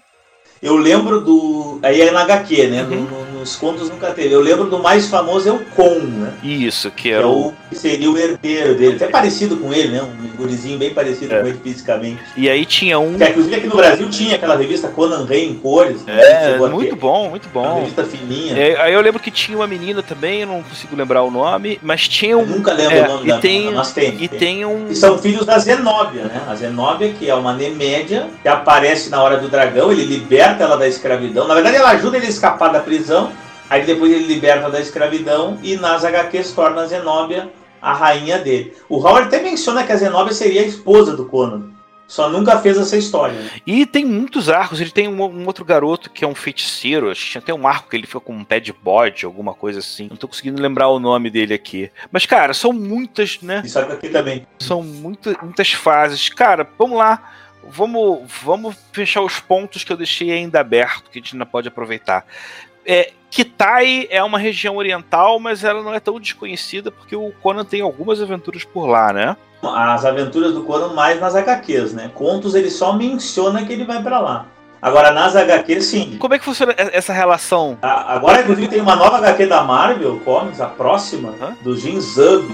Eu 0.62 0.76
lembro 0.76 1.20
do. 1.20 1.78
Aí 1.82 2.01
é 2.01 2.11
na 2.11 2.22
HQ, 2.22 2.66
né? 2.68 2.82
Uhum. 2.82 3.05
No, 3.05 3.36
nos 3.47 3.57
contos 3.57 3.88
nunca 3.88 4.11
teve. 4.11 4.34
Eu 4.34 4.40
lembro 4.40 4.64
do 4.64 4.78
mais 4.78 5.09
famoso 5.09 5.49
é 5.49 5.53
o 5.53 5.61
Con, 5.76 6.01
né? 6.01 6.32
Isso, 6.42 6.90
que 6.90 7.11
é, 7.11 7.14
é 7.14 7.26
o. 7.26 7.53
Que 7.70 7.76
seria 7.76 8.11
o 8.11 8.18
herdeiro 8.18 8.74
dele. 8.74 8.97
Até 8.97 9.09
parecido 9.09 9.57
com 9.57 9.72
ele, 9.72 9.88
né? 9.88 10.03
Um 10.03 10.36
gurizinho 10.36 10.78
bem 10.78 10.92
parecido 10.92 11.34
é. 11.34 11.40
com 11.40 11.47
ele 11.47 11.59
fisicamente. 11.62 12.20
E 12.36 12.49
aí 12.49 12.66
tinha 12.66 12.99
um. 12.99 13.16
Que, 13.16 13.24
inclusive 13.24 13.55
aqui 13.55 13.66
no 13.66 13.76
Brasil 13.76 14.11
tinha 14.11 14.36
aquela 14.36 14.57
revista 14.57 14.88
Conan 14.88 15.24
Rei 15.24 15.49
em 15.49 15.55
cores. 15.55 16.05
Né? 16.05 16.14
É, 16.18 16.59
muito 16.59 16.97
bom, 16.97 17.30
muito 17.30 17.49
bom. 17.49 17.62
Uma 17.62 17.80
revista 17.80 18.05
fininha. 18.05 18.59
É, 18.59 18.80
aí 18.80 18.92
eu 18.92 19.01
lembro 19.01 19.20
que 19.20 19.30
tinha 19.30 19.57
uma 19.57 19.66
menina 19.66 20.03
também, 20.03 20.40
eu 20.40 20.47
não 20.49 20.62
consigo 20.62 20.97
lembrar 20.97 21.22
o 21.22 21.30
nome, 21.30 21.78
mas 21.82 22.09
tinha 22.09 22.36
um. 22.36 22.42
Eu 22.42 22.47
nunca 22.47 22.72
lembro 22.72 22.97
é, 22.97 23.03
o 23.03 23.09
nome 23.09 23.24
e 23.24 23.28
da 23.28 23.38
tem, 23.38 23.72
mas 23.72 23.92
tem. 23.92 24.14
E 24.14 24.28
tem, 24.28 24.38
tem 24.38 24.64
um. 24.64 24.88
E 24.90 24.97
são 24.97 25.18
filhos 25.18 25.47
da 25.47 25.59
Zenóbia, 25.59 26.24
né? 26.24 26.42
A 26.49 26.55
Zenóbia, 26.55 27.12
que 27.16 27.30
é 27.30 27.34
uma 27.34 27.55
Nemédia, 27.55 28.26
que 28.42 28.49
aparece 28.49 29.09
na 29.09 29.22
hora 29.22 29.38
do 29.38 29.49
dragão, 29.49 29.92
ele 29.92 30.05
liberta 30.05 30.64
ela 30.64 30.76
da 30.76 30.86
escravidão 30.86 31.07
escravidão. 31.07 31.47
Na 31.47 31.55
verdade, 31.55 31.76
ela 31.76 31.90
ajuda 31.90 32.16
ele 32.16 32.26
a 32.26 32.28
escapar 32.28 32.72
da 32.72 32.80
prisão. 32.80 33.32
Aí 33.69 33.85
depois 33.85 34.12
ele 34.12 34.27
liberta 34.27 34.71
da 34.71 34.81
escravidão 34.81 35.59
e 35.62 35.77
nas 35.77 36.05
HQs 36.05 36.53
torna 36.53 36.83
a 36.83 36.87
Zenóbia 36.87 37.51
a 37.81 37.93
rainha 37.93 38.39
dele. 38.39 38.75
O 38.89 38.97
Howard 38.97 39.29
até 39.29 39.41
menciona 39.41 39.85
que 39.85 39.93
a 39.93 39.97
Zenóbia 39.97 40.33
seria 40.33 40.62
a 40.62 40.67
esposa 40.67 41.17
do 41.17 41.27
Conan. 41.27 41.77
Só 42.09 42.29
nunca 42.29 42.59
fez 42.61 42.79
essa 42.79 42.97
história. 42.97 43.39
Né? 43.39 43.51
E 43.67 43.85
tem 43.85 44.05
muitos 44.05 44.49
arcos. 44.49 44.81
Ele 44.81 44.91
tem 44.91 45.09
um, 45.09 45.21
um, 45.25 45.47
outro 45.47 45.64
garoto 45.64 46.09
que 46.09 46.25
é 46.25 46.29
um 46.29 46.37
feiticeiro. 46.37 47.11
Acho 47.11 47.25
que 47.25 47.31
tinha 47.33 47.43
até 47.43 47.53
um 47.53 47.67
arco 47.67 47.91
que 47.91 47.97
ele 47.97 48.07
fica 48.07 48.21
com 48.21 48.33
um 48.33 48.45
pé 48.45 48.61
de 48.61 48.73
bode, 48.73 49.25
alguma 49.25 49.53
coisa 49.53 49.81
assim. 49.81 50.07
Não 50.09 50.17
tô 50.17 50.29
conseguindo 50.29 50.62
lembrar 50.62 50.89
o 50.89 51.01
nome 51.01 51.31
dele 51.31 51.53
aqui. 51.53 51.91
Mas, 52.12 52.25
cara, 52.25 52.55
são 52.55 52.73
muitas, 52.73 53.41
né? 53.43 53.62
Isso 53.64 53.79
aqui 53.79 54.09
também. 54.09 54.47
São 54.61 54.85
muita, 54.85 55.37
muitas 55.43 55.73
fases. 55.73 56.29
Cara, 56.29 56.69
vamos 56.79 56.97
lá 56.97 57.33
vamos, 57.69 58.31
vamos 58.43 58.77
fechar 58.93 59.23
os 59.23 59.41
pontos 59.41 59.85
que 59.85 59.93
eu 59.93 59.97
deixei 59.97 60.31
ainda 60.31 60.61
aberto, 60.61 61.11
que 61.11 61.19
a 61.19 61.23
gente 61.23 61.35
ainda 61.35 61.47
pode 61.47 61.69
aproveitar. 61.69 62.25
É, 62.87 63.12
Kitai 63.30 64.07
é 64.11 64.22
uma 64.22 64.39
região 64.39 64.76
oriental, 64.76 65.39
mas 65.39 65.64
ela 65.64 65.82
não 65.82 65.93
é 65.93 66.01
tão 66.01 66.18
desconhecida 66.20 66.91
porque 66.91 67.16
o 67.16 67.32
Conan 67.43 67.64
tem 67.64 67.80
algumas 67.80 68.22
aventuras 68.22 68.64
por 68.64 68.87
lá, 68.87 69.12
né? 69.12 69.37
As 69.62 70.05
aventuras 70.05 70.55
do 70.55 70.62
Conan 70.62 70.95
mais 70.95 71.20
nas 71.20 71.34
HQs, 71.34 71.93
né? 71.93 72.11
Contos 72.14 72.55
ele 72.55 72.70
só 72.70 72.93
menciona 72.93 73.64
que 73.64 73.72
ele 73.72 73.84
vai 73.84 74.03
para 74.03 74.20
lá. 74.20 74.47
Agora 74.80 75.11
nas 75.11 75.34
HQs 75.34 75.84
sim. 75.84 76.16
Como 76.18 76.34
é 76.34 76.39
que 76.39 76.45
funciona 76.45 76.74
essa 76.76 77.12
relação? 77.12 77.76
Agora 77.82 78.43
inclusive 78.43 78.68
tem 78.68 78.80
uma 78.80 78.95
nova 78.95 79.16
HQ 79.18 79.47
da 79.47 79.64
Marvel 79.64 80.20
Comics, 80.20 80.61
a 80.61 80.66
próxima, 80.66 81.34
Hã? 81.41 81.57
do 81.62 81.76
Jim 81.76 81.99
Zub 82.01 82.49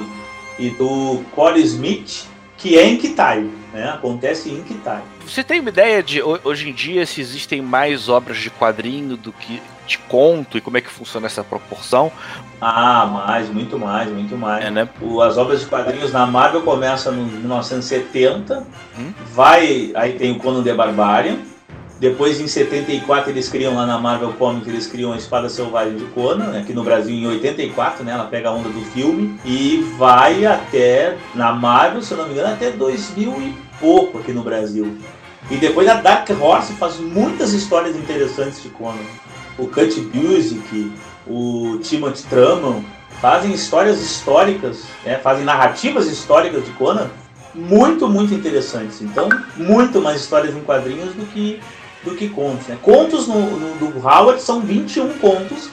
e 0.58 0.70
do 0.70 1.22
Corey 1.34 1.62
Smith, 1.62 2.24
que 2.56 2.78
é 2.78 2.86
em 2.86 2.96
Kitai, 2.96 3.46
né? 3.72 3.90
Acontece 3.90 4.48
em 4.50 4.62
Kitai. 4.62 5.02
Você 5.26 5.44
tem 5.44 5.60
uma 5.60 5.68
ideia 5.68 6.02
de 6.02 6.22
hoje 6.22 6.70
em 6.70 6.72
dia 6.72 7.04
se 7.04 7.20
existem 7.20 7.60
mais 7.60 8.08
obras 8.08 8.38
de 8.38 8.50
quadrinho 8.50 9.16
do 9.16 9.32
que 9.32 9.60
de 9.86 9.98
conto 9.98 10.56
e 10.56 10.60
como 10.60 10.76
é 10.76 10.80
que 10.80 10.90
funciona 10.90 11.26
essa 11.26 11.42
proporção? 11.42 12.10
Ah, 12.60 13.06
mais, 13.06 13.48
muito 13.48 13.78
mais, 13.78 14.08
muito 14.10 14.36
mais. 14.36 14.64
É, 14.64 14.70
né? 14.70 14.88
o, 15.00 15.20
as 15.20 15.36
obras 15.36 15.60
de 15.60 15.66
quadrinhos 15.66 16.12
na 16.12 16.26
Marvel 16.26 16.62
começam 16.62 17.14
em 17.14 17.24
1970, 17.24 18.66
hum? 18.98 19.12
vai, 19.34 19.90
aí 19.94 20.12
tem 20.12 20.32
o 20.32 20.38
Conan 20.38 20.62
the 20.62 20.72
Barbarian, 20.72 21.38
depois, 22.02 22.40
em 22.40 22.48
74, 22.48 23.30
eles 23.30 23.48
criam 23.48 23.76
lá 23.76 23.86
na 23.86 23.96
Marvel 23.96 24.32
Comics, 24.32 24.66
eles 24.66 24.88
criam 24.88 25.12
a 25.12 25.16
Espada 25.16 25.48
Selvagem 25.48 25.94
de 25.94 26.04
Conan, 26.06 26.46
né? 26.46 26.58
aqui 26.58 26.72
no 26.72 26.82
Brasil 26.82 27.14
em 27.14 27.28
84, 27.28 28.02
né? 28.02 28.10
Ela 28.10 28.24
pega 28.24 28.48
a 28.48 28.52
onda 28.52 28.68
do 28.68 28.84
filme 28.86 29.38
e 29.44 29.76
vai 29.96 30.44
até, 30.44 31.16
na 31.32 31.52
Marvel, 31.52 32.02
se 32.02 32.10
eu 32.10 32.18
não 32.18 32.26
me 32.26 32.32
engano, 32.32 32.52
até 32.52 32.72
2000 32.72 33.40
e 33.42 33.56
pouco 33.78 34.18
aqui 34.18 34.32
no 34.32 34.42
Brasil. 34.42 34.98
E 35.48 35.56
depois 35.56 35.86
a 35.86 35.94
Dark 35.94 36.28
Horse 36.28 36.72
faz 36.72 36.98
muitas 36.98 37.52
histórias 37.52 37.94
interessantes 37.94 38.60
de 38.60 38.68
Conan. 38.70 38.98
O 39.58 39.66
Cut 39.66 40.00
Busiek, 40.00 40.92
o 41.26 41.78
Timothy 41.82 42.24
Truman, 42.28 42.82
fazem 43.20 43.52
histórias 43.52 44.00
históricas, 44.00 44.84
né? 45.04 45.18
fazem 45.18 45.44
narrativas 45.44 46.06
históricas 46.06 46.64
de 46.64 46.70
Conan 46.72 47.10
muito, 47.54 48.08
muito 48.08 48.32
interessantes. 48.34 49.02
Então, 49.02 49.28
muito 49.56 50.00
mais 50.00 50.20
histórias 50.20 50.54
em 50.54 50.60
quadrinhos 50.60 51.14
do 51.14 51.26
que 51.26 51.60
do 52.02 52.16
que 52.16 52.28
contos. 52.28 52.66
Né? 52.66 52.78
Contos 52.82 53.28
no, 53.28 53.58
no, 53.58 53.76
do 53.76 54.06
Howard 54.06 54.42
são 54.42 54.60
21 54.60 55.18
contos 55.18 55.70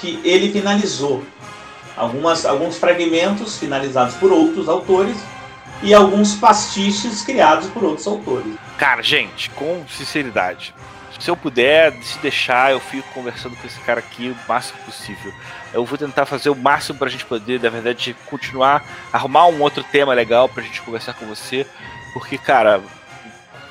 que 0.00 0.20
ele 0.24 0.50
finalizou. 0.50 1.22
Algumas, 1.96 2.44
alguns 2.44 2.78
fragmentos 2.78 3.58
finalizados 3.58 4.14
por 4.16 4.32
outros 4.32 4.68
autores 4.68 5.16
e 5.82 5.94
alguns 5.94 6.34
pastiches 6.34 7.22
criados 7.22 7.68
por 7.68 7.84
outros 7.84 8.06
autores. 8.06 8.54
Cara, 8.76 9.02
gente, 9.02 9.50
com 9.50 9.84
sinceridade, 9.88 10.74
se 11.18 11.30
eu 11.30 11.36
puder, 11.36 11.92
se 12.02 12.18
deixar, 12.20 12.70
eu 12.70 12.80
fico 12.80 13.08
conversando 13.12 13.56
com 13.56 13.66
esse 13.66 13.80
cara 13.80 13.98
aqui 13.98 14.28
o 14.28 14.48
máximo 14.48 14.78
possível. 14.84 15.32
Eu 15.72 15.84
vou 15.84 15.98
tentar 15.98 16.26
fazer 16.26 16.48
o 16.48 16.54
máximo 16.54 16.98
pra 16.98 17.08
gente 17.08 17.24
poder, 17.24 17.60
na 17.60 17.68
verdade, 17.68 18.16
continuar, 18.26 18.84
arrumar 19.12 19.46
um 19.46 19.60
outro 19.60 19.82
tema 19.82 20.14
legal 20.14 20.48
pra 20.48 20.62
gente 20.62 20.80
conversar 20.82 21.14
com 21.14 21.26
você. 21.26 21.66
Porque, 22.14 22.38
cara, 22.38 22.80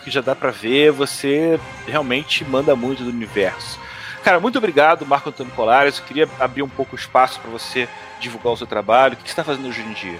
que 0.03 0.11
já 0.11 0.21
dá 0.21 0.35
para 0.35 0.51
ver, 0.51 0.91
você 0.91 1.59
realmente 1.87 2.43
manda 2.45 2.75
muito 2.75 3.03
do 3.03 3.09
universo. 3.09 3.79
Cara, 4.23 4.39
muito 4.39 4.57
obrigado, 4.57 5.05
Marco 5.05 5.29
Antônio 5.29 5.53
Colares. 5.53 5.99
Eu 5.99 6.05
queria 6.05 6.29
abrir 6.39 6.61
um 6.61 6.69
pouco 6.69 6.95
o 6.95 6.99
espaço 6.99 7.39
para 7.39 7.49
você 7.49 7.87
divulgar 8.19 8.53
o 8.53 8.57
seu 8.57 8.67
trabalho. 8.67 9.13
O 9.13 9.17
que 9.17 9.23
você 9.23 9.29
está 9.29 9.43
fazendo 9.43 9.69
hoje 9.69 9.81
em 9.81 9.93
dia? 9.93 10.19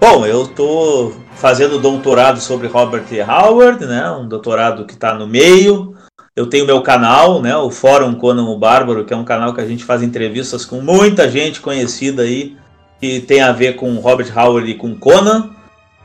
Bom, 0.00 0.26
eu 0.26 0.42
estou 0.42 1.16
fazendo 1.34 1.78
doutorado 1.78 2.40
sobre 2.40 2.66
Robert 2.66 3.04
E. 3.10 3.20
Howard, 3.20 3.86
né? 3.86 4.10
Um 4.10 4.28
doutorado 4.28 4.84
que 4.84 4.94
está 4.94 5.14
no 5.14 5.26
meio. 5.26 5.94
Eu 6.36 6.46
tenho 6.46 6.66
meu 6.66 6.82
canal, 6.82 7.40
né? 7.40 7.56
O 7.56 7.70
Fórum 7.70 8.12
Conan 8.12 8.42
o 8.42 8.58
Bárbaro, 8.58 9.04
que 9.04 9.14
é 9.14 9.16
um 9.16 9.22
canal 9.22 9.54
que 9.54 9.60
a 9.60 9.66
gente 9.66 9.84
faz 9.84 10.02
entrevistas 10.02 10.64
com 10.64 10.80
muita 10.80 11.30
gente 11.30 11.60
conhecida 11.60 12.22
aí 12.22 12.56
que 13.00 13.20
tem 13.20 13.40
a 13.40 13.52
ver 13.52 13.76
com 13.76 13.94
Robert 13.98 14.36
Howard 14.36 14.68
e 14.68 14.74
com 14.74 14.96
Conan. 14.96 15.50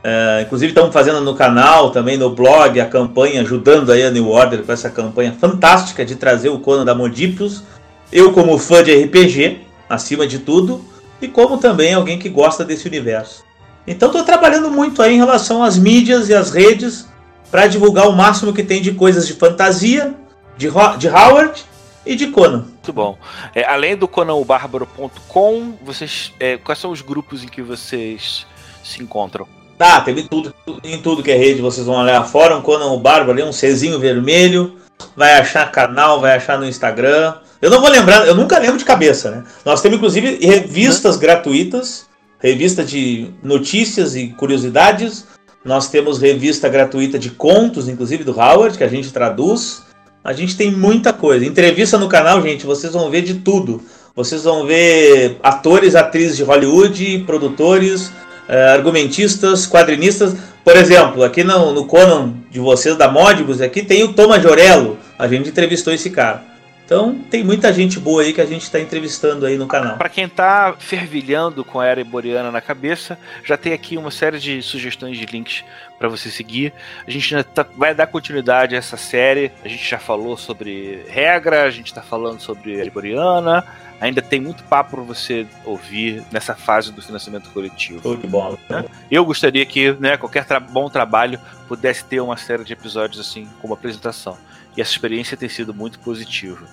É, 0.04 0.44
inclusive 0.46 0.70
estamos 0.70 0.92
fazendo 0.92 1.20
no 1.20 1.34
canal, 1.34 1.90
também 1.90 2.16
no 2.16 2.30
blog, 2.30 2.80
a 2.80 2.86
campanha, 2.86 3.40
ajudando 3.40 3.90
aí 3.90 4.04
a 4.04 4.10
New 4.12 4.28
Order 4.28 4.62
com 4.62 4.70
essa 4.70 4.88
campanha 4.88 5.32
fantástica 5.32 6.04
de 6.04 6.14
trazer 6.14 6.48
o 6.48 6.60
Conan 6.60 6.84
da 6.84 6.94
Modipius. 6.94 7.64
Eu 8.12 8.32
como 8.32 8.56
fã 8.56 8.84
de 8.84 8.94
RPG, 8.94 9.62
acima 9.88 10.28
de 10.28 10.38
tudo, 10.38 10.84
e 11.20 11.26
como 11.26 11.58
também 11.58 11.92
alguém 11.92 12.20
que 12.20 12.28
gosta 12.28 12.64
desse 12.64 12.86
universo. 12.86 13.42
Então 13.84 14.10
estou 14.10 14.22
trabalhando 14.22 14.70
muito 14.70 15.02
aí 15.02 15.14
em 15.14 15.18
relação 15.18 15.60
às 15.60 15.76
mídias 15.76 16.28
e 16.28 16.34
às 16.34 16.52
redes 16.52 17.09
para 17.50 17.66
divulgar 17.66 18.08
o 18.08 18.12
máximo 18.12 18.52
que 18.52 18.62
tem 18.62 18.80
de 18.80 18.92
coisas 18.92 19.26
de 19.26 19.34
fantasia, 19.34 20.14
de, 20.56 20.68
de 20.98 21.08
Howard 21.08 21.64
e 22.06 22.14
de 22.14 22.28
Conan. 22.28 22.64
Muito 22.66 22.92
bom. 22.92 23.18
É, 23.54 23.64
além 23.64 23.96
do 23.96 24.08
conanobárbaro.com, 24.08 25.74
vocês, 25.82 26.32
é, 26.38 26.56
quais 26.58 26.78
são 26.78 26.90
os 26.90 27.02
grupos 27.02 27.42
em 27.42 27.48
que 27.48 27.62
vocês 27.62 28.46
se 28.82 29.02
encontram? 29.02 29.46
Tá, 29.76 30.00
teve 30.02 30.24
tudo, 30.24 30.54
em 30.84 31.00
tudo 31.00 31.22
que 31.22 31.30
é 31.30 31.36
rede, 31.36 31.62
vocês 31.62 31.86
vão 31.86 31.96
olhar 31.96 32.22
fora, 32.24 32.56
um 32.56 32.60
Conan 32.60 32.86
o 32.86 33.00
Barbo 33.00 33.30
ali, 33.30 33.42
um 33.42 33.50
Czinho 33.50 33.98
vermelho, 33.98 34.76
vai 35.16 35.32
achar 35.38 35.70
canal, 35.72 36.20
vai 36.20 36.36
achar 36.36 36.58
no 36.58 36.66
Instagram. 36.66 37.34
Eu 37.62 37.70
não 37.70 37.80
vou 37.80 37.88
lembrar, 37.88 38.26
eu 38.26 38.34
nunca 38.34 38.58
lembro 38.58 38.76
de 38.76 38.84
cabeça, 38.84 39.30
né? 39.30 39.44
Nós 39.64 39.80
temos 39.80 39.96
inclusive 39.96 40.38
revistas 40.44 41.16
gratuitas, 41.16 42.06
revista 42.38 42.84
de 42.84 43.30
notícias 43.42 44.14
e 44.16 44.28
curiosidades. 44.28 45.26
Nós 45.64 45.88
temos 45.88 46.18
revista 46.18 46.68
gratuita 46.68 47.18
de 47.18 47.30
contos, 47.30 47.88
inclusive 47.88 48.24
do 48.24 48.32
Howard, 48.32 48.78
que 48.78 48.84
a 48.84 48.88
gente 48.88 49.12
traduz. 49.12 49.82
A 50.24 50.32
gente 50.32 50.56
tem 50.56 50.70
muita 50.70 51.12
coisa. 51.12 51.44
Entrevista 51.44 51.98
no 51.98 52.08
canal, 52.08 52.40
gente, 52.42 52.64
vocês 52.64 52.92
vão 52.92 53.10
ver 53.10 53.22
de 53.22 53.34
tudo. 53.34 53.82
vocês 54.16 54.44
vão 54.44 54.66
ver 54.66 55.38
atores, 55.42 55.94
atrizes 55.94 56.36
de 56.36 56.42
Hollywood, 56.42 57.24
produtores, 57.26 58.08
uh, 58.08 58.72
argumentistas, 58.72 59.66
quadrinistas. 59.66 60.34
Por 60.64 60.76
exemplo, 60.76 61.22
aqui 61.22 61.44
no, 61.44 61.72
no 61.72 61.86
Conan 61.86 62.34
de 62.50 62.58
vocês 62.58 62.96
da 62.96 63.08
Modibus, 63.10 63.60
aqui 63.60 63.82
tem 63.82 64.02
o 64.02 64.12
Thomas 64.12 64.42
Jorello. 64.42 64.98
A 65.18 65.28
gente 65.28 65.48
entrevistou 65.48 65.92
esse 65.92 66.10
cara. 66.10 66.49
Então 66.90 67.14
tem 67.30 67.44
muita 67.44 67.72
gente 67.72 68.00
boa 68.00 68.22
aí 68.22 68.32
que 68.32 68.40
a 68.40 68.44
gente 68.44 68.62
está 68.62 68.80
entrevistando 68.80 69.46
aí 69.46 69.56
no 69.56 69.68
canal. 69.68 69.96
Para 69.96 70.08
quem 70.08 70.24
está 70.24 70.74
fervilhando 70.76 71.64
com 71.64 71.78
a 71.78 71.86
era 71.86 72.00
iboriana 72.00 72.50
na 72.50 72.60
cabeça, 72.60 73.16
já 73.44 73.56
tem 73.56 73.72
aqui 73.72 73.96
uma 73.96 74.10
série 74.10 74.40
de 74.40 74.60
sugestões 74.60 75.16
de 75.16 75.24
links 75.24 75.62
para 76.00 76.08
você 76.08 76.28
seguir. 76.28 76.72
A 77.06 77.10
gente 77.12 77.44
tá, 77.44 77.64
vai 77.76 77.94
dar 77.94 78.08
continuidade 78.08 78.74
a 78.74 78.78
essa 78.78 78.96
série. 78.96 79.52
A 79.64 79.68
gente 79.68 79.88
já 79.88 80.00
falou 80.00 80.36
sobre 80.36 81.04
regra, 81.06 81.62
a 81.62 81.70
gente 81.70 81.86
está 81.86 82.02
falando 82.02 82.40
sobre 82.40 82.80
a 82.80 82.84
iboriana. 82.84 83.64
Ainda 84.00 84.20
tem 84.20 84.40
muito 84.40 84.64
papo 84.64 84.96
para 84.96 85.02
você 85.02 85.46
ouvir 85.64 86.24
nessa 86.32 86.56
fase 86.56 86.90
do 86.90 87.00
financiamento 87.00 87.50
coletivo. 87.50 88.16
De 88.16 88.26
bola. 88.26 88.58
Né? 88.68 88.84
Eu 89.08 89.24
gostaria 89.24 89.64
que 89.64 89.92
né, 90.00 90.16
qualquer 90.16 90.44
tra 90.44 90.58
bom 90.58 90.90
trabalho 90.90 91.38
pudesse 91.68 92.04
ter 92.04 92.18
uma 92.18 92.36
série 92.36 92.64
de 92.64 92.72
episódios 92.72 93.20
assim, 93.20 93.48
como 93.60 93.74
apresentação. 93.74 94.36
E 94.76 94.80
essa 94.80 94.90
experiência 94.92 95.36
tem 95.36 95.48
sido 95.48 95.74
muito 95.74 95.98
positiva. 95.98 96.66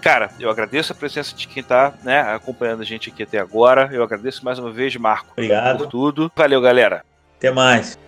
Cara, 0.00 0.30
eu 0.38 0.50
agradeço 0.50 0.92
a 0.92 0.94
presença 0.94 1.34
de 1.34 1.46
quem 1.48 1.62
está 1.62 1.92
né, 2.02 2.20
acompanhando 2.20 2.82
a 2.82 2.84
gente 2.84 3.10
aqui 3.10 3.22
até 3.22 3.38
agora. 3.38 3.88
Eu 3.92 4.02
agradeço 4.02 4.44
mais 4.44 4.58
uma 4.58 4.70
vez, 4.70 4.94
Marco. 4.96 5.32
Obrigado. 5.32 5.78
Por 5.78 5.86
tudo. 5.88 6.32
Valeu, 6.34 6.60
galera. 6.60 7.04
Até 7.38 7.50
mais. 7.50 7.98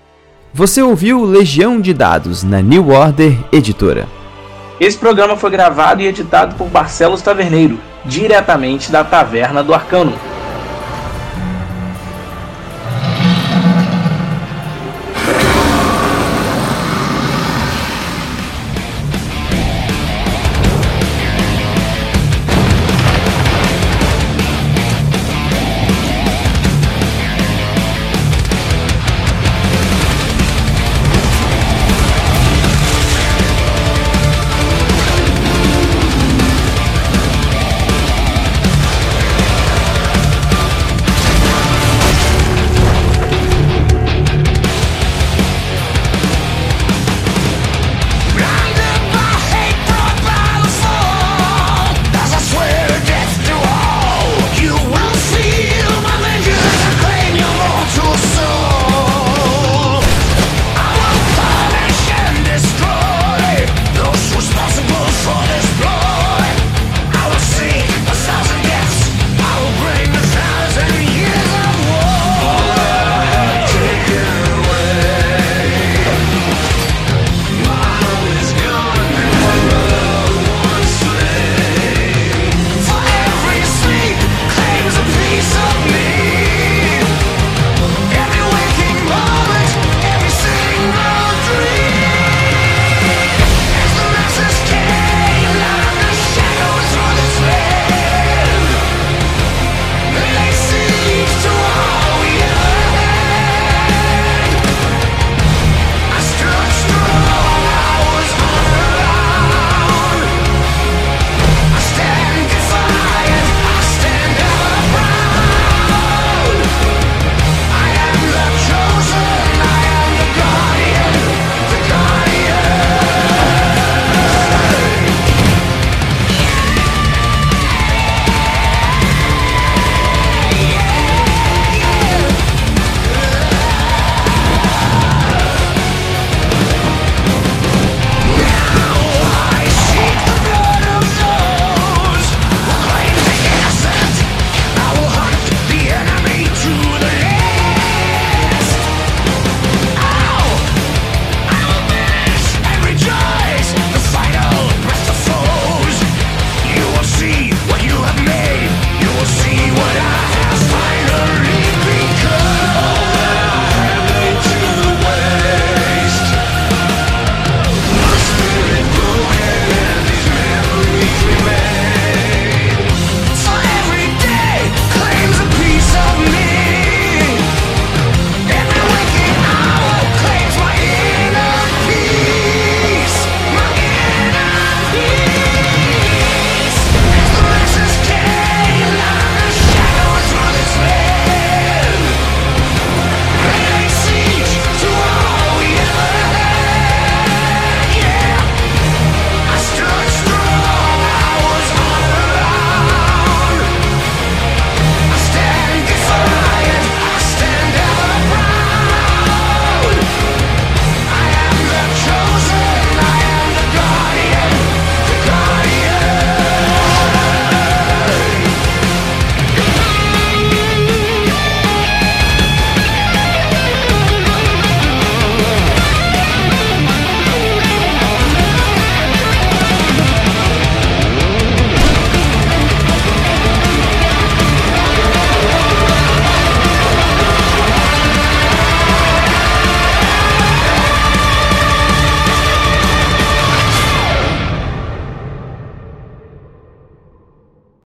Você 0.54 0.82
ouviu 0.82 1.24
Legião 1.24 1.80
de 1.80 1.94
Dados 1.94 2.42
na 2.42 2.60
New 2.60 2.90
Order 2.90 3.38
Editora. 3.50 4.06
Esse 4.78 4.98
programa 4.98 5.36
foi 5.36 5.50
gravado 5.50 6.02
e 6.02 6.06
editado 6.06 6.54
por 6.56 6.68
Barcelos 6.68 7.22
Taverneiro, 7.22 7.78
diretamente 8.04 8.90
da 8.90 9.02
Taverna 9.04 9.62
do 9.62 9.72
Arcano. 9.72 10.12